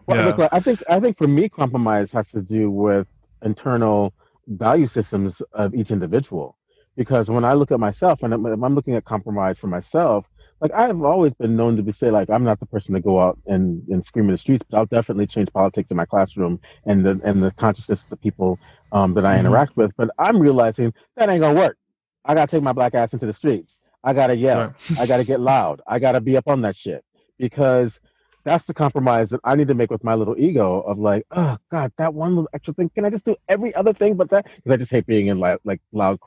Well, 0.06 0.16
Yeah. 0.18 0.24
look, 0.26 0.38
like, 0.38 0.52
I 0.52 0.58
think 0.60 0.82
I 0.88 0.98
think 0.98 1.16
for 1.18 1.28
me, 1.28 1.48
compromise 1.48 2.10
has 2.12 2.30
to 2.32 2.42
do 2.42 2.68
with 2.70 3.06
internal 3.42 4.12
value 4.48 4.86
systems 4.86 5.40
of 5.52 5.72
each 5.74 5.90
individual. 5.92 6.56
Because 6.96 7.30
when 7.30 7.44
I 7.44 7.52
look 7.54 7.70
at 7.70 7.78
myself, 7.78 8.22
and 8.24 8.34
I'm, 8.34 8.44
I'm 8.44 8.74
looking 8.74 8.94
at 8.96 9.04
compromise 9.04 9.58
for 9.60 9.68
myself, 9.68 10.26
like 10.60 10.72
I've 10.74 11.02
always 11.02 11.34
been 11.34 11.56
known 11.56 11.76
to 11.76 11.82
be 11.82 11.92
say 11.92 12.10
like 12.10 12.28
I'm 12.30 12.44
not 12.44 12.60
the 12.60 12.66
person 12.66 12.94
to 12.94 13.00
go 13.00 13.18
out 13.20 13.38
and, 13.46 13.82
and 13.88 14.04
scream 14.04 14.26
in 14.26 14.32
the 14.32 14.38
streets, 14.38 14.64
but 14.68 14.76
I'll 14.78 14.86
definitely 14.86 15.26
change 15.26 15.52
politics 15.52 15.90
in 15.90 15.96
my 15.96 16.04
classroom 16.04 16.60
and 16.86 17.04
the 17.04 17.20
and 17.24 17.42
the 17.42 17.50
consciousness 17.52 18.04
of 18.04 18.10
the 18.10 18.16
people 18.16 18.58
um, 18.92 19.14
that 19.14 19.24
I 19.26 19.34
Mhm. 19.36 19.40
interact 19.40 19.76
with. 19.76 19.92
But 19.96 20.10
I'm 20.18 20.38
realizing 20.38 20.92
that 21.16 21.28
ain't 21.28 21.40
gonna 21.40 21.58
work. 21.58 21.76
I 22.24 22.34
gotta 22.34 22.50
take 22.50 22.62
my 22.62 22.72
black 22.72 22.94
ass 22.94 23.12
into 23.12 23.26
the 23.26 23.32
streets. 23.32 23.78
I 24.04 24.12
gotta 24.14 24.36
yell. 24.36 24.58
Right. 24.58 24.72
I 24.98 25.06
got 25.06 25.18
to 25.18 25.24
get 25.24 25.40
loud. 25.52 25.80
I 25.86 25.98
got 25.98 26.12
to 26.12 26.20
be 26.20 26.36
up 26.36 26.48
on 26.48 26.62
that 26.62 26.74
shit 26.76 27.04
because 27.38 28.00
that's 28.44 28.64
the 28.64 28.72
compromise 28.74 29.28
that 29.30 29.40
I 29.44 29.54
need 29.54 29.68
to 29.68 29.74
make 29.74 29.90
with 29.90 30.02
my 30.02 30.14
little 30.14 30.34
ego 30.38 30.80
of 30.80 30.98
like, 30.98 31.26
oh 31.32 31.58
God, 31.70 31.92
that 31.98 32.14
one 32.14 32.30
little 32.34 32.48
extra 32.54 32.72
thing. 32.74 32.90
Can 32.94 33.04
I 33.04 33.10
just 33.10 33.24
do 33.26 33.36
every 33.48 33.74
other 33.74 33.92
thing 33.92 34.14
but 34.14 34.30
that? 34.30 34.46
Because 34.56 34.72
I 34.72 34.76
just 34.78 34.90
hate 34.90 35.06
being 35.06 35.26
in 35.28 35.38
like 35.38 35.58
like 35.64 35.80
loud, 35.92 36.18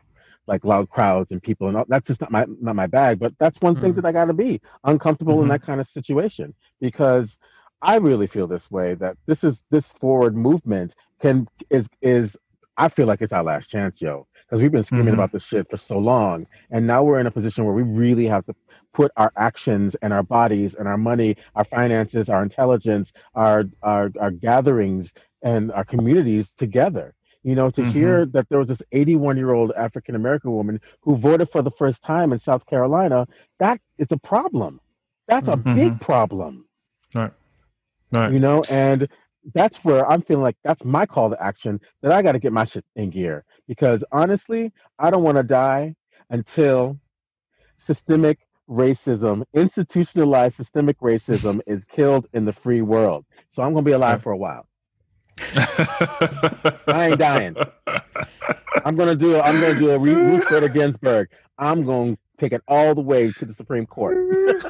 like 0.48 0.64
loud 0.66 0.90
crowds 0.90 1.32
and 1.32 1.42
people, 1.42 1.68
and 1.68 1.78
all, 1.78 1.86
that's 1.88 2.08
just 2.08 2.22
not 2.22 2.32
my 2.32 2.46
not 2.62 2.76
my 2.76 2.88
bag. 2.88 3.20
But 3.20 3.34
that's 3.40 3.62
one 3.62 3.76
thing 3.76 3.94
Mhm. 3.94 3.96
that 3.96 4.06
I 4.06 4.12
got 4.12 4.26
to 4.26 4.34
be 4.34 4.62
uncomfortable 4.84 5.42
in 5.42 5.48
Mhm. 5.48 5.50
that 5.50 5.62
kind 5.62 5.80
of 5.82 5.88
situation 5.88 6.54
because 6.82 7.38
I 7.82 7.98
really 7.98 8.28
feel 8.28 8.48
this 8.48 8.72
way 8.72 8.96
that 8.96 9.18
this 9.26 9.44
is 9.44 9.66
this 9.72 9.92
forward 9.92 10.36
movement 10.36 10.96
can 11.22 11.48
is 11.70 11.88
is 12.02 12.38
I 12.78 12.90
feel 12.90 13.06
like 13.08 13.22
it's 13.22 13.34
our 13.34 13.44
last 13.44 13.70
chance, 13.70 14.02
yo. 14.02 14.28
Because 14.46 14.62
we've 14.62 14.72
been 14.72 14.84
screaming 14.84 15.14
Mhm. 15.14 15.14
about 15.14 15.32
this 15.32 15.44
shit 15.46 15.70
for 15.70 15.78
so 15.78 15.98
long, 15.98 16.46
and 16.72 16.86
now 16.86 17.04
we're 17.04 17.20
in 17.20 17.28
a 17.28 17.32
position 17.32 17.66
where 17.66 17.74
we 17.74 17.84
really 17.84 18.28
have 18.28 18.46
to 18.46 18.56
put 18.94 19.12
our 19.18 19.32
actions 19.38 19.96
and 19.96 20.14
our 20.14 20.24
bodies 20.24 20.76
and 20.76 20.88
our 20.88 20.98
money, 20.98 21.36
our 21.56 21.64
finances, 21.64 22.30
our 22.30 22.44
intelligence, 22.44 23.14
our 23.36 23.66
our, 23.84 24.12
our 24.20 24.32
gatherings 24.32 25.14
and 25.42 25.72
our 25.72 25.84
communities 25.86 26.54
together. 26.54 27.14
You 27.44 27.56
know, 27.56 27.70
to 27.72 27.84
Mhm. 27.84 27.94
hear 27.94 28.26
that 28.28 28.50
there 28.50 28.60
was 28.60 28.70
this 28.70 28.84
81 28.94 29.38
year 29.38 29.52
old 29.54 29.72
African 29.74 30.16
American 30.16 30.52
woman 30.54 30.82
who 31.02 31.16
voted 31.16 31.50
for 31.50 31.62
the 31.62 31.72
first 31.72 32.04
time 32.04 32.34
in 32.34 32.40
South 32.40 32.66
Carolina, 32.66 33.28
that 33.60 33.82
is 33.98 34.12
a 34.12 34.18
problem. 34.18 34.80
That's 35.28 35.50
a 35.50 35.58
big 35.58 35.98
Mhm. 35.98 36.02
problem 36.02 36.66
right 37.16 37.32
Right. 38.12 38.34
you 38.34 38.40
know 38.40 38.64
and 38.70 39.08
that's 39.54 39.84
where 39.84 40.10
i'm 40.10 40.22
feeling 40.22 40.44
like 40.44 40.58
that's 40.64 40.86
my 40.86 41.06
call 41.06 41.30
to 41.30 41.44
action 41.44 41.80
that 42.02 42.12
i 42.12 42.22
got 42.22 42.34
to 42.34 42.40
get 42.40 42.54
my 42.54 42.64
shit 42.66 42.86
in 42.96 43.10
gear 43.10 43.44
because 43.68 44.04
honestly 44.12 44.72
i 45.00 45.10
don't 45.10 45.24
want 45.24 45.38
to 45.38 45.44
die 45.44 45.94
until 46.30 47.00
systemic 47.78 48.40
racism 48.70 49.44
institutionalized 49.54 50.56
systemic 50.58 51.00
racism 51.02 51.60
is 51.68 51.86
killed 51.86 52.28
in 52.34 52.46
the 52.46 52.54
free 52.54 52.82
world 52.82 53.26
so 53.50 53.64
i'm 53.64 53.74
going 53.74 53.84
to 53.84 53.90
be 53.90 53.94
alive 53.94 54.22
for 54.22 54.32
a 54.32 54.38
while 54.38 54.68
I 55.40 57.10
ain't 57.10 57.20
dying. 57.20 57.56
i'm 58.86 58.96
going 58.96 59.10
to 59.10 59.16
do 59.16 59.40
i'm 59.40 59.60
to 59.62 59.80
do 59.80 59.92
a 59.92 60.00
Ru- 60.00 60.32
ruth 60.32 60.50
bader 60.50 60.68
ginsburg 60.70 61.30
i'm 61.58 61.86
going 61.86 62.16
to 62.16 62.22
take 62.38 62.52
it 62.54 62.62
all 62.68 62.96
the 62.96 63.02
way 63.02 63.32
to 63.32 63.46
the 63.46 63.54
supreme 63.54 63.86
court 63.86 64.18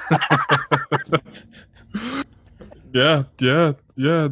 yeah 2.94 3.24
yeah 3.40 3.74
yeah 3.96 4.28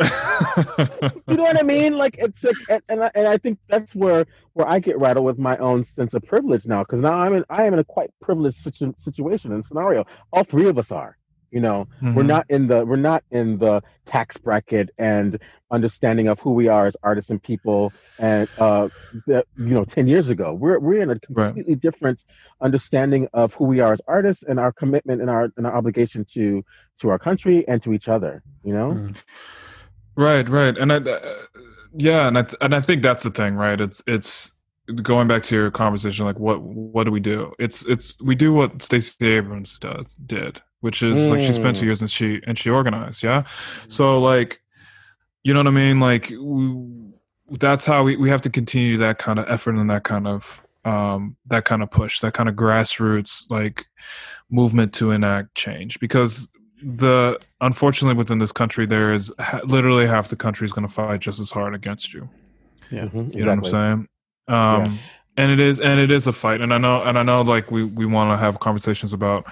you 0.00 1.36
know 1.36 1.44
what 1.44 1.56
I 1.58 1.62
mean? 1.62 1.96
Like 1.96 2.16
it's 2.18 2.42
like, 2.42 2.56
and 2.68 2.82
and 2.88 3.04
I, 3.04 3.10
and 3.14 3.28
I 3.28 3.38
think 3.38 3.58
that's 3.68 3.94
where 3.94 4.26
where 4.54 4.68
I 4.68 4.80
get 4.80 4.98
rattled 4.98 5.24
with 5.24 5.38
my 5.38 5.56
own 5.58 5.84
sense 5.84 6.14
of 6.14 6.24
privilege 6.24 6.66
now, 6.66 6.82
because 6.82 7.00
now 7.00 7.12
I'm 7.14 7.32
in 7.34 7.44
I 7.48 7.62
am 7.64 7.74
in 7.74 7.78
a 7.78 7.84
quite 7.84 8.10
privileged 8.20 8.56
situ- 8.56 8.94
situation 8.96 9.52
and 9.52 9.64
scenario. 9.64 10.04
All 10.32 10.42
three 10.44 10.68
of 10.68 10.78
us 10.78 10.90
are. 10.90 11.16
You 11.54 11.60
know, 11.60 11.86
we're 12.02 12.24
Mhm. 12.24 12.26
not 12.26 12.46
in 12.48 12.66
the 12.66 12.84
we're 12.84 12.96
not 13.12 13.22
in 13.30 13.58
the 13.58 13.80
tax 14.06 14.36
bracket 14.36 14.90
and 14.98 15.38
understanding 15.70 16.26
of 16.26 16.40
who 16.40 16.50
we 16.50 16.66
are 16.66 16.86
as 16.86 16.96
artists 17.04 17.30
and 17.30 17.40
people, 17.40 17.94
and 18.18 18.48
uh, 18.58 18.88
that 19.28 19.46
you 19.56 19.72
know, 19.76 19.84
ten 19.84 20.08
years 20.08 20.28
ago, 20.30 20.52
we're 20.52 20.80
we're 20.80 21.00
in 21.00 21.10
a 21.10 21.18
Right. 21.30 21.46
completely 21.46 21.76
different 21.76 22.24
understanding 22.60 23.28
of 23.32 23.54
who 23.54 23.66
we 23.66 23.78
are 23.78 23.92
as 23.92 24.00
artists 24.08 24.42
and 24.42 24.58
our 24.58 24.72
commitment 24.72 25.20
and 25.20 25.30
our 25.30 25.44
and 25.56 25.64
our 25.66 25.74
obligation 25.74 26.24
to 26.34 26.64
to 27.00 27.08
our 27.10 27.20
country 27.20 27.66
and 27.68 27.80
to 27.84 27.92
each 27.92 28.08
other. 28.08 28.42
You 28.64 28.74
know. 28.74 28.88
Mm. 28.94 29.16
Right, 30.16 30.48
right, 30.48 30.76
and 30.76 30.92
I, 30.92 30.96
uh, 30.96 31.34
yeah, 31.96 32.26
and 32.28 32.36
I 32.38 32.42
th- 32.42 32.56
and 32.60 32.74
I 32.74 32.80
think 32.80 33.02
that's 33.02 33.22
the 33.22 33.30
thing, 33.30 33.54
right? 33.54 33.80
It's 33.80 34.02
it's 34.08 34.60
going 35.02 35.28
back 35.28 35.42
to 35.44 35.54
your 35.54 35.70
conversation, 35.70 36.26
like 36.26 36.38
what 36.38 36.60
what 36.62 37.04
do 37.04 37.12
we 37.12 37.20
do? 37.20 37.52
It's 37.60 37.84
it's 37.86 38.20
we 38.20 38.34
do 38.34 38.52
what 38.52 38.82
Stacey 38.82 39.26
Abrams 39.38 39.78
does 39.78 40.14
did, 40.14 40.62
which 40.84 41.02
is 41.02 41.30
like 41.30 41.40
she 41.40 41.52
spent 41.54 41.76
two 41.76 41.82
Mm. 41.82 41.88
years 41.88 42.00
and 42.02 42.10
she 42.10 42.40
and 42.46 42.58
she 42.58 42.68
organized, 42.70 43.22
yeah. 43.22 43.44
So 43.88 44.20
like, 44.20 44.60
you 45.42 45.52
know 45.54 45.60
what 45.60 45.66
I 45.66 45.70
mean? 45.70 45.98
Like 45.98 46.30
we, 46.38 47.56
that's 47.58 47.84
how 47.86 48.02
we 48.04 48.16
we 48.16 48.28
have 48.30 48.42
to 48.42 48.50
continue 48.50 48.98
that 48.98 49.16
kind 49.18 49.38
of 49.38 49.46
effort 49.48 49.74
and 49.76 49.88
that 49.90 50.04
kind 50.04 50.26
of 50.26 50.62
um 50.84 51.36
that 51.46 51.64
kind 51.64 51.82
of 51.82 51.90
push, 51.90 52.20
that 52.20 52.34
kind 52.34 52.48
of 52.50 52.54
grassroots 52.54 53.44
like 53.50 53.86
movement 54.50 54.92
to 54.94 55.10
enact 55.10 55.54
change 55.54 55.98
because 56.00 56.48
the 56.82 57.38
unfortunately 57.62 58.16
within 58.18 58.38
this 58.38 58.52
country 58.52 58.84
there 58.84 59.14
is 59.14 59.32
ha- 59.38 59.62
literally 59.64 60.06
half 60.06 60.28
the 60.28 60.36
country 60.36 60.66
is 60.66 60.72
going 60.72 60.86
to 60.86 60.92
fight 60.92 61.18
just 61.20 61.40
as 61.40 61.50
hard 61.50 61.74
against 61.74 62.12
you 62.12 62.28
Yeah. 62.90 63.06
Mhm, 63.06 63.34
you 63.34 63.40
know 63.42 63.52
what 63.56 63.58
i'm 63.58 63.64
saying 63.64 64.08
um 64.48 64.98
and 65.38 65.50
it 65.50 65.60
is 65.60 65.80
and 65.80 65.98
it 65.98 66.10
is 66.10 66.26
a 66.26 66.32
fight 66.32 66.60
and 66.60 66.74
i 66.74 66.78
know 66.78 67.02
and 67.02 67.18
i 67.18 67.22
know 67.22 67.40
like 67.40 67.70
we 67.70 67.84
we 67.84 68.04
want 68.04 68.28
to 68.32 68.36
have 68.36 68.60
conversations 68.60 69.14
about 69.14 69.46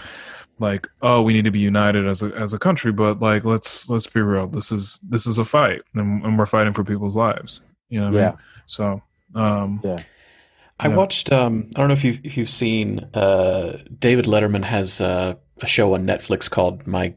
like 0.59 0.87
oh 1.03 1.23
we 1.23 1.33
need 1.33 1.45
to 1.45 1.51
be 1.51 1.59
united 1.59 2.07
as 2.07 2.23
a 2.23 2.27
as 2.37 2.53
a 2.53 2.59
country 2.59 2.93
but 2.93 3.21
like 3.21 3.45
let's 3.45 3.89
let's 3.89 4.07
be 4.07 4.21
real 4.21 4.47
this 4.47 4.71
is 4.71 5.01
this 5.09 5.27
is 5.27 5.39
a 5.39 5.45
fight 5.45 5.83
and, 5.95 6.25
and 6.25 6.39
we're 6.39 6.47
fighting 6.47 6.73
for 6.73 6.85
people's 6.85 7.17
lives 7.17 7.61
you 7.89 7.99
know 8.01 8.11
what 8.11 8.17
I 8.17 8.21
Yeah. 8.21 8.29
mean? 8.31 8.39
so 8.67 9.03
um 9.35 9.81
Yeah. 9.85 10.03
I 10.81 10.89
Yeah. 10.89 10.97
watched. 10.97 11.31
Um, 11.31 11.69
I 11.77 11.81
don't 11.81 11.89
know 11.89 11.93
if 11.95 12.03
you've 12.03 12.21
if 12.25 12.37
you've 12.37 12.49
seen. 12.51 13.07
Uh, 13.15 13.79
David 14.01 14.25
Letterman 14.25 14.65
has 14.65 15.01
uh, 15.01 15.35
a 15.61 15.67
show 15.67 15.95
on 15.95 16.05
Netflix 16.07 16.51
called 16.51 16.87
"My 16.89 17.15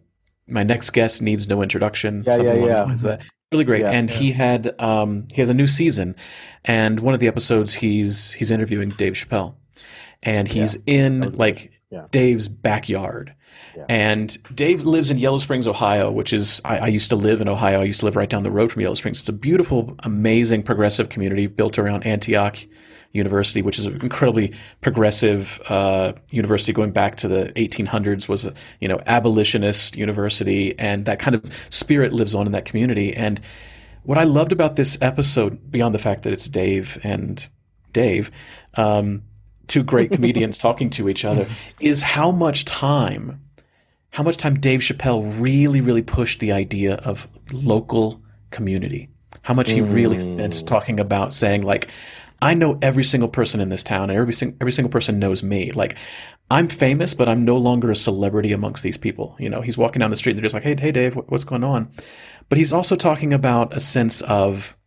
My 0.48 0.62
Next 0.62 0.92
Guest 0.92 1.22
Needs 1.22 1.48
No 1.50 1.64
Introduction." 1.64 2.24
Yeah, 2.28 2.36
something 2.36 2.56
yeah, 2.56 2.62
along 2.62 2.70
yeah. 2.70 2.84
lines 2.84 3.04
of 3.04 3.10
that. 3.18 3.22
Really 3.52 3.64
great. 3.64 3.82
Yeah. 3.82 3.90
and 3.92 4.08
he 4.10 4.34
had 4.34 4.80
um, 4.80 5.28
he 5.34 5.42
has 5.42 5.50
a 5.50 5.54
new 5.56 5.66
season, 5.66 6.16
and 6.64 7.00
one 7.00 7.16
of 7.16 7.20
the 7.20 7.28
episodes 7.28 7.74
he's 7.74 8.34
he's 8.34 8.52
interviewing 8.52 8.90
Dave 8.90 9.14
Chappelle, 9.14 9.56
and 10.22 10.48
he's 10.48 10.78
in 10.86 11.32
like 11.32 11.75
Yeah. 11.96 12.08
Dave's 12.12 12.50
backyard. 12.50 13.34
Yeah. 13.76 13.86
And 13.88 14.38
Dave 14.54 14.84
lives 14.84 15.12
in 15.12 15.18
Yellow 15.18 15.38
Springs, 15.38 15.66
Ohio, 15.66 16.12
which 16.12 16.34
is, 16.34 16.62
I, 16.66 16.78
I 16.80 16.88
used 16.88 17.10
to 17.12 17.16
live 17.16 17.40
in 17.40 17.48
Ohio. 17.48 17.80
I 17.80 17.86
used 17.86 18.02
to 18.02 18.06
live 18.06 18.18
right 18.18 18.30
down 18.30 18.44
the 18.44 18.52
road 18.52 18.70
from 18.70 18.82
Yellow 18.82 18.96
Springs. 18.96 19.22
It's 19.22 19.30
a 19.30 19.34
beautiful, 19.34 19.96
amazing, 20.00 20.64
progressive 20.64 21.08
community 21.08 21.48
built 21.48 21.80
around 21.80 22.06
Antioch 22.06 22.58
University, 23.14 23.62
which 23.62 23.80
is 23.80 23.86
an 23.86 24.02
incredibly 24.02 24.54
progressive 24.82 25.62
uh, 25.70 26.12
university 26.32 26.74
going 26.74 26.92
back 26.92 27.16
to 27.18 27.30
the 27.30 27.54
1800s. 27.56 28.28
Was 28.28 28.46
a 28.46 28.54
you 28.82 28.90
know 28.90 29.00
abolitionist 29.06 29.96
university, 29.96 30.78
and 30.78 31.06
that 31.06 31.20
kind 31.20 31.34
of 31.34 31.46
spirit 31.70 32.12
lives 32.12 32.36
on 32.36 32.46
in 32.46 32.52
that 32.52 32.66
community. 32.66 33.14
And 33.14 33.40
what 34.04 34.18
I 34.18 34.26
loved 34.26 34.52
about 34.52 34.76
this 34.76 34.98
episode, 35.02 35.72
beyond 35.72 35.96
the 35.96 36.00
fact 36.00 36.24
that 36.24 36.34
it's 36.34 36.50
Dave 36.50 37.00
and 37.04 37.48
Dave, 37.94 38.32
um, 38.74 39.24
two 39.76 39.84
great 39.84 40.10
comedians 40.10 40.58
talking 40.58 40.90
to 40.90 41.10
each 41.10 41.26
other, 41.26 41.46
is 41.82 42.02
how 42.02 42.32
much 42.32 42.64
time, 42.64 43.42
how 44.12 44.24
much 44.24 44.38
time 44.38 44.58
Dave 44.58 44.80
Chappelle 44.80 45.22
really, 45.38 45.82
really 45.82 46.02
pushed 46.02 46.40
the 46.40 46.54
idea 46.54 46.96
of 46.96 47.28
local 47.52 48.22
community. 48.52 49.10
How 49.42 49.54
much 49.54 49.70
he 49.70 49.82
really 49.82 50.18
mm. 50.18 50.36
spent 50.36 50.66
talking 50.66 51.02
about 51.02 51.34
saying 51.34 51.64
like, 51.64 51.92
I 52.42 52.54
know 52.54 52.80
every 52.82 53.04
single 53.04 53.28
person 53.28 53.60
in 53.60 53.68
this 53.68 53.84
town, 53.84 54.10
and 54.10 54.18
every 54.18 54.32
sing- 54.32 54.56
every 54.62 54.72
single 54.72 54.92
person 54.92 55.20
knows 55.20 55.44
me. 55.44 55.74
Like, 55.74 55.98
I'm 56.50 56.70
famous, 56.70 57.14
but 57.14 57.28
I'm 57.28 57.44
no 57.44 57.58
longer 57.58 57.92
a 57.92 57.96
celebrity 57.98 58.54
amongst 58.54 58.82
these 58.82 58.98
people. 58.98 59.36
You 59.40 59.50
know, 59.50 59.60
he's 59.60 59.78
walking 59.78 60.00
down 60.00 60.10
the 60.10 60.16
street 60.16 60.34
and 60.34 60.40
they're 60.40 60.50
just 60.50 60.54
like, 60.54 60.64
"Hey, 60.64 60.76
hey, 60.80 60.94
Dave, 60.94 61.16
what's 61.16 61.44
going 61.44 61.66
on?" 61.66 61.92
But 62.48 62.58
he's 62.58 62.72
also 62.72 62.96
talking 62.96 63.34
about 63.34 63.76
a 63.76 63.82
sense 63.82 64.22
of 64.22 64.78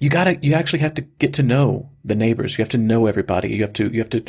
you 0.00 0.08
gotta 0.08 0.38
you 0.42 0.54
actually 0.54 0.78
have 0.80 0.94
to 0.94 1.02
get 1.02 1.34
to 1.34 1.42
know 1.42 1.90
the 2.04 2.14
neighbors. 2.14 2.56
You 2.56 2.62
have 2.62 2.68
to 2.70 2.78
know 2.78 3.06
everybody. 3.06 3.54
You 3.54 3.62
have 3.62 3.72
to 3.74 3.92
you 3.92 4.00
have 4.00 4.10
to 4.10 4.24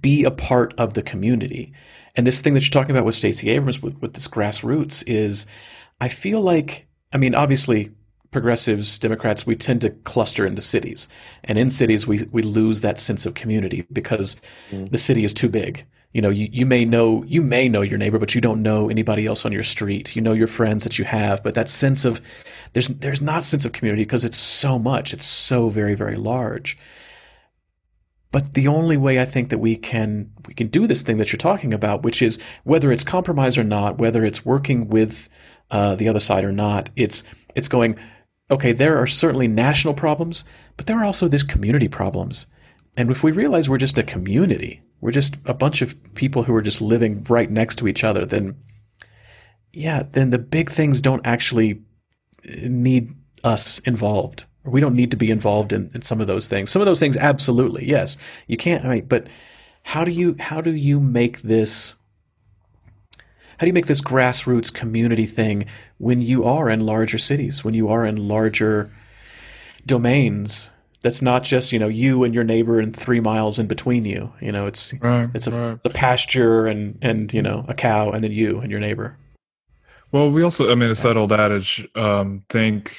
be 0.00 0.24
a 0.24 0.30
part 0.30 0.74
of 0.78 0.94
the 0.94 1.02
community. 1.02 1.72
And 2.14 2.26
this 2.26 2.40
thing 2.40 2.54
that 2.54 2.62
you're 2.62 2.70
talking 2.70 2.94
about 2.94 3.04
with 3.04 3.14
Stacey 3.14 3.50
Abrams 3.50 3.82
with, 3.82 4.00
with 4.00 4.14
this 4.14 4.28
grassroots 4.28 5.02
is 5.06 5.46
I 6.00 6.08
feel 6.08 6.40
like 6.40 6.86
I 7.12 7.18
mean 7.18 7.34
obviously 7.34 7.90
progressives 8.30 8.98
Democrats 8.98 9.46
we 9.46 9.56
tend 9.56 9.80
to 9.80 9.90
cluster 9.90 10.46
into 10.46 10.62
cities. 10.62 11.08
And 11.44 11.58
in 11.58 11.70
cities 11.70 12.06
we 12.06 12.22
we 12.30 12.42
lose 12.42 12.80
that 12.82 13.00
sense 13.00 13.26
of 13.26 13.34
community 13.34 13.86
because 13.92 14.36
mm. 14.70 14.90
the 14.90 14.98
city 14.98 15.24
is 15.24 15.34
too 15.34 15.48
big. 15.48 15.84
You 16.12 16.22
know 16.22 16.30
you, 16.30 16.48
you 16.52 16.64
may 16.64 16.84
know 16.84 17.24
you 17.24 17.42
may 17.42 17.68
know 17.68 17.82
your 17.82 17.98
neighbor 17.98 18.18
but 18.20 18.36
you 18.36 18.40
don't 18.40 18.62
know 18.62 18.88
anybody 18.88 19.26
else 19.26 19.44
on 19.44 19.52
your 19.52 19.64
street. 19.64 20.14
You 20.14 20.22
know 20.22 20.32
your 20.32 20.46
friends 20.46 20.84
that 20.84 20.96
you 20.98 21.04
have 21.04 21.42
but 21.42 21.56
that 21.56 21.68
sense 21.68 22.04
of 22.04 22.20
there's 22.76 22.88
there's 22.88 23.22
not 23.22 23.42
sense 23.42 23.64
of 23.64 23.72
community 23.72 24.02
because 24.02 24.24
it's 24.26 24.36
so 24.36 24.78
much 24.78 25.14
it's 25.14 25.24
so 25.24 25.70
very 25.70 25.94
very 25.94 26.16
large 26.16 26.76
but 28.36 28.52
the 28.52 28.68
only 28.68 28.98
way 28.98 29.18
I 29.18 29.24
think 29.24 29.48
that 29.48 29.60
we 29.60 29.76
can 29.76 30.30
we 30.46 30.52
can 30.52 30.66
do 30.66 30.86
this 30.86 31.00
thing 31.00 31.16
that 31.16 31.32
you're 31.32 31.38
talking 31.38 31.72
about, 31.72 32.02
which 32.02 32.20
is 32.20 32.38
whether 32.64 32.92
it's 32.92 33.02
compromise 33.02 33.56
or 33.56 33.64
not, 33.64 33.96
whether 33.96 34.26
it's 34.26 34.44
working 34.44 34.88
with 34.88 35.30
uh, 35.70 35.94
the 35.94 36.06
other 36.06 36.20
side 36.20 36.44
or 36.44 36.52
not, 36.52 36.90
it's 36.96 37.24
it's 37.54 37.68
going. 37.68 37.96
Okay, 38.50 38.72
there 38.72 38.98
are 38.98 39.06
certainly 39.06 39.48
national 39.48 39.94
problems, 39.94 40.44
but 40.76 40.86
there 40.86 41.00
are 41.00 41.04
also 41.04 41.28
these 41.28 41.42
community 41.42 41.88
problems. 41.88 42.46
And 42.94 43.10
if 43.10 43.22
we 43.22 43.32
realize 43.32 43.70
we're 43.70 43.78
just 43.78 43.96
a 43.96 44.02
community, 44.02 44.82
we're 45.00 45.12
just 45.12 45.36
a 45.46 45.54
bunch 45.54 45.80
of 45.80 45.96
people 46.14 46.42
who 46.42 46.54
are 46.54 46.60
just 46.60 46.82
living 46.82 47.24
right 47.30 47.50
next 47.50 47.76
to 47.76 47.88
each 47.88 48.04
other, 48.04 48.26
then 48.26 48.54
yeah, 49.72 50.02
then 50.12 50.28
the 50.28 50.38
big 50.38 50.70
things 50.70 51.00
don't 51.00 51.26
actually 51.26 51.80
need 52.46 53.14
us 53.44 53.78
involved. 53.80 54.46
We 54.64 54.80
don't 54.80 54.96
need 54.96 55.12
to 55.12 55.16
be 55.16 55.30
involved 55.30 55.72
in, 55.72 55.90
in 55.94 56.02
some 56.02 56.20
of 56.20 56.26
those 56.26 56.48
things. 56.48 56.70
Some 56.70 56.82
of 56.82 56.86
those 56.86 56.98
things, 56.98 57.16
absolutely, 57.16 57.88
yes. 57.88 58.18
You 58.48 58.56
can't. 58.56 58.84
I 58.84 58.88
mean, 58.88 59.06
but 59.06 59.28
how 59.84 60.04
do 60.04 60.10
you 60.10 60.34
how 60.40 60.60
do 60.60 60.72
you 60.72 60.98
make 61.00 61.42
this? 61.42 61.94
How 63.58 63.60
do 63.60 63.68
you 63.68 63.72
make 63.72 63.86
this 63.86 64.00
grassroots 64.02 64.74
community 64.74 65.24
thing 65.24 65.66
when 65.98 66.20
you 66.20 66.44
are 66.44 66.68
in 66.68 66.84
larger 66.84 67.18
cities, 67.18 67.64
when 67.64 67.72
you 67.72 67.88
are 67.88 68.04
in 68.04 68.28
larger 68.28 68.90
domains? 69.86 70.68
That's 71.02 71.22
not 71.22 71.44
just 71.44 71.70
you 71.70 71.78
know 71.78 71.86
you 71.88 72.24
and 72.24 72.34
your 72.34 72.42
neighbor 72.42 72.80
and 72.80 72.94
three 72.94 73.20
miles 73.20 73.60
in 73.60 73.68
between 73.68 74.04
you. 74.04 74.32
You 74.40 74.50
know, 74.50 74.66
it's 74.66 74.92
Right, 75.00 75.30
it's 75.32 75.46
a, 75.46 75.52
right. 75.52 75.78
a 75.84 75.90
pasture 75.90 76.66
and 76.66 76.98
and 77.00 77.32
you 77.32 77.42
know 77.42 77.64
a 77.68 77.74
cow 77.74 78.10
and 78.10 78.24
then 78.24 78.32
you 78.32 78.58
and 78.58 78.72
your 78.72 78.80
neighbor. 78.80 79.16
Well, 80.12 80.30
we 80.30 80.42
also, 80.42 80.70
I 80.70 80.74
mean, 80.74 80.90
it's 80.90 81.02
that 81.02 81.16
old 81.16 81.32
adage, 81.32 81.86
um, 81.94 82.44
think, 82.48 82.96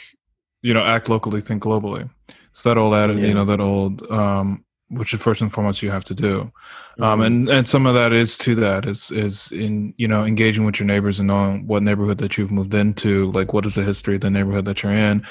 you 0.62 0.74
know, 0.74 0.84
act 0.84 1.10
locally, 1.10 1.42
think 1.42 1.64
globally. 1.64 2.10
It's 2.52 2.64
that 2.64 2.78
old 2.78 2.94
adage, 2.94 3.18
Yeah. 3.18 3.28
you 3.28 3.34
know, 3.34 3.46
that 3.46 3.60
old, 3.60 4.10
um, 4.12 4.64
which 4.90 5.14
is 5.14 5.22
first 5.22 5.42
and 5.42 5.52
foremost 5.52 5.82
you 5.82 5.92
have 5.92 6.04
to 6.06 6.14
do. 6.14 6.52
Mm-hmm. 7.00 7.04
Um, 7.04 7.22
and, 7.22 7.50
and 7.50 7.68
some 7.68 7.86
of 7.86 7.94
that 7.94 8.14
is 8.14 8.38
to 8.40 8.56
that 8.56 8.86
is, 8.86 9.12
is 9.12 9.52
in, 9.52 9.94
you 9.98 10.08
know, 10.08 10.26
engaging 10.26 10.66
with 10.66 10.80
your 10.80 10.88
neighbors 10.88 11.20
and 11.20 11.28
knowing 11.28 11.68
what 11.68 11.84
neighborhood 11.84 12.18
that 12.20 12.38
you've 12.38 12.52
moved 12.52 12.74
into, 12.74 13.32
like 13.32 13.54
what 13.54 13.66
is 13.66 13.76
the 13.76 13.84
history 13.84 14.16
of 14.16 14.22
the 14.22 14.30
neighborhood 14.30 14.66
that 14.66 14.84
you're 14.84 14.92
in, 14.94 15.26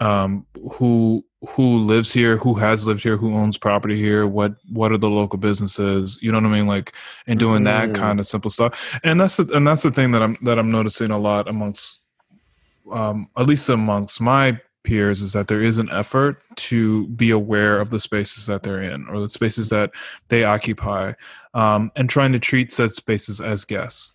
um, 0.00 0.46
who, 0.74 1.24
who 1.48 1.78
lives 1.80 2.12
here, 2.12 2.36
who 2.38 2.54
has 2.54 2.86
lived 2.86 3.02
here, 3.02 3.16
who 3.16 3.34
owns 3.34 3.56
property 3.58 3.96
here, 3.96 4.26
what, 4.26 4.56
what 4.72 4.92
are 4.92 4.98
the 4.98 5.10
local 5.10 5.38
businesses, 5.38 6.18
you 6.20 6.32
know 6.32 6.38
what 6.38 6.46
I 6.46 6.52
mean? 6.52 6.66
Like, 6.66 6.94
and 7.26 7.38
doing 7.38 7.64
that 7.64 7.90
Mm. 7.90 7.94
kind 7.94 8.20
of 8.20 8.26
simple 8.26 8.50
stuff 8.50 8.98
and 9.04 9.20
that's 9.20 9.36
the, 9.36 9.54
and 9.56 9.66
that's 9.66 9.82
the 9.82 9.90
thing 9.90 10.10
that 10.12 10.22
I'm 10.22 10.36
that 10.42 10.58
I'm 10.58 10.70
noticing 10.70 11.10
a 11.10 11.18
lot 11.18 11.46
amongst 11.48 12.00
um, 12.90 13.28
at 13.36 13.46
least 13.46 13.68
amongst 13.68 14.20
my 14.20 14.60
peers 14.82 15.20
is 15.20 15.32
that 15.32 15.48
there 15.48 15.62
is 15.62 15.78
an 15.78 15.90
effort 15.90 16.42
to 16.56 17.06
be 17.08 17.30
aware 17.30 17.80
of 17.80 17.90
the 17.90 17.98
spaces 17.98 18.46
that 18.46 18.62
they're 18.62 18.80
in 18.82 19.06
or 19.08 19.20
the 19.20 19.28
spaces 19.28 19.68
that 19.68 19.90
they 20.28 20.44
occupy 20.44 21.12
um, 21.54 21.90
and 21.96 22.08
trying 22.08 22.32
to 22.32 22.38
treat 22.38 22.70
said 22.70 22.92
spaces 22.92 23.40
as 23.40 23.64
guests 23.64 24.12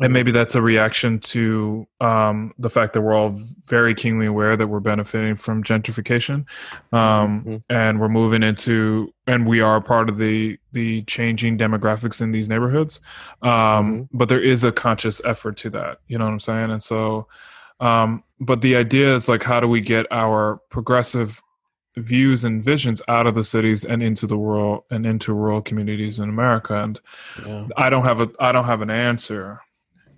and 0.00 0.12
maybe 0.12 0.32
that's 0.32 0.56
a 0.56 0.62
reaction 0.62 1.20
to 1.20 1.86
um, 2.00 2.52
the 2.58 2.68
fact 2.68 2.94
that 2.94 3.00
we're 3.02 3.14
all 3.14 3.28
very 3.66 3.94
keenly 3.94 4.26
aware 4.26 4.56
that 4.56 4.66
we're 4.66 4.80
benefiting 4.80 5.36
from 5.36 5.62
gentrification 5.62 6.44
um, 6.92 7.44
Mhm. 7.44 7.62
and 7.70 8.00
we're 8.00 8.08
moving 8.08 8.42
into 8.42 9.12
and 9.26 9.46
we 9.46 9.60
are 9.60 9.80
part 9.80 10.08
of 10.08 10.16
the 10.18 10.58
the 10.72 11.02
changing 11.02 11.56
demographics 11.58 12.20
in 12.20 12.32
these 12.32 12.48
neighborhoods 12.48 13.00
um, 13.42 13.50
Mhm. 13.50 14.08
but 14.12 14.28
there 14.28 14.40
is 14.42 14.64
a 14.64 14.72
conscious 14.72 15.20
effort 15.24 15.56
to 15.58 15.70
that 15.70 15.98
you 16.08 16.18
know 16.18 16.24
what 16.24 16.32
i'm 16.32 16.40
saying 16.40 16.70
and 16.70 16.82
so 16.82 17.28
um, 17.80 18.22
but 18.40 18.60
the 18.62 18.76
idea 18.76 19.14
is 19.14 19.28
like 19.28 19.42
how 19.42 19.60
do 19.60 19.68
we 19.68 19.80
get 19.80 20.06
our 20.10 20.58
progressive 20.70 21.40
views 21.96 22.42
and 22.42 22.62
visions 22.64 23.00
out 23.06 23.26
of 23.28 23.34
the 23.36 23.44
cities 23.44 23.84
and 23.84 24.02
into 24.02 24.26
the 24.26 24.36
rural 24.36 24.84
and 24.90 25.06
into 25.06 25.32
rural 25.32 25.62
communities 25.62 26.18
in 26.18 26.28
america 26.28 26.82
and 26.82 27.00
Yeah. 27.46 27.62
i 27.76 27.88
don't 27.88 28.02
have 28.04 28.20
a 28.20 28.28
i 28.40 28.50
don't 28.50 28.64
have 28.64 28.82
an 28.82 28.90
answer 28.90 29.60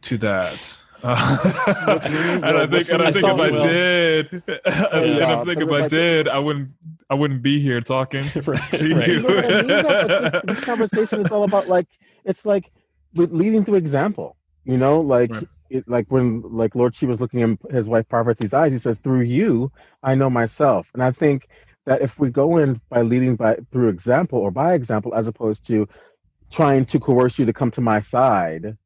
to 0.06 0.18
that 0.18 0.82
uh, 1.02 2.00
and 2.42 2.56
I 2.56 2.66
think, 2.66 2.88
and 2.90 3.02
I 3.02 3.06
I 3.06 3.12
think 3.12 3.20
saw 3.20 3.28
if 3.28 3.38
I 3.40 3.50
will. 3.50 3.60
did, 3.60 4.42
and 4.92 5.06
Yeah, 5.06 5.28
I 5.28 5.36
think 5.36 5.60
if 5.60 5.70
I 5.70 5.82
did, 5.82 6.28
I 6.28 6.38
wouldn't, 6.38 6.70
I 7.10 7.14
wouldn't 7.14 7.42
be 7.42 7.60
here 7.60 7.80
talking 7.80 8.34
Right, 8.46 8.72
to 8.74 8.94
right. 8.94 9.08
you. 9.08 9.20
You 9.20 9.22
know 9.22 9.96
I 9.98 10.06
mean? 10.06 10.18
this, 10.18 10.34
this 10.42 10.60
conversation 10.60 11.20
is 11.20 11.30
all 11.30 11.44
about 11.44 11.68
like 11.68 11.86
it's 12.24 12.44
like 12.46 12.70
with 13.14 13.32
leading 13.32 13.64
through 13.64 13.76
example. 13.76 14.36
You 14.64 14.76
know, 14.78 15.00
like 15.00 15.32
Right. 15.32 15.48
it, 15.70 15.86
like 15.88 16.06
when 16.10 16.42
like 16.42 16.74
Lord 16.74 16.96
Chi 16.98 17.06
was 17.06 17.20
looking 17.20 17.40
in 17.40 17.58
his 17.70 17.88
wife 17.88 18.06
Parvati's 18.08 18.54
eyes, 18.54 18.72
he 18.72 18.78
says, 18.78 18.98
"Through 19.00 19.22
you, 19.22 19.70
I 20.02 20.14
know 20.14 20.30
myself." 20.30 20.88
And 20.94 21.02
I 21.02 21.12
think 21.12 21.48
that 21.86 22.02
if 22.02 22.18
we 22.18 22.30
go 22.30 22.56
in 22.58 22.80
by 22.90 23.02
leading 23.02 23.36
by 23.36 23.56
through 23.72 23.88
example 23.88 24.38
or 24.40 24.50
by 24.50 24.74
example, 24.74 25.14
as 25.14 25.28
opposed 25.28 25.66
to 25.68 25.86
trying 26.50 26.84
to 26.86 27.00
coerce 27.00 27.38
you 27.38 27.46
to 27.46 27.52
come 27.52 27.70
to 27.72 27.80
my 27.80 28.00
side, 28.00 28.76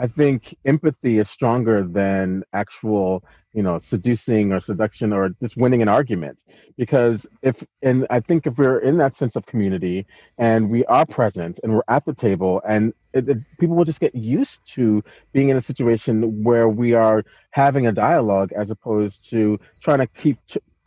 I 0.00 0.06
think 0.08 0.56
empathy 0.64 1.18
is 1.18 1.30
stronger 1.30 1.84
than 1.84 2.44
actual, 2.54 3.24
you 3.52 3.62
know, 3.62 3.78
seducing 3.78 4.52
or 4.52 4.60
seduction 4.60 5.12
or 5.12 5.30
just 5.40 5.56
winning 5.56 5.82
an 5.82 5.88
argument. 5.88 6.42
Because 6.78 7.26
if, 7.42 7.62
and 7.82 8.06
I 8.10 8.20
think 8.20 8.46
if 8.46 8.58
we're 8.58 8.78
in 8.78 8.96
that 8.98 9.14
sense 9.16 9.36
of 9.36 9.46
community 9.46 10.06
and 10.38 10.70
we 10.70 10.84
are 10.86 11.06
present 11.06 11.60
and 11.62 11.74
we're 11.74 11.82
at 11.88 12.06
the 12.06 12.14
table 12.14 12.62
and 12.68 12.94
it, 13.12 13.28
it- 13.28 13.38
people 13.60 13.76
will 13.76 13.84
just 13.84 14.00
get 14.00 14.14
used 14.14 14.60
to 14.74 15.02
being 15.32 15.50
in 15.50 15.58
a 15.58 15.60
situation 15.60 16.42
where 16.44 16.68
we 16.68 16.94
are 16.94 17.24
having 17.50 17.86
a 17.86 17.92
dialogue 17.92 18.52
as 18.56 18.70
opposed 18.70 19.28
to 19.30 19.60
trying 19.80 19.98
to 19.98 20.06
keep 20.06 20.38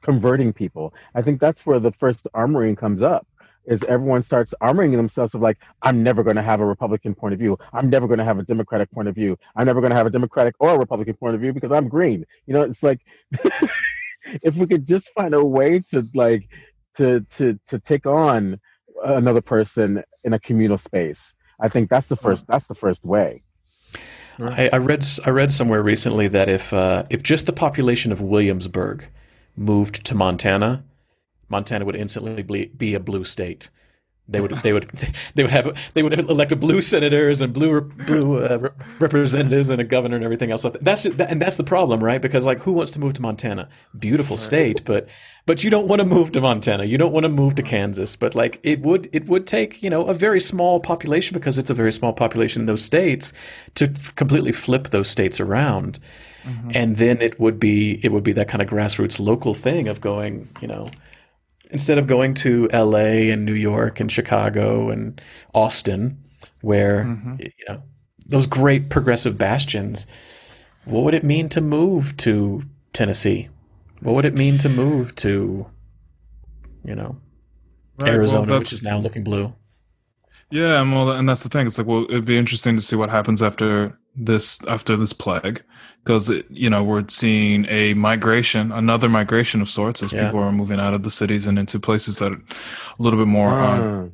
converting 0.02 0.54
people. 0.54 0.93
I 1.15 1.21
think 1.21 1.39
that's 1.39 1.65
where 1.65 1.80
the 1.80 1.91
first 1.91 2.28
armoring 2.36 2.78
comes 2.78 3.02
up 3.02 3.28
is 3.65 3.84
everyone 3.86 4.21
starts 4.21 4.54
armoring 4.62 4.95
themselves 4.95 5.34
of 5.34 5.41
like 5.41 5.58
i'm 5.82 6.04
never 6.04 6.23
going 6.23 6.36
to 6.36 6.41
have 6.41 6.60
a 6.60 6.65
republican 6.65 7.15
point 7.15 7.34
of 7.34 7.39
view. 7.39 7.58
I'm 7.71 7.89
never 7.89 8.08
going 8.08 8.19
to 8.19 8.26
have 8.26 8.39
a 8.39 8.43
democratic 8.43 8.91
point 8.91 9.08
of 9.08 9.15
view. 9.15 9.38
I'm 9.56 9.65
never 9.65 9.82
going 9.82 9.91
to 9.91 9.95
have 9.95 10.08
a 10.08 10.10
democratic 10.10 10.56
or 10.60 10.69
a 10.71 10.78
republican 10.78 11.15
point 11.15 11.36
of 11.36 11.41
view 11.41 11.54
because 11.54 11.71
i'm 11.71 11.88
green. 11.88 12.26
You 12.45 12.54
know 12.54 12.62
it's 12.62 12.84
like 12.84 13.02
if 14.41 14.56
we 14.56 14.67
could 14.67 14.86
just 14.86 15.10
find 15.13 15.34
a 15.34 15.43
way 15.43 15.80
to 15.91 16.08
like 16.13 16.49
to 16.95 17.21
to 17.32 17.60
to 17.67 17.80
take 17.80 18.06
on 18.06 18.60
another 19.06 19.41
person 19.41 20.04
in 20.23 20.34
a 20.34 20.39
communal 20.39 20.78
space 20.78 21.34
i 21.60 21.67
think 21.67 21.89
that's 21.89 22.08
the 22.08 22.15
first 22.15 22.47
that's 22.47 22.67
the 22.67 22.76
first 22.76 23.06
way. 23.06 23.43
I, 24.39 24.69
I 24.73 24.78
read 24.78 25.06
I 25.26 25.30
read 25.30 25.52
somewhere 25.52 25.84
recently 25.84 26.28
that 26.30 26.49
if 26.49 26.73
uh, 26.73 27.04
if 27.10 27.21
just 27.23 27.45
the 27.45 27.54
population 27.54 28.12
of 28.12 28.21
Williamsburg 28.21 29.06
moved 29.56 30.04
to 30.06 30.15
Montana, 30.15 30.84
Montana 31.53 31.85
would 31.85 31.95
instantly 31.95 32.41
be, 32.41 32.93
a 32.95 32.99
blue 32.99 33.23
state. 33.23 33.69
They 34.27 34.39
would 34.39 34.51
they 34.63 34.71
would 34.71 34.89
they 35.35 35.43
would 35.43 35.51
have 35.51 35.77
they 35.93 36.01
would 36.01 36.17
elect 36.17 36.57
blue 36.59 36.81
senators 36.81 37.41
and 37.41 37.53
blue 37.53 37.81
blue 37.81 38.43
uh, 38.43 38.69
representatives 38.99 39.69
and 39.69 39.81
a 39.81 39.83
governor 39.83 40.15
and 40.15 40.25
everything 40.25 40.51
else. 40.51 40.65
That's 40.81 41.05
and 41.05 41.41
that's 41.41 41.57
the 41.57 41.63
problem, 41.63 42.03
right? 42.03 42.21
Because 42.21 42.45
like, 42.45 42.59
who 42.59 42.71
wants 42.71 42.91
to 42.91 42.99
move 42.99 43.13
to 43.13 43.21
Montana? 43.21 43.67
Beautiful 43.99 44.37
state, 44.37 44.83
but 44.85 45.07
but 45.45 45.63
you 45.63 45.69
don't 45.69 45.87
want 45.87 45.99
to 45.99 46.05
move 46.05 46.31
to 46.31 46.41
Montana. 46.41 46.85
You 46.85 46.97
don't 46.97 47.11
want 47.11 47.25
to 47.25 47.29
move 47.29 47.55
to 47.55 47.63
Kansas. 47.63 48.15
But 48.15 48.33
like, 48.33 48.61
it 48.63 48.79
would 48.81 49.09
it 49.11 49.27
would 49.27 49.45
take 49.45 49.83
you 49.83 49.89
know 49.89 50.05
a 50.05 50.13
very 50.13 50.39
small 50.39 50.79
population 50.79 51.33
because 51.33 51.57
it's 51.57 51.69
a 51.69 51.73
very 51.73 51.91
small 51.91 52.13
population 52.13 52.61
in 52.61 52.65
those 52.65 52.81
states 52.81 53.33
to 53.75 53.85
f- 53.89 54.15
completely 54.15 54.53
flip 54.53 54.89
those 54.89 55.09
states 55.09 55.41
around, 55.41 55.99
mm-hmm. 56.43 56.71
and 56.73 56.95
then 56.95 57.21
it 57.21 57.37
would 57.41 57.59
be 57.59 57.99
it 58.05 58.13
would 58.13 58.23
be 58.23 58.31
that 58.33 58.47
kind 58.47 58.61
of 58.61 58.69
grassroots 58.69 59.19
local 59.19 59.53
thing 59.53 59.89
of 59.89 59.99
going 59.99 60.47
you 60.61 60.67
know 60.67 60.87
instead 61.73 61.97
of 61.97 62.07
going 62.07 62.36
to 62.36 62.69
L.A. 62.71 63.31
and 63.31 63.45
New 63.45 63.53
York 63.53 63.99
and 63.99 64.09
Chicago 64.09 64.89
and 64.89 65.19
Austin, 65.53 66.23
where 66.62 67.03
mm-hmm. 67.03 67.36
you 67.39 67.65
know 67.67 67.81
those 68.25 68.47
great 68.47 68.89
progressive 68.89 69.38
bastions, 69.38 70.07
what 70.86 71.03
would 71.03 71.13
it 71.13 71.23
mean 71.23 71.49
to 71.49 71.59
move 71.59 72.15
to 72.17 72.63
Tennessee? 72.93 73.49
What 73.99 74.15
would 74.15 74.25
it 74.25 74.36
mean 74.36 74.57
to 74.59 74.69
move 74.69 75.15
to, 75.17 75.65
you 76.86 76.95
know, 76.95 77.17
right, 77.99 78.13
Arizona, 78.13 78.51
well, 78.51 78.59
which 78.59 78.71
is 78.71 78.83
now 78.83 78.97
looking 78.97 79.23
blue? 79.23 79.53
Yeah, 80.51 80.82
and 80.82 80.91
well, 80.91 81.12
and 81.12 81.27
that's 81.27 81.43
the 81.43 81.49
thing. 81.49 81.67
It's 81.67 81.77
like, 81.77 81.88
well, 81.88 82.03
it'd 82.03 82.25
be 82.25 82.38
interesting 82.38 82.75
to 82.75 82.82
see 82.82 82.95
what 82.95 83.10
happens 83.10 83.41
after 83.41 83.97
this 84.15 84.63
after 84.67 84.95
this 84.95 85.13
plague, 85.13 85.63
because 86.03 86.32
you 86.49 86.69
know 86.69 86.84
we're 86.84 87.06
seeing 87.08 87.65
a 87.69 87.93
migration, 87.95 88.71
another 88.71 89.10
migration 89.10 89.62
of 89.62 89.69
sorts, 89.69 90.03
as 90.03 90.13
yeah. 90.13 90.25
people 90.25 90.39
are 90.39 90.51
moving 90.51 90.79
out 90.79 90.93
of 90.93 91.03
the 91.03 91.12
cities 91.12 91.47
and 91.47 91.58
into 91.58 91.79
places 91.79 92.19
that 92.19 92.32
are 92.32 92.41
a 92.99 93.01
little 93.01 93.17
bit 93.17 93.27
more, 93.27 93.60
um, 93.60 94.13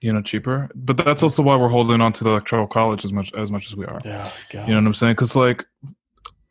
you 0.00 0.12
know, 0.12 0.20
cheaper. 0.20 0.68
But 0.74 0.98
that's 0.98 1.22
also 1.22 1.42
why 1.42 1.56
we're 1.56 1.68
holding 1.68 2.00
on 2.00 2.12
to 2.14 2.24
the 2.24 2.30
electoral 2.30 2.66
college 2.66 3.04
as 3.04 3.12
much 3.12 3.32
as 3.34 3.50
much 3.50 3.66
as 3.66 3.76
we 3.76 3.86
are. 3.86 4.00
Yeah, 4.04 4.30
God. 4.50 4.68
you 4.68 4.74
know 4.74 4.80
what 4.80 4.88
I'm 4.88 4.94
saying? 4.94 5.14
Because 5.14 5.36
like, 5.36 5.64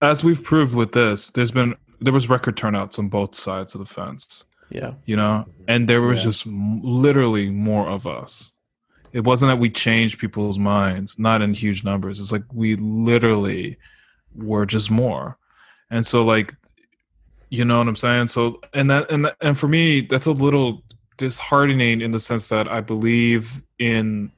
as 0.01 0.23
we've 0.23 0.43
proved 0.43 0.73
with 0.73 0.93
this, 0.93 1.29
there's 1.29 1.51
been 1.51 1.75
there 2.01 2.13
was 2.13 2.29
record 2.29 2.57
turnouts 2.57 2.97
on 2.97 3.09
both 3.09 3.35
sides 3.35 3.75
of 3.75 3.79
the 3.79 3.85
fence. 3.85 4.45
Yeah, 4.69 4.93
you 5.05 5.15
know, 5.15 5.45
and 5.67 5.87
there 5.87 6.01
was 6.01 6.19
yeah. 6.19 6.31
just 6.31 6.47
literally 6.47 7.49
more 7.51 7.87
of 7.87 8.07
us 8.07 8.51
it 9.13 9.23
wasn't 9.23 9.49
that 9.49 9.59
we 9.59 9.69
changed 9.69 10.19
people's 10.19 10.59
minds, 10.59 11.17
not 11.17 11.41
in 11.41 11.53
huge 11.53 11.83
numbers. 11.83 12.19
It's 12.19 12.31
like 12.31 12.43
we 12.53 12.75
literally 12.75 13.77
were 14.35 14.65
just 14.65 14.91
more. 14.91 15.37
And 15.89 16.05
so 16.05 16.23
like 16.23 16.55
you 17.49 17.63
know 17.63 17.77
what 17.77 17.87
I'm 17.87 17.95
saying? 17.95 18.27
So 18.27 18.61
and 18.73 18.89
that 18.89 19.09
and 19.09 19.25
that, 19.25 19.37
and 19.41 19.57
for 19.57 19.67
me 19.67 20.01
that's 20.01 20.27
a 20.27 20.31
little 20.31 20.83
disheartening 21.17 22.01
in 22.01 22.11
the 22.11 22.19
sense 22.19 22.49
that 22.49 22.67
I 22.67 22.81
believe 22.81 23.63
in 23.79 24.31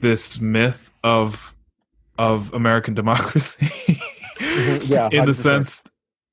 this 0.00 0.40
myth 0.40 0.90
of 1.04 1.54
of 2.18 2.52
American 2.52 2.94
democracy. 3.00 3.66
mm-hmm. 3.66 4.92
Yeah, 4.92 5.08
in 5.12 5.26
the 5.26 5.34
sense 5.34 5.82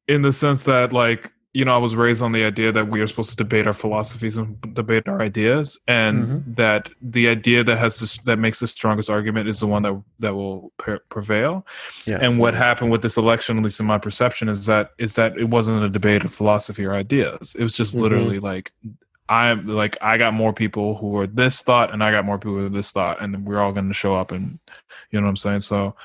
in 0.07 0.21
the 0.21 0.31
sense 0.31 0.63
that 0.63 0.93
like 0.93 1.31
you 1.53 1.65
know, 1.65 1.73
I 1.73 1.77
was 1.77 1.95
raised 1.95 2.21
on 2.21 2.33
the 2.33 2.43
idea 2.43 2.71
that 2.71 2.89
we 2.89 3.01
are 3.01 3.07
supposed 3.07 3.31
to 3.31 3.35
debate 3.35 3.65
our 3.67 3.73
philosophies 3.73 4.37
and 4.37 4.61
debate 4.75 5.07
our 5.07 5.21
ideas, 5.21 5.79
and 5.87 6.27
mm-hmm. 6.27 6.53
that 6.53 6.89
the 7.01 7.27
idea 7.29 7.63
that 7.63 7.77
has 7.77 7.99
this, 7.99 8.17
that 8.19 8.37
makes 8.37 8.59
the 8.59 8.67
strongest 8.67 9.09
argument 9.09 9.47
is 9.47 9.59
the 9.59 9.67
one 9.67 9.83
that 9.83 10.01
that 10.19 10.35
will 10.35 10.71
pre- 10.77 10.99
prevail. 11.09 11.65
Yeah. 12.05 12.19
And 12.21 12.37
what 12.37 12.53
happened 12.53 12.91
with 12.91 13.01
this 13.01 13.17
election, 13.17 13.57
at 13.57 13.63
least 13.63 13.79
in 13.79 13.85
my 13.85 13.97
perception, 13.97 14.49
is 14.49 14.65
that 14.67 14.91
is 14.97 15.13
that 15.13 15.37
it 15.37 15.49
wasn't 15.49 15.83
a 15.83 15.89
debate 15.89 16.23
of 16.23 16.33
philosophy 16.33 16.85
or 16.85 16.93
ideas. 16.93 17.55
It 17.57 17.63
was 17.63 17.75
just 17.75 17.93
mm-hmm. 17.93 18.03
literally 18.03 18.39
like 18.39 18.71
I'm 19.29 19.67
like 19.67 19.97
I 20.01 20.17
got 20.17 20.33
more 20.33 20.53
people 20.53 20.95
who 20.95 21.17
are 21.17 21.27
this 21.27 21.61
thought, 21.61 21.93
and 21.93 22.03
I 22.03 22.11
got 22.11 22.25
more 22.25 22.37
people 22.37 22.53
who 22.53 22.65
are 22.67 22.69
this 22.69 22.91
thought, 22.91 23.21
and 23.21 23.45
we're 23.45 23.59
all 23.59 23.71
going 23.73 23.87
to 23.87 23.93
show 23.93 24.15
up, 24.15 24.31
and 24.31 24.59
you 25.11 25.19
know 25.19 25.25
what 25.25 25.31
I'm 25.31 25.35
saying. 25.35 25.59
So, 25.61 25.95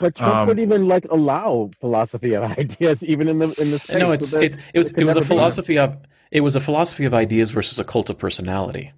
but 0.00 0.14
Trump 0.14 0.34
um, 0.34 0.48
would 0.48 0.58
even 0.58 0.88
like 0.88 1.04
allow 1.10 1.70
philosophy 1.80 2.34
of 2.34 2.44
ideas, 2.58 3.04
even 3.04 3.28
in 3.28 3.38
the 3.38 3.46
in 3.60 3.70
the. 3.72 3.96
No, 3.98 4.12
it's 4.12 4.30
so 4.30 4.40
it, 4.40 4.56
it 4.72 4.78
was 4.78 4.92
it, 4.92 4.98
it 4.98 5.04
was 5.04 5.16
a 5.16 5.22
philosophy 5.22 5.78
of 5.78 5.96
it 6.30 6.40
was 6.40 6.56
a 6.56 6.60
philosophy 6.60 7.04
of 7.04 7.14
ideas 7.14 7.50
versus 7.50 7.78
a 7.78 7.84
cult 7.84 8.10
of 8.10 8.18
personality. 8.18 8.92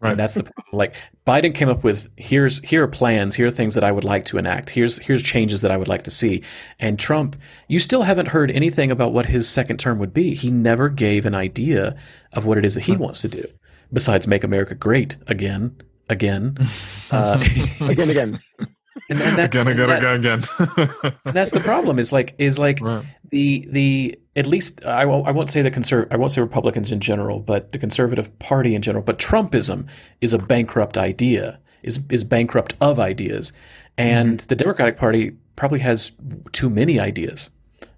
Right. 0.00 0.12
And 0.12 0.20
that's 0.20 0.34
the 0.34 0.44
problem. 0.44 0.64
Like 0.72 0.94
Biden 1.26 1.52
came 1.52 1.68
up 1.68 1.82
with 1.82 2.08
here's 2.16 2.60
here 2.60 2.84
are 2.84 2.88
plans, 2.88 3.34
here 3.34 3.48
are 3.48 3.50
things 3.50 3.74
that 3.74 3.82
I 3.82 3.90
would 3.90 4.04
like 4.04 4.24
to 4.26 4.38
enact. 4.38 4.70
Here's 4.70 4.98
here's 4.98 5.22
changes 5.22 5.62
that 5.62 5.72
I 5.72 5.76
would 5.76 5.88
like 5.88 6.02
to 6.02 6.10
see. 6.10 6.44
And 6.78 6.98
Trump, 6.98 7.34
you 7.66 7.80
still 7.80 8.02
haven't 8.02 8.28
heard 8.28 8.52
anything 8.52 8.92
about 8.92 9.12
what 9.12 9.26
his 9.26 9.48
second 9.48 9.78
term 9.78 9.98
would 9.98 10.14
be. 10.14 10.34
He 10.34 10.50
never 10.50 10.88
gave 10.88 11.26
an 11.26 11.34
idea 11.34 11.96
of 12.32 12.46
what 12.46 12.58
it 12.58 12.64
is 12.64 12.76
that 12.76 12.84
he 12.84 12.96
wants 12.96 13.22
to 13.22 13.28
do, 13.28 13.44
besides 13.92 14.28
make 14.28 14.44
America 14.44 14.76
great 14.76 15.16
again, 15.26 15.76
again, 16.08 16.56
uh, 17.10 17.44
again, 17.80 18.10
again. 18.10 18.40
And, 19.10 19.22
and 19.22 19.38
that's, 19.38 19.56
again, 19.56 19.72
again, 19.72 19.86
that, 19.88 20.16
again, 20.16 20.42
again. 20.76 21.14
that's 21.32 21.52
the 21.52 21.60
problem. 21.60 21.98
Is 21.98 22.12
like 22.12 22.34
is 22.36 22.58
like 22.58 22.80
right. 22.82 23.06
The 23.30 23.66
the 23.70 24.18
at 24.36 24.46
least 24.46 24.84
I 24.84 25.04
won't, 25.04 25.26
I 25.26 25.30
won't 25.30 25.50
say 25.50 25.62
the 25.62 25.70
conserv 25.70 26.06
I 26.12 26.16
won't 26.16 26.32
say 26.32 26.40
Republicans 26.40 26.92
in 26.92 27.00
general, 27.00 27.40
but 27.40 27.72
the 27.72 27.78
conservative 27.78 28.36
party 28.38 28.74
in 28.74 28.82
general. 28.82 29.02
But 29.02 29.18
Trumpism 29.18 29.88
is 30.20 30.32
a 30.32 30.38
bankrupt 30.38 30.96
idea. 30.96 31.58
Is 31.82 32.00
is 32.10 32.24
bankrupt 32.24 32.74
of 32.80 32.98
ideas, 32.98 33.52
and 33.96 34.38
mm-hmm. 34.38 34.48
the 34.48 34.56
Democratic 34.56 34.96
Party 34.96 35.36
probably 35.56 35.80
has 35.80 36.12
too 36.52 36.70
many 36.70 36.98
ideas. 36.98 37.50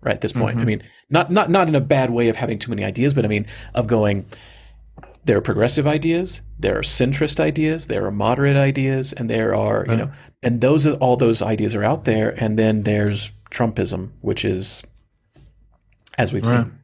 Right 0.03 0.15
at 0.15 0.21
this 0.21 0.33
point, 0.33 0.53
mm-hmm. 0.53 0.61
I 0.61 0.65
mean, 0.65 0.83
not 1.09 1.31
not 1.31 1.51
not 1.51 1.69
in 1.69 1.75
a 1.75 1.81
bad 1.81 2.11
way 2.11 2.29
of 2.29 2.37
having 2.37 2.59
too 2.59 2.71
many 2.71 2.85
ideas, 2.85 3.15
but 3.15 3.25
I 3.25 3.29
mean 3.29 3.47
of 3.75 3.87
going 3.87 4.27
there 5.25 5.37
are 5.37 5.43
progressive 5.43 5.87
ideas, 5.87 6.43
there 6.59 6.79
are 6.79 6.83
centrist 6.83 7.41
ideas, 7.41 7.87
there 7.87 8.07
are 8.07 8.11
moderate 8.11 8.57
ideas, 8.57 9.13
and 9.13 9.29
there 9.29 9.55
are 9.55 9.85
you 9.89 9.97
know, 9.97 10.11
and 10.43 10.61
those 10.61 10.87
are 10.87 10.95
all 10.95 11.17
those 11.17 11.43
ideas 11.43 11.75
are 11.75 11.85
out 11.85 12.05
there. 12.05 12.31
And 12.43 12.59
then 12.59 12.83
there's 12.83 13.31
Trumpism, 13.51 14.11
which 14.21 14.45
is 14.45 14.83
as 16.19 16.33
we've 16.33 16.43
right. 16.45 16.65
seen. 16.65 16.79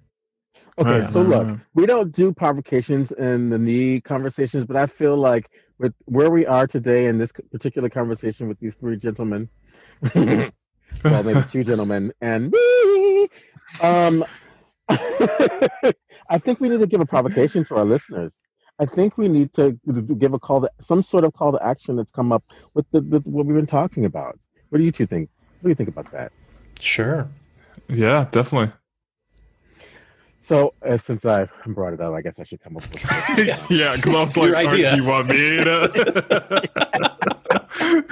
Okay, 0.78 1.00
right. 1.00 1.08
so 1.08 1.22
look, 1.22 1.58
we 1.74 1.86
don't 1.86 2.12
do 2.12 2.32
provocations 2.32 3.10
in 3.12 3.48
the 3.48 3.58
knee 3.58 4.00
conversations, 4.00 4.66
but 4.66 4.76
I 4.76 4.86
feel 4.86 5.16
like 5.16 5.50
with 5.78 5.94
where 6.04 6.30
we 6.30 6.44
are 6.46 6.66
today 6.66 7.06
in 7.06 7.18
this 7.18 7.32
particular 7.50 7.88
conversation 7.88 8.48
with 8.48 8.58
these 8.60 8.74
three 8.74 8.96
gentlemen, 8.96 9.48
well, 10.14 11.22
maybe 11.22 11.42
two 11.50 11.64
gentlemen 11.64 12.12
and 12.20 12.50
me, 12.50 13.28
um, 13.82 14.24
I 14.88 16.38
think 16.38 16.60
we 16.60 16.68
need 16.68 16.80
to 16.80 16.86
give 16.86 17.00
a 17.00 17.06
provocation 17.06 17.64
to 17.66 17.76
our 17.76 17.84
listeners. 17.84 18.42
I 18.78 18.84
think 18.84 19.16
we 19.16 19.28
need 19.28 19.54
to 19.54 19.78
give 20.18 20.34
a 20.34 20.38
call 20.38 20.60
to 20.60 20.70
some 20.80 21.00
sort 21.00 21.24
of 21.24 21.32
call 21.32 21.52
to 21.52 21.66
action 21.66 21.96
that's 21.96 22.12
come 22.12 22.32
up 22.32 22.44
with 22.74 22.84
the, 22.92 23.00
the, 23.00 23.20
what 23.20 23.46
we've 23.46 23.56
been 23.56 23.66
talking 23.66 24.04
about. 24.04 24.38
What 24.68 24.78
do 24.78 24.84
you 24.84 24.92
two 24.92 25.06
think? 25.06 25.30
What 25.60 25.68
do 25.68 25.70
you 25.70 25.74
think 25.74 25.88
about 25.88 26.12
that? 26.12 26.32
Sure. 26.80 27.26
Yeah, 27.88 28.26
definitely. 28.30 28.72
So 30.46 30.74
uh, 30.88 30.96
since 30.96 31.26
I 31.26 31.48
brought 31.66 31.92
it 31.92 32.00
up, 32.00 32.14
I 32.14 32.22
guess 32.22 32.38
I 32.38 32.44
should 32.44 32.60
come 32.60 32.76
up 32.76 32.84
with 32.84 33.68
yeah. 33.68 33.96
Because 33.96 34.14
I 34.14 34.20
was 34.20 34.36
like, 34.36 34.54
idea. 34.54 34.90
do 34.90 34.96
you 34.96 35.02
want 35.02 35.26
me 35.26 35.36
to? 35.36 36.62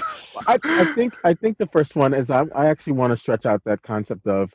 I, 0.49 0.59
I, 0.65 0.85
think 0.97 1.15
I 1.25 1.33
think 1.35 1.59
the 1.59 1.69
first 1.69 1.95
one 1.95 2.13
is 2.13 2.33
I, 2.33 2.45
I 2.53 2.67
actually 2.67 2.95
want 2.95 3.13
to 3.13 3.17
stretch 3.17 3.47
out 3.47 3.63
that 3.67 3.83
concept 3.83 4.27
of 4.27 4.53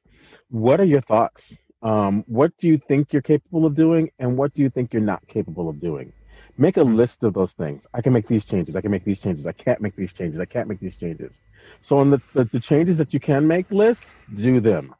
what 0.50 0.82
are 0.82 0.84
your 0.84 1.00
thoughts 1.00 1.56
um, 1.82 2.26
what 2.28 2.52
do 2.58 2.68
you 2.68 2.78
think 2.78 3.14
you're 3.14 3.22
capable 3.22 3.66
of 3.66 3.76
doing 3.76 4.12
and 4.20 4.38
what 4.38 4.54
do 4.54 4.62
you 4.62 4.70
think 4.70 4.92
you're 4.92 5.02
not 5.02 5.26
capable 5.30 5.70
of 5.70 5.80
doing 5.80 6.12
make 6.58 6.76
a 6.76 6.84
list 6.84 7.24
of 7.24 7.34
those 7.34 7.54
things 7.54 7.88
i 7.94 8.02
can 8.02 8.12
make 8.12 8.28
these 8.28 8.44
changes 8.44 8.76
i 8.76 8.82
can 8.82 8.92
make 8.92 9.06
these 9.06 9.20
changes 9.20 9.48
i 9.48 9.52
can't 9.54 9.80
make 9.80 9.96
these 9.96 10.12
changes 10.12 10.40
i 10.42 10.46
can't 10.46 10.68
make 10.68 10.80
these 10.82 10.98
changes 10.98 11.42
so 11.80 11.98
on 11.98 12.10
the, 12.10 12.22
the, 12.34 12.44
the 12.46 12.60
changes 12.60 12.98
that 12.98 13.14
you 13.14 13.20
can 13.20 13.48
make 13.48 13.70
list 13.72 14.14
do 14.36 14.60
them 14.60 14.94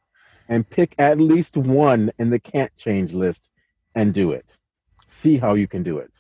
and 0.50 0.70
pick 0.70 0.96
at 0.98 1.20
least 1.20 1.56
one 1.56 2.12
in 2.20 2.30
the 2.30 2.40
can't 2.40 2.76
change 2.76 3.14
list 3.14 3.50
and 3.96 4.14
do 4.14 4.32
it. 4.32 4.58
See 5.08 5.38
how 5.38 5.54
you 5.54 5.68
can 5.68 5.84
do 5.84 6.00
it. 6.00 6.12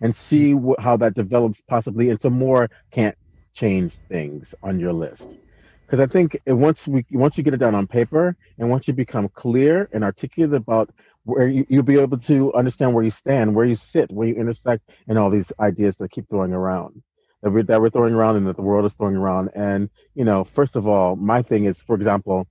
And 0.00 0.14
see 0.14 0.52
hmm. 0.52 0.72
wh- 0.72 0.80
how 0.80 0.96
that 0.98 1.14
develops 1.14 1.62
possibly 1.62 2.10
into 2.10 2.28
more 2.28 2.68
can't 2.90 3.16
change 3.54 3.94
things 4.08 4.54
on 4.62 4.78
your 4.78 4.92
list. 4.92 5.38
Because 5.86 6.00
I 6.00 6.06
think 6.06 6.38
once 6.46 6.86
we 6.86 7.06
once 7.12 7.38
you 7.38 7.44
get 7.44 7.54
it 7.54 7.58
down 7.58 7.76
on 7.76 7.86
paper 7.86 8.36
and 8.58 8.68
once 8.68 8.88
you 8.88 8.94
become 8.94 9.28
clear 9.28 9.88
and 9.92 10.02
articulate 10.02 10.52
about 10.52 10.90
where 11.22 11.46
you, 11.46 11.64
you'll 11.68 11.84
be 11.84 11.98
able 11.98 12.18
to 12.18 12.52
understand 12.54 12.92
where 12.92 13.04
you 13.04 13.10
stand, 13.10 13.54
where 13.54 13.64
you 13.64 13.76
sit, 13.76 14.10
where 14.10 14.26
you 14.26 14.34
intersect, 14.34 14.90
and 15.06 15.16
all 15.16 15.30
these 15.30 15.52
ideas 15.60 15.96
that 15.98 16.10
keep 16.10 16.28
throwing 16.28 16.52
around 16.52 17.02
that 17.42 17.50
we're, 17.50 17.62
that 17.62 17.80
we're 17.80 17.90
throwing 17.90 18.14
around 18.14 18.36
and 18.36 18.46
that 18.48 18.56
the 18.56 18.62
world 18.62 18.84
is 18.84 18.94
throwing 18.94 19.16
around. 19.16 19.50
And 19.54 19.88
you 20.14 20.24
know, 20.24 20.42
first 20.42 20.74
of 20.74 20.88
all, 20.88 21.14
my 21.14 21.42
thing 21.42 21.66
is, 21.66 21.80
for 21.82 21.94
example, 21.94 22.48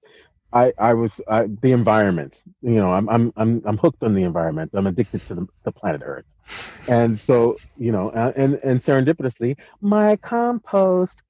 I 0.55 0.73
I 0.79 0.93
was 0.93 1.21
I, 1.27 1.47
the 1.61 1.73
environment. 1.73 2.41
You 2.61 2.75
know, 2.75 2.91
I'm 2.93 3.07
I'm 3.09 3.33
I'm 3.35 3.61
I'm 3.65 3.77
hooked 3.77 4.03
on 4.03 4.15
the 4.15 4.23
environment. 4.23 4.71
I'm 4.73 4.87
addicted 4.87 5.21
to 5.27 5.35
the, 5.35 5.47
the 5.65 5.71
planet 5.71 6.01
Earth, 6.03 6.25
and 6.87 7.19
so 7.19 7.57
you 7.77 7.91
know, 7.91 8.09
uh, 8.09 8.31
and 8.35 8.59
and 8.63 8.79
serendipitously, 8.79 9.57
my 9.81 10.15
compost 10.15 11.21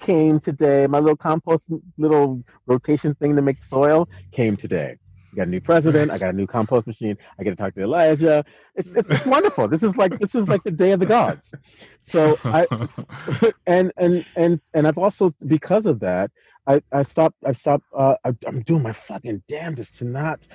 came 0.00 0.40
today. 0.40 0.86
My 0.88 0.98
little 0.98 1.16
compost, 1.16 1.70
little 1.96 2.42
rotation 2.66 3.14
thing 3.14 3.36
to 3.36 3.42
make 3.42 3.62
soil 3.62 4.08
came 4.32 4.56
today. 4.56 4.96
We 5.32 5.36
got 5.36 5.46
a 5.46 5.50
new 5.50 5.60
president. 5.60 6.10
I 6.10 6.18
got 6.18 6.30
a 6.30 6.36
new 6.36 6.46
compost 6.46 6.88
machine. 6.88 7.16
I 7.38 7.44
get 7.44 7.50
to 7.50 7.56
talk 7.56 7.74
to 7.74 7.82
Elijah. 7.82 8.44
It's 8.74 8.94
it's, 8.94 9.10
it's 9.10 9.26
wonderful. 9.36 9.68
This 9.68 9.84
is 9.84 9.96
like 9.96 10.18
this 10.18 10.34
is 10.34 10.48
like 10.48 10.64
the 10.64 10.72
day 10.72 10.90
of 10.90 10.98
the 10.98 11.06
gods. 11.06 11.54
So 12.00 12.36
I 12.44 12.66
and 13.66 13.92
and 13.96 14.24
and 14.34 14.60
and 14.74 14.88
I've 14.88 14.98
also 14.98 15.32
because 15.46 15.86
of 15.86 16.00
that 16.00 16.32
I 16.66 16.82
I 16.92 17.02
stopped 17.02 17.36
I 17.44 17.52
stopped 17.52 17.84
uh, 17.96 18.16
I, 18.24 18.34
I'm 18.46 18.62
doing 18.62 18.82
my 18.82 18.92
fucking 18.92 19.42
damnedest 19.48 19.98
to 19.98 20.04
not 20.04 20.46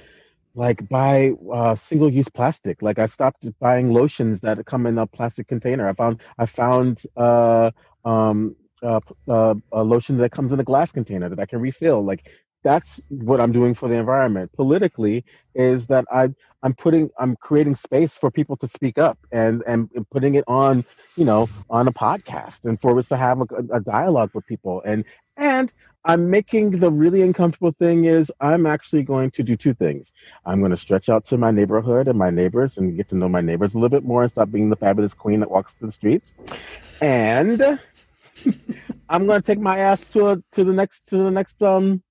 like 0.55 0.87
buy 0.87 1.33
uh, 1.53 1.75
single 1.75 2.09
use 2.09 2.29
plastic. 2.29 2.81
Like 2.81 2.97
I 2.97 3.05
stopped 3.05 3.47
buying 3.59 3.91
lotions 3.91 4.41
that 4.41 4.65
come 4.65 4.85
in 4.85 4.97
a 4.97 5.05
plastic 5.05 5.47
container. 5.47 5.87
I 5.87 5.93
found 5.93 6.21
I 6.37 6.45
found 6.45 7.01
uh, 7.17 7.71
um, 8.05 8.55
uh, 8.81 9.01
uh, 9.27 9.55
a 9.71 9.83
lotion 9.83 10.17
that 10.17 10.31
comes 10.31 10.53
in 10.53 10.59
a 10.59 10.63
glass 10.63 10.91
container 10.91 11.29
that 11.29 11.39
I 11.39 11.45
can 11.45 11.59
refill. 11.59 12.03
Like 12.03 12.29
that's 12.63 12.99
what 13.09 13.39
I'm 13.39 13.51
doing 13.51 13.75
for 13.75 13.87
the 13.87 13.95
environment. 13.95 14.51
Politically, 14.53 15.23
is 15.53 15.87
that 15.87 16.05
I 16.11 16.29
I'm 16.63 16.73
putting 16.73 17.09
I'm 17.19 17.35
creating 17.35 17.75
space 17.75 18.17
for 18.17 18.31
people 18.31 18.57
to 18.57 18.67
speak 18.67 18.97
up 18.97 19.19
and 19.31 19.61
and, 19.67 19.89
and 19.95 20.09
putting 20.09 20.35
it 20.35 20.45
on 20.47 20.85
you 21.17 21.25
know 21.25 21.49
on 21.69 21.87
a 21.87 21.91
podcast 21.91 22.65
and 22.65 22.79
for 22.81 22.97
us 22.97 23.09
to 23.09 23.17
have 23.17 23.41
a, 23.41 23.45
a 23.73 23.79
dialogue 23.81 24.31
with 24.33 24.45
people 24.47 24.81
and 24.85 25.03
and 25.37 25.73
I'm 26.05 26.29
making 26.29 26.71
the 26.79 26.91
really 26.91 27.23
uncomfortable 27.23 27.71
thing 27.71 28.05
is 28.05 28.31
I'm 28.39 28.67
actually 28.67 29.01
going 29.03 29.31
to 29.31 29.43
do 29.43 29.55
two 29.55 29.73
things. 29.73 30.13
I'm 30.45 30.59
going 30.59 30.71
to 30.71 30.77
stretch 30.77 31.09
out 31.09 31.25
to 31.25 31.37
my 31.37 31.49
neighborhood 31.49 32.07
and 32.07 32.17
my 32.17 32.29
neighbors 32.29 32.77
and 32.77 32.95
get 32.95 33.09
to 33.09 33.17
know 33.17 33.27
my 33.27 33.41
neighbors 33.41 33.73
a 33.73 33.79
little 33.79 33.89
bit 33.89 34.03
more 34.03 34.21
and 34.21 34.29
stop 34.29 34.51
being 34.51 34.69
the 34.69 34.75
fabulous 34.75 35.15
queen 35.15 35.39
that 35.39 35.49
walks 35.49 35.73
the 35.73 35.91
streets. 35.91 36.35
And 37.01 37.59
I'm 39.09 39.25
going 39.25 39.41
to 39.41 39.45
take 39.45 39.59
my 39.59 39.79
ass 39.79 40.01
to 40.13 40.27
a, 40.27 40.43
to 40.51 40.63
the 40.63 40.73
next 40.73 41.07
to 41.09 41.17
the 41.17 41.31
next 41.31 41.63
um, 41.63 42.03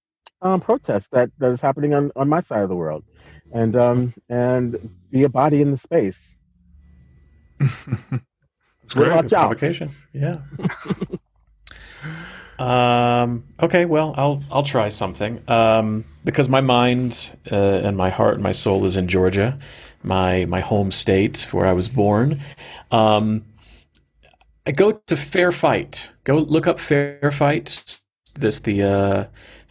um 0.42 0.60
protest 0.60 1.12
that 1.12 1.30
that 1.38 1.52
is 1.52 1.60
happening 1.60 1.94
on 1.94 2.10
on 2.16 2.28
my 2.28 2.40
side 2.40 2.62
of 2.62 2.68
the 2.68 2.74
world, 2.74 3.04
and 3.52 3.76
um 3.76 4.12
and 4.28 4.90
be 5.10 5.22
a 5.22 5.28
body 5.28 5.62
in 5.62 5.70
the 5.70 5.78
space. 5.78 6.36
It's 8.84 8.92
great. 8.92 9.14
Watch 9.14 9.32
out. 9.32 9.48
Yeah. 10.12 10.40
um, 12.58 13.44
okay, 13.60 13.84
well, 13.84 14.14
I'll 14.16 14.42
I'll 14.50 14.62
try 14.62 14.88
something. 14.88 15.42
Um, 15.48 16.04
because 16.24 16.48
my 16.48 16.60
mind 16.60 17.36
uh, 17.50 17.56
and 17.56 17.96
my 17.96 18.10
heart 18.10 18.34
and 18.34 18.42
my 18.42 18.52
soul 18.52 18.84
is 18.84 18.96
in 18.96 19.08
Georgia, 19.08 19.58
my 20.02 20.44
my 20.46 20.60
home 20.60 20.92
state 20.92 21.48
where 21.52 21.66
I 21.66 21.72
was 21.72 21.88
born. 21.88 22.40
Um, 22.90 23.44
I 24.66 24.72
go 24.72 24.92
to 24.92 25.16
Fair 25.16 25.52
Fight. 25.52 26.10
Go 26.24 26.36
look 26.36 26.66
up 26.66 26.78
Fair 26.78 27.30
Fight. 27.32 28.00
This 28.34 28.60
the 28.60 28.82
uh, 28.82 29.24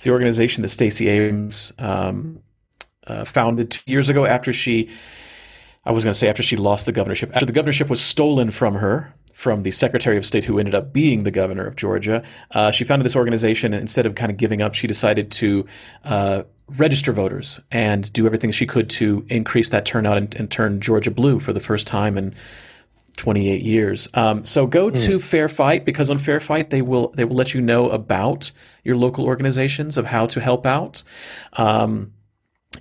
the 0.03 0.11
organization 0.11 0.61
that 0.61 0.69
Stacey 0.69 1.07
Abrams 1.07 1.71
um, 1.79 2.39
uh, 3.07 3.25
founded 3.25 3.71
two 3.71 3.91
years 3.91 4.09
ago 4.09 4.25
after 4.25 4.51
she. 4.51 4.89
I 5.85 5.91
was 5.91 6.05
going 6.05 6.13
to 6.13 6.17
say 6.17 6.29
after 6.29 6.43
she 6.43 6.55
lost 6.55 6.85
the 6.85 6.93
governorship. 6.93 7.31
After 7.33 7.45
the 7.45 7.51
governorship 7.51 7.89
was 7.89 7.99
stolen 7.99 8.51
from 8.51 8.75
her 8.75 9.13
from 9.33 9.63
the 9.63 9.71
Secretary 9.71 10.17
of 10.17 10.25
State 10.25 10.45
who 10.45 10.59
ended 10.59 10.75
up 10.75 10.93
being 10.93 11.23
the 11.23 11.31
governor 11.31 11.65
of 11.65 11.75
Georgia, 11.75 12.23
uh, 12.51 12.71
she 12.71 12.85
founded 12.85 13.05
this 13.05 13.15
organization. 13.15 13.73
And 13.73 13.81
instead 13.81 14.05
of 14.05 14.15
kind 14.15 14.31
of 14.31 14.37
giving 14.37 14.61
up, 14.61 14.75
she 14.75 14.87
decided 14.87 15.31
to 15.33 15.65
uh, 16.05 16.43
register 16.77 17.11
voters 17.11 17.59
and 17.71 18.11
do 18.13 18.25
everything 18.25 18.51
she 18.51 18.65
could 18.65 18.89
to 18.91 19.25
increase 19.29 19.69
that 19.71 19.85
turnout 19.85 20.17
and, 20.17 20.33
and 20.35 20.49
turn 20.49 20.79
Georgia 20.79 21.11
blue 21.11 21.39
for 21.39 21.51
the 21.51 21.59
first 21.59 21.87
time 21.87 22.17
in 22.17 22.33
28 23.17 23.61
years. 23.61 24.07
Um, 24.13 24.45
so 24.45 24.65
go 24.65 24.89
mm. 24.89 25.05
to 25.05 25.19
Fair 25.19 25.49
Fight 25.49 25.85
because 25.85 26.09
on 26.09 26.17
Fair 26.17 26.39
Fight 26.39 26.69
they 26.69 26.81
will 26.81 27.09
they 27.09 27.25
will 27.25 27.35
let 27.35 27.53
you 27.53 27.61
know 27.61 27.89
about 27.89 28.51
your 28.83 28.95
local 28.95 29.25
organizations 29.25 29.97
of 29.97 30.05
how 30.05 30.25
to 30.27 30.41
help 30.41 30.65
out, 30.65 31.03
um, 31.53 32.13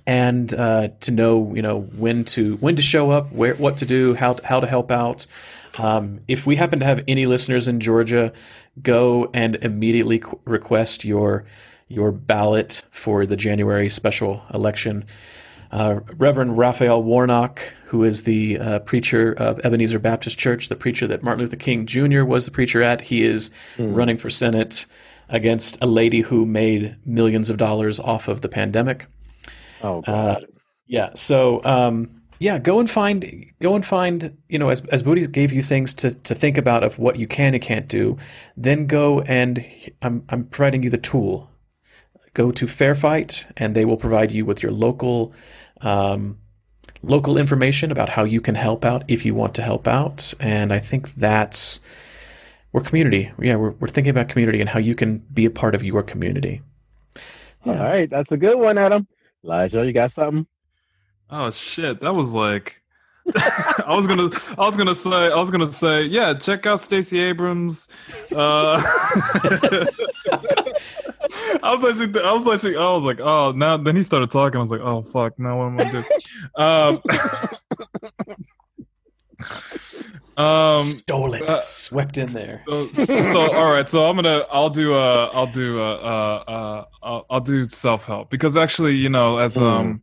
and 0.07 0.53
uh, 0.53 0.89
to 1.01 1.11
know 1.11 1.53
you 1.53 1.61
know 1.61 1.81
when 1.81 2.25
to 2.25 2.55
when 2.57 2.75
to 2.75 2.81
show 2.81 3.11
up, 3.11 3.31
where 3.31 3.53
what 3.55 3.77
to 3.77 3.85
do, 3.85 4.13
how 4.15 4.33
to, 4.33 4.45
how 4.45 4.59
to 4.59 4.67
help 4.67 4.91
out. 4.91 5.25
Um, 5.77 6.19
if 6.27 6.45
we 6.45 6.55
happen 6.55 6.79
to 6.79 6.85
have 6.85 7.03
any 7.07 7.25
listeners 7.25 7.67
in 7.67 7.79
Georgia, 7.79 8.31
go 8.81 9.29
and 9.33 9.55
immediately 9.57 10.19
qu- 10.19 10.39
request 10.45 11.05
your 11.05 11.45
your 11.87 12.11
ballot 12.11 12.83
for 12.91 13.25
the 13.25 13.35
January 13.35 13.89
special 13.89 14.43
election. 14.53 15.05
Uh, 15.71 16.01
Reverend 16.17 16.57
Raphael 16.57 17.03
Warnock, 17.03 17.59
who 17.85 18.03
is 18.03 18.23
the 18.23 18.59
uh, 18.59 18.79
preacher 18.79 19.33
of 19.33 19.59
Ebenezer 19.65 19.99
Baptist 19.99 20.37
Church, 20.37 20.69
the 20.69 20.75
preacher 20.75 21.07
that 21.07 21.23
Martin 21.23 21.41
Luther 21.41 21.57
King 21.57 21.85
Jr. 21.85 22.23
was 22.23 22.45
the 22.45 22.51
preacher 22.51 22.81
at. 22.81 23.01
He 23.01 23.23
is 23.23 23.51
mm. 23.77 23.95
running 23.95 24.17
for 24.17 24.29
Senate 24.29 24.85
against 25.29 25.77
a 25.81 25.87
lady 25.87 26.21
who 26.21 26.45
made 26.45 26.95
millions 27.05 27.49
of 27.49 27.57
dollars 27.57 27.99
off 27.99 28.27
of 28.27 28.41
the 28.41 28.49
pandemic. 28.49 29.07
Oh, 29.81 30.01
God. 30.01 30.43
Uh, 30.43 30.45
yeah. 30.85 31.09
So, 31.15 31.63
um, 31.63 32.21
yeah, 32.43 32.59
go 32.59 32.81
and 32.81 32.91
find, 32.91 33.45
go 33.61 33.73
and 33.73 33.85
find, 33.85 34.37
you 34.49 34.59
know, 34.59 34.67
as, 34.67 34.83
as 34.87 35.01
Budi 35.01 35.31
gave 35.31 35.53
you 35.53 35.63
things 35.63 35.93
to, 35.93 36.13
to 36.13 36.35
think 36.35 36.57
about 36.57 36.83
of 36.83 36.99
what 36.99 37.15
you 37.15 37.25
can 37.25 37.53
and 37.53 37.63
can't 37.63 37.87
do, 37.87 38.17
then 38.57 38.85
go 38.85 39.21
and 39.21 39.65
I'm, 40.01 40.25
I'm 40.27 40.43
providing 40.47 40.83
you 40.83 40.89
the 40.89 40.97
tool. 40.97 41.49
Go 42.33 42.51
to 42.51 42.67
Fair 42.67 42.95
Fight 42.95 43.47
and 43.55 43.73
they 43.73 43.85
will 43.85 43.95
provide 43.95 44.33
you 44.33 44.43
with 44.43 44.61
your 44.61 44.73
local 44.73 45.31
um, 45.79 46.37
local 47.01 47.37
information 47.37 47.93
about 47.93 48.09
how 48.09 48.25
you 48.25 48.41
can 48.41 48.55
help 48.55 48.83
out 48.83 49.05
if 49.07 49.25
you 49.25 49.33
want 49.33 49.55
to 49.55 49.61
help 49.61 49.87
out. 49.87 50.33
And 50.41 50.73
I 50.73 50.79
think 50.79 51.13
that's 51.13 51.79
we're 52.73 52.81
community. 52.81 53.31
Yeah, 53.39 53.55
we're, 53.55 53.71
we're 53.71 53.87
thinking 53.87 54.11
about 54.11 54.27
community 54.27 54.59
and 54.59 54.69
how 54.69 54.79
you 54.79 54.95
can 54.95 55.19
be 55.33 55.45
a 55.45 55.49
part 55.49 55.75
of 55.75 55.83
your 55.83 56.03
community. 56.03 56.61
Yeah. 57.63 57.79
All 57.79 57.85
right, 57.85 58.09
that's 58.09 58.33
a 58.33 58.37
good 58.37 58.59
one, 58.59 58.77
Adam. 58.77 59.07
Elijah, 59.45 59.85
you 59.85 59.93
got 59.93 60.11
something? 60.11 60.45
Oh 61.35 61.49
shit, 61.49 61.99
that 62.01 62.13
was 62.13 62.31
like 62.35 62.83
I 63.35 63.95
was 63.95 64.05
gonna, 64.05 64.29
I 64.57 64.65
was 64.65 64.77
gonna 64.77 64.93
say, 64.93 65.31
I 65.31 65.35
was 65.35 65.49
gonna 65.49 65.71
say, 65.71 66.03
yeah, 66.03 66.33
check 66.33 66.65
out 66.67 66.81
Stacey 66.81 67.19
Abrams. 67.21 67.87
Uh, 68.35 68.81
I 71.63 71.73
was 71.73 71.85
actually, 71.85 72.21
I 72.21 72.33
was 72.33 72.47
actually, 72.47 72.75
I 72.75 72.91
was 72.91 73.05
like, 73.05 73.21
oh, 73.21 73.53
now. 73.53 73.77
Then 73.77 73.95
he 73.95 74.03
started 74.03 74.29
talking. 74.29 74.57
I 74.57 74.61
was 74.61 74.71
like, 74.71 74.81
oh 74.81 75.01
fuck, 75.01 75.39
now 75.39 75.57
what 75.57 75.65
am 75.67 75.79
I 75.79 75.91
doing? 75.91 76.05
Um, 76.55 77.01
um, 80.45 80.83
stole 80.83 81.33
it, 81.33 81.49
uh, 81.49 81.61
swept 81.61 82.17
in 82.17 82.29
there. 82.33 82.63
So, 82.67 82.87
so, 83.23 83.53
all 83.55 83.71
right, 83.71 83.87
so 83.87 84.05
I'm 84.09 84.17
gonna, 84.17 84.45
I'll 84.51 84.69
do, 84.69 84.93
uh, 84.93 85.31
I'll 85.33 85.47
do, 85.47 85.81
uh, 85.81 85.95
uh, 85.95 86.51
uh 86.51 86.85
I'll, 87.01 87.25
I'll 87.29 87.39
do 87.39 87.63
self 87.69 88.05
help 88.05 88.29
because 88.29 88.57
actually, 88.57 88.97
you 88.97 89.09
know, 89.09 89.37
as 89.37 89.55
mm. 89.55 90.01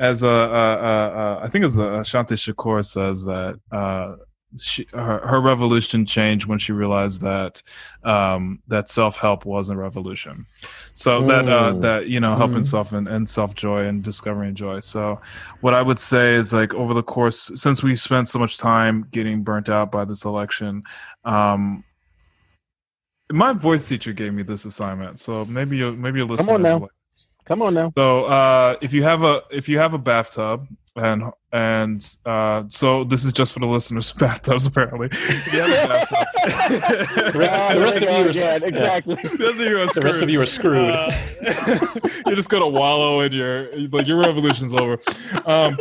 As 0.00 0.22
a, 0.22 0.28
uh, 0.28 0.32
uh, 0.32 1.18
uh, 1.18 1.40
I 1.42 1.48
think 1.48 1.66
as 1.66 1.78
uh, 1.78 2.00
Shanti 2.00 2.32
Shakur 2.32 2.82
says 2.82 3.26
that 3.26 3.60
uh, 3.70 4.16
she, 4.58 4.86
her, 4.92 5.18
her 5.18 5.40
revolution 5.40 6.06
changed 6.06 6.46
when 6.46 6.58
she 6.58 6.72
realized 6.72 7.20
that 7.20 7.62
um, 8.02 8.60
that 8.66 8.88
self 8.88 9.18
help 9.18 9.44
wasn't 9.44 9.78
revolution. 9.78 10.46
So 10.94 11.20
mm. 11.20 11.28
that 11.28 11.48
uh, 11.48 11.72
mm. 11.72 11.80
that 11.82 12.08
you 12.08 12.18
know 12.18 12.34
helping 12.34 12.62
mm. 12.62 12.66
self 12.66 12.94
and, 12.94 13.06
and 13.06 13.28
self 13.28 13.54
joy 13.54 13.84
and 13.84 14.02
discovering 14.02 14.54
joy. 14.54 14.80
So 14.80 15.20
what 15.60 15.74
I 15.74 15.82
would 15.82 16.00
say 16.00 16.34
is 16.34 16.52
like 16.52 16.74
over 16.74 16.94
the 16.94 17.02
course 17.02 17.52
since 17.54 17.82
we 17.82 17.94
spent 17.94 18.28
so 18.28 18.38
much 18.38 18.56
time 18.56 19.06
getting 19.10 19.42
burnt 19.42 19.68
out 19.68 19.92
by 19.92 20.06
this 20.06 20.24
election. 20.24 20.82
Um, 21.24 21.84
my 23.30 23.52
voice 23.52 23.86
teacher 23.86 24.12
gave 24.12 24.32
me 24.32 24.42
this 24.42 24.64
assignment, 24.64 25.20
so 25.20 25.44
maybe 25.44 25.76
you 25.76 25.92
maybe 25.92 26.18
you'll 26.18 26.28
listen. 26.28 26.46
Come 26.46 26.54
on 26.56 26.62
now. 26.62 26.88
Come 27.44 27.62
on 27.62 27.74
now. 27.74 27.92
So 27.96 28.24
uh, 28.24 28.76
if 28.80 28.92
you 28.92 29.02
have 29.02 29.22
a 29.22 29.42
if 29.50 29.68
you 29.68 29.78
have 29.78 29.94
a 29.94 29.98
bathtub 29.98 30.66
and 30.96 31.22
and 31.52 32.16
uh, 32.26 32.64
so 32.68 33.04
this 33.04 33.24
is 33.24 33.32
just 33.32 33.54
for 33.54 33.60
the 33.60 33.66
listeners 33.66 34.12
bathtubs 34.18 34.66
apparently. 34.66 35.08
the 35.08 37.32
rest, 37.34 37.54
the 37.74 37.80
rest 37.80 38.02
of 38.02 38.02
you 38.02 38.08
are 38.08 38.28
exactly. 38.66 39.14
The 39.14 39.38
rest 39.38 39.60
of 39.60 39.60
you 39.60 39.78
are 39.78 39.88
screwed. 39.88 39.94
The 39.94 40.06
rest 40.06 40.22
of 40.22 40.30
you 40.30 40.42
are 40.42 40.46
screwed. 40.46 40.90
Uh, 40.90 41.12
you're 42.26 42.36
just 42.36 42.50
gonna 42.50 42.68
wallow 42.68 43.20
in 43.20 43.32
your 43.32 43.68
like 43.88 44.06
your 44.06 44.18
revolution's 44.18 44.74
over. 44.74 44.98
Um, 45.46 45.78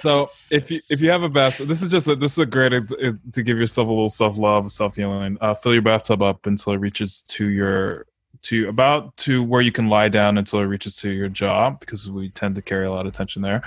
so 0.00 0.30
if 0.50 0.70
you 0.70 0.80
if 0.88 1.00
you 1.00 1.10
have 1.10 1.22
a 1.22 1.28
bathtub, 1.28 1.68
this 1.68 1.82
is 1.82 1.90
just 1.90 2.08
a, 2.08 2.16
this 2.16 2.32
is 2.32 2.38
a 2.38 2.46
great 2.46 2.72
ex- 2.72 2.92
to 3.32 3.42
give 3.42 3.58
yourself 3.58 3.88
a 3.88 3.90
little 3.90 4.10
self 4.10 4.38
love, 4.38 4.72
self 4.72 4.96
healing. 4.96 5.38
Uh, 5.40 5.54
fill 5.54 5.72
your 5.72 5.82
bathtub 5.82 6.22
up 6.22 6.46
until 6.46 6.72
it 6.72 6.78
reaches 6.78 7.22
to 7.22 7.46
your 7.46 8.06
to 8.46 8.68
about 8.68 9.16
to 9.18 9.42
where 9.42 9.60
you 9.60 9.72
can 9.72 9.88
lie 9.88 10.08
down 10.08 10.38
until 10.38 10.60
it 10.60 10.64
reaches 10.64 10.96
to 10.96 11.10
your 11.10 11.28
jaw 11.28 11.70
because 11.70 12.10
we 12.10 12.30
tend 12.30 12.54
to 12.54 12.62
carry 12.62 12.86
a 12.86 12.90
lot 12.90 13.06
of 13.06 13.12
tension 13.12 13.42
there. 13.42 13.62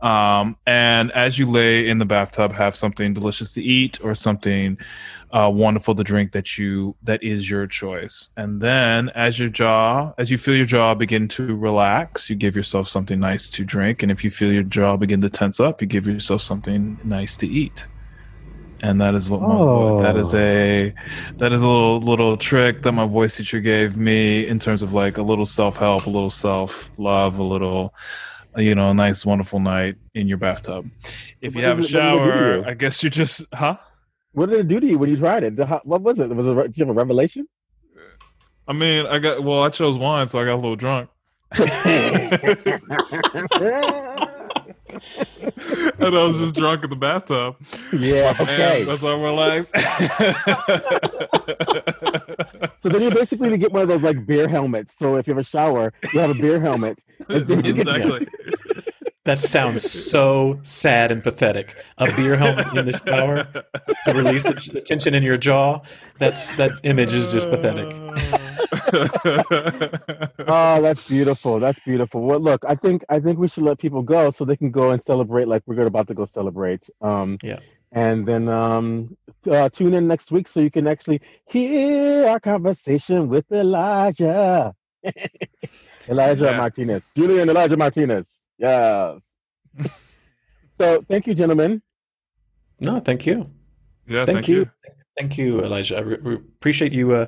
Um, 0.00 0.56
and 0.66 1.12
as 1.12 1.38
you 1.38 1.46
lay 1.46 1.88
in 1.88 1.98
the 1.98 2.04
bathtub, 2.04 2.52
have 2.52 2.74
something 2.74 3.12
delicious 3.12 3.52
to 3.54 3.62
eat 3.62 4.02
or 4.02 4.14
something 4.14 4.78
uh, 5.30 5.50
wonderful 5.52 5.94
to 5.94 6.04
drink 6.04 6.32
that 6.32 6.56
you 6.58 6.96
that 7.02 7.22
is 7.22 7.50
your 7.50 7.66
choice. 7.66 8.30
And 8.36 8.60
then 8.60 9.10
as 9.10 9.38
your 9.38 9.48
jaw, 9.48 10.14
as 10.16 10.30
you 10.30 10.38
feel 10.38 10.54
your 10.54 10.66
jaw 10.66 10.94
begin 10.94 11.28
to 11.28 11.54
relax, 11.54 12.30
you 12.30 12.36
give 12.36 12.56
yourself 12.56 12.88
something 12.88 13.20
nice 13.20 13.50
to 13.50 13.64
drink. 13.64 14.02
And 14.02 14.10
if 14.10 14.24
you 14.24 14.30
feel 14.30 14.52
your 14.52 14.62
jaw 14.62 14.96
begin 14.96 15.20
to 15.20 15.30
tense 15.30 15.60
up, 15.60 15.82
you 15.82 15.86
give 15.86 16.06
yourself 16.06 16.40
something 16.40 16.98
nice 17.04 17.36
to 17.38 17.46
eat 17.46 17.86
and 18.82 19.00
that 19.00 19.14
is 19.14 19.28
what 19.28 19.42
my 19.42 19.54
oh. 19.54 20.00
that 20.00 20.16
is 20.16 20.34
a 20.34 20.90
oh. 20.90 21.32
that 21.36 21.52
is 21.52 21.62
a 21.62 21.66
little 21.66 22.00
little 22.00 22.36
trick 22.36 22.82
that 22.82 22.92
my 22.92 23.06
voice 23.06 23.36
teacher 23.36 23.60
gave 23.60 23.96
me 23.96 24.46
in 24.46 24.58
terms 24.58 24.82
of 24.82 24.92
like 24.92 25.18
a 25.18 25.22
little 25.22 25.46
self 25.46 25.76
help, 25.76 26.06
a 26.06 26.10
little 26.10 26.30
self 26.30 26.90
love, 26.96 27.38
a 27.38 27.42
little 27.42 27.94
you 28.56 28.74
know, 28.74 28.90
a 28.90 28.94
nice, 28.94 29.24
wonderful 29.24 29.60
night 29.60 29.96
in 30.14 30.26
your 30.26 30.38
bathtub. 30.38 30.90
If 31.40 31.54
What 31.54 31.60
you 31.60 31.66
have 31.66 31.78
a 31.78 31.82
did 31.82 31.94
it- 31.94 31.98
what 31.98 32.02
did 32.02 32.08
it 32.08 32.18
do 32.18 32.22
to 32.22 32.28
shower. 32.62 32.68
I 32.68 32.74
guess 32.74 33.02
you 33.02 33.10
just, 33.10 33.44
huh? 33.52 33.76
What 34.32 34.50
did 34.50 34.60
it 34.60 34.68
do 34.68 34.80
to 34.80 34.86
you 34.86 34.98
when 34.98 35.10
you 35.10 35.16
tried 35.16 35.44
it? 35.44 35.58
What 35.84 36.02
was 36.02 36.20
it? 36.20 36.28
Was 36.30 36.46
it? 36.46 36.54
Did 36.54 36.78
you 36.78 36.86
have 36.86 36.90
a 36.90 36.98
revelation? 36.98 37.48
I 38.66 38.72
mean, 38.72 39.06
I 39.06 39.18
got, 39.18 39.42
well, 39.42 39.62
I 39.62 39.70
chose 39.70 39.98
wine, 39.98 40.28
so 40.28 40.38
I 40.38 40.44
got 40.44 40.54
a 40.54 40.56
little 40.56 40.76
drunk. 40.76 41.10
and 45.98 46.16
I 46.16 46.24
was 46.24 46.38
just 46.38 46.54
drunk 46.54 46.84
in 46.84 46.90
the 46.90 46.96
bathtub. 46.96 47.56
yeah. 47.92 48.32
Okay. 48.40 48.84
That's 48.84 49.02
why 49.02 49.12
I'm 49.12 49.22
relaxed. 49.22 49.74
So 52.82 52.88
then 52.88 53.02
you 53.02 53.10
basically 53.10 53.58
get 53.58 53.72
one 53.72 53.82
of 53.82 53.88
those 53.88 54.00
like 54.02 54.24
beer 54.26 54.48
helmets. 54.48 54.94
So 54.98 55.16
if 55.16 55.26
you 55.26 55.34
have 55.34 55.40
a 55.40 55.44
shower, 55.44 55.92
you 56.14 56.20
have 56.20 56.30
a 56.30 56.40
beer 56.40 56.58
helmet. 56.58 56.98
And 57.28 57.46
then 57.46 57.62
you 57.62 57.74
get- 57.74 57.86
exactly. 57.86 58.26
That 59.26 59.38
sounds 59.38 59.88
so 59.88 60.58
sad 60.62 61.10
and 61.10 61.22
pathetic. 61.22 61.76
A 61.98 62.06
beer 62.16 62.36
helmet 62.36 62.68
in 62.74 62.86
the 62.86 62.98
shower 63.06 63.44
to 64.06 64.14
release 64.14 64.44
the, 64.44 64.54
the 64.72 64.80
tension 64.80 65.14
in 65.14 65.22
your 65.22 65.36
jaw. 65.36 65.80
That's 66.18 66.52
that 66.52 66.72
image 66.84 67.12
is 67.12 67.30
just 67.30 67.50
pathetic. 67.50 67.86
Oh, 70.46 70.82
that's 70.82 71.06
beautiful. 71.08 71.58
That's 71.60 71.80
beautiful. 71.80 72.22
Well, 72.22 72.40
look, 72.40 72.64
I 72.66 72.74
think 72.74 73.04
I 73.08 73.20
think 73.20 73.38
we 73.38 73.48
should 73.48 73.64
let 73.64 73.78
people 73.78 74.02
go 74.02 74.30
so 74.30 74.44
they 74.44 74.56
can 74.56 74.70
go 74.70 74.90
and 74.90 75.02
celebrate 75.02 75.48
like 75.48 75.62
we're 75.66 75.86
about 75.86 76.08
to 76.08 76.14
go 76.14 76.24
celebrate. 76.24 76.88
Um, 77.00 77.38
Yeah. 77.42 77.60
And 77.92 78.26
then 78.26 78.48
um, 78.48 79.16
uh, 79.50 79.68
tune 79.68 79.94
in 79.94 80.06
next 80.06 80.30
week 80.30 80.46
so 80.46 80.60
you 80.60 80.70
can 80.70 80.86
actually 80.86 81.20
hear 81.48 82.26
our 82.26 82.38
conversation 82.38 83.28
with 83.28 83.50
Elijah. 83.50 84.74
Elijah 86.08 86.44
Yeah. 86.44 86.56
Martinez. 86.56 87.02
Julian 87.16 87.48
Elijah 87.50 87.76
Martinez. 87.76 88.46
Yes. 88.58 89.34
so 90.74 91.02
thank 91.08 91.26
you, 91.26 91.34
gentlemen. 91.34 91.82
No, 92.80 93.00
thank 93.00 93.26
you. 93.26 93.50
yeah, 94.06 94.24
Thank, 94.24 94.48
you. 94.48 94.70
Thank 95.20 95.36
you, 95.38 95.62
Elijah. 95.62 95.98
I 95.98 96.00
re- 96.00 96.16
re- 96.22 96.34
appreciate 96.36 96.92
you 96.92 97.12
uh, 97.14 97.26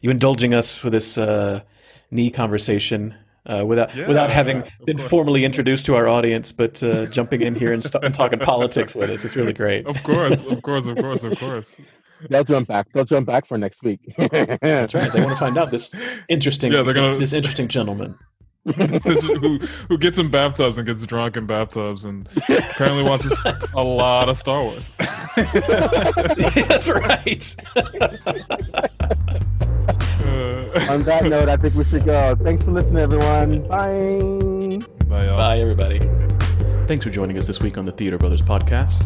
you 0.00 0.10
indulging 0.10 0.54
us 0.54 0.76
for 0.76 0.90
this 0.90 1.18
uh, 1.18 1.62
knee 2.10 2.30
conversation 2.30 3.14
uh, 3.46 3.64
without 3.66 3.94
Yeah, 3.96 4.06
without 4.06 4.30
having 4.30 4.58
of 4.62 4.68
been 4.86 4.96
course. 4.98 5.08
formally 5.10 5.44
introduced 5.44 5.86
to 5.86 5.96
our 5.96 6.06
audience, 6.06 6.52
but 6.52 6.80
uh, 6.82 7.06
jumping 7.06 7.42
in 7.42 7.54
here 7.56 7.72
and, 7.72 7.82
st- 7.82 8.04
and 8.04 8.14
talking 8.14 8.38
politics 8.52 8.94
with 8.94 9.10
us. 9.10 9.24
It's 9.24 9.34
really 9.34 9.52
great. 9.52 9.86
Of 9.86 10.00
course, 10.04 10.44
of 10.44 10.62
course, 10.62 10.86
of 10.86 10.96
course, 10.98 11.24
of 11.24 11.36
course. 11.38 11.76
They'll 12.30 12.44
jump 12.44 12.68
back. 12.68 12.86
They'll 12.94 13.04
jump 13.04 13.26
back 13.26 13.46
for 13.46 13.58
next 13.58 13.82
week. 13.82 13.98
That's 14.16 14.94
right. 14.94 15.12
They 15.12 15.18
want 15.20 15.32
to 15.32 15.36
find 15.36 15.58
out 15.58 15.72
this 15.72 15.90
interesting 16.28 16.70
Yeah, 16.72 16.82
they're 16.82 16.94
gonna- 16.94 17.18
this 17.18 17.32
interesting 17.32 17.66
gentleman. 17.66 18.16
who 18.76 19.58
who 19.58 19.98
gets 19.98 20.18
in 20.18 20.30
bathtubs 20.30 20.78
and 20.78 20.86
gets 20.86 21.04
drunk 21.04 21.36
in 21.36 21.46
bathtubs 21.46 22.04
and 22.04 22.28
apparently 22.48 23.02
watches 23.02 23.44
a 23.74 23.82
lot 23.82 24.28
of 24.28 24.36
Star 24.36 24.62
Wars. 24.62 24.94
That's 25.36 26.88
right. 26.88 27.56
Uh, 30.24 30.86
On 30.90 31.02
that 31.02 31.24
note, 31.24 31.48
I 31.48 31.56
think 31.56 31.74
we 31.74 31.84
should 31.84 32.04
go. 32.04 32.36
Thanks 32.36 32.62
for 32.62 32.70
listening, 32.70 33.02
everyone. 33.02 33.66
Bye. 33.66 34.86
bye, 35.06 35.24
y'all. 35.26 35.36
Bye, 35.36 35.58
everybody. 35.58 35.98
Thanks 36.86 37.04
for 37.04 37.10
joining 37.10 37.36
us 37.38 37.48
this 37.48 37.60
week 37.60 37.76
on 37.76 37.84
the 37.84 37.92
Theater 37.92 38.16
of 38.16 38.22
Others 38.22 38.42
podcast. 38.42 39.02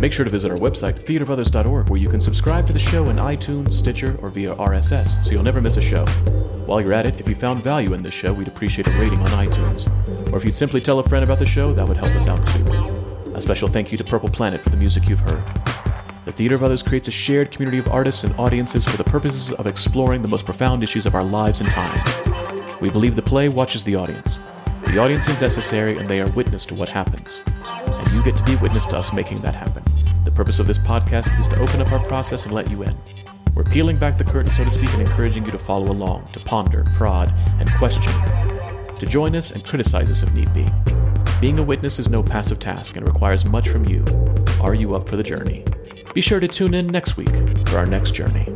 Make 0.00 0.12
sure 0.12 0.24
to 0.24 0.30
visit 0.30 0.52
our 0.52 0.56
website, 0.56 1.02
theatreofothers.org, 1.02 1.90
where 1.90 2.00
you 2.00 2.08
can 2.08 2.20
subscribe 2.20 2.68
to 2.68 2.72
the 2.72 2.78
show 2.78 3.04
in 3.06 3.16
iTunes, 3.16 3.72
Stitcher, 3.72 4.16
or 4.22 4.30
via 4.30 4.54
RSS, 4.54 5.24
so 5.24 5.32
you'll 5.32 5.42
never 5.42 5.60
miss 5.60 5.76
a 5.76 5.82
show. 5.82 6.04
While 6.66 6.80
you're 6.80 6.92
at 6.92 7.04
it, 7.04 7.18
if 7.18 7.28
you 7.28 7.34
found 7.34 7.64
value 7.64 7.94
in 7.94 8.02
this 8.02 8.14
show, 8.14 8.32
we'd 8.32 8.46
appreciate 8.46 8.86
a 8.86 8.92
rating 8.92 9.18
on 9.18 9.26
iTunes. 9.26 9.88
Or 10.32 10.36
if 10.36 10.44
you'd 10.44 10.54
simply 10.54 10.80
tell 10.80 11.00
a 11.00 11.02
friend 11.02 11.24
about 11.24 11.40
the 11.40 11.46
show, 11.46 11.72
that 11.74 11.84
would 11.84 11.96
help 11.96 12.14
us 12.14 12.28
out 12.28 12.46
too. 12.46 13.32
A 13.34 13.40
special 13.40 13.66
thank 13.66 13.90
you 13.90 13.98
to 13.98 14.04
Purple 14.04 14.28
Planet 14.28 14.60
for 14.60 14.70
the 14.70 14.76
music 14.76 15.08
you've 15.08 15.18
heard. 15.18 15.42
The 16.26 16.32
Theater 16.32 16.54
of 16.54 16.62
Others 16.62 16.84
creates 16.84 17.08
a 17.08 17.12
shared 17.12 17.50
community 17.50 17.78
of 17.78 17.88
artists 17.88 18.22
and 18.22 18.38
audiences 18.38 18.86
for 18.86 18.98
the 18.98 19.04
purposes 19.04 19.50
of 19.50 19.66
exploring 19.66 20.22
the 20.22 20.28
most 20.28 20.44
profound 20.44 20.84
issues 20.84 21.06
of 21.06 21.16
our 21.16 21.24
lives 21.24 21.60
and 21.60 21.70
times. 21.70 22.80
We 22.80 22.88
believe 22.88 23.16
the 23.16 23.22
play 23.22 23.48
watches 23.48 23.82
the 23.82 23.96
audience. 23.96 24.38
The 24.86 24.98
audience 24.98 25.28
is 25.28 25.40
necessary 25.40 25.98
and 25.98 26.08
they 26.08 26.20
are 26.20 26.30
witness 26.32 26.64
to 26.66 26.74
what 26.74 26.88
happens. 26.88 27.42
And 27.46 28.10
you 28.12 28.22
get 28.22 28.36
to 28.36 28.44
be 28.44 28.56
witness 28.56 28.84
to 28.86 28.98
us 28.98 29.12
making 29.12 29.38
that 29.38 29.54
happen. 29.54 29.82
The 30.38 30.44
purpose 30.44 30.60
of 30.60 30.68
this 30.68 30.78
podcast 30.78 31.36
is 31.40 31.48
to 31.48 31.60
open 31.60 31.80
up 31.80 31.90
our 31.90 31.98
process 31.98 32.44
and 32.44 32.54
let 32.54 32.70
you 32.70 32.84
in. 32.84 32.96
We're 33.56 33.64
peeling 33.64 33.98
back 33.98 34.18
the 34.18 34.22
curtain, 34.22 34.46
so 34.46 34.62
to 34.62 34.70
speak, 34.70 34.92
and 34.92 35.00
encouraging 35.00 35.44
you 35.44 35.50
to 35.50 35.58
follow 35.58 35.90
along, 35.90 36.28
to 36.32 36.38
ponder, 36.38 36.84
prod, 36.94 37.34
and 37.58 37.68
question, 37.72 38.12
to 38.94 39.04
join 39.04 39.34
us 39.34 39.50
and 39.50 39.64
criticize 39.64 40.12
us 40.12 40.22
if 40.22 40.32
need 40.34 40.54
be. 40.54 40.64
Being 41.40 41.58
a 41.58 41.62
witness 41.64 41.98
is 41.98 42.08
no 42.08 42.22
passive 42.22 42.60
task 42.60 42.94
and 42.94 43.04
requires 43.04 43.44
much 43.46 43.68
from 43.68 43.84
you. 43.86 44.04
Are 44.60 44.76
you 44.76 44.94
up 44.94 45.08
for 45.08 45.16
the 45.16 45.24
journey? 45.24 45.64
Be 46.14 46.20
sure 46.20 46.38
to 46.38 46.46
tune 46.46 46.72
in 46.72 46.86
next 46.86 47.16
week 47.16 47.34
for 47.66 47.78
our 47.78 47.86
next 47.86 48.12
journey. 48.12 48.46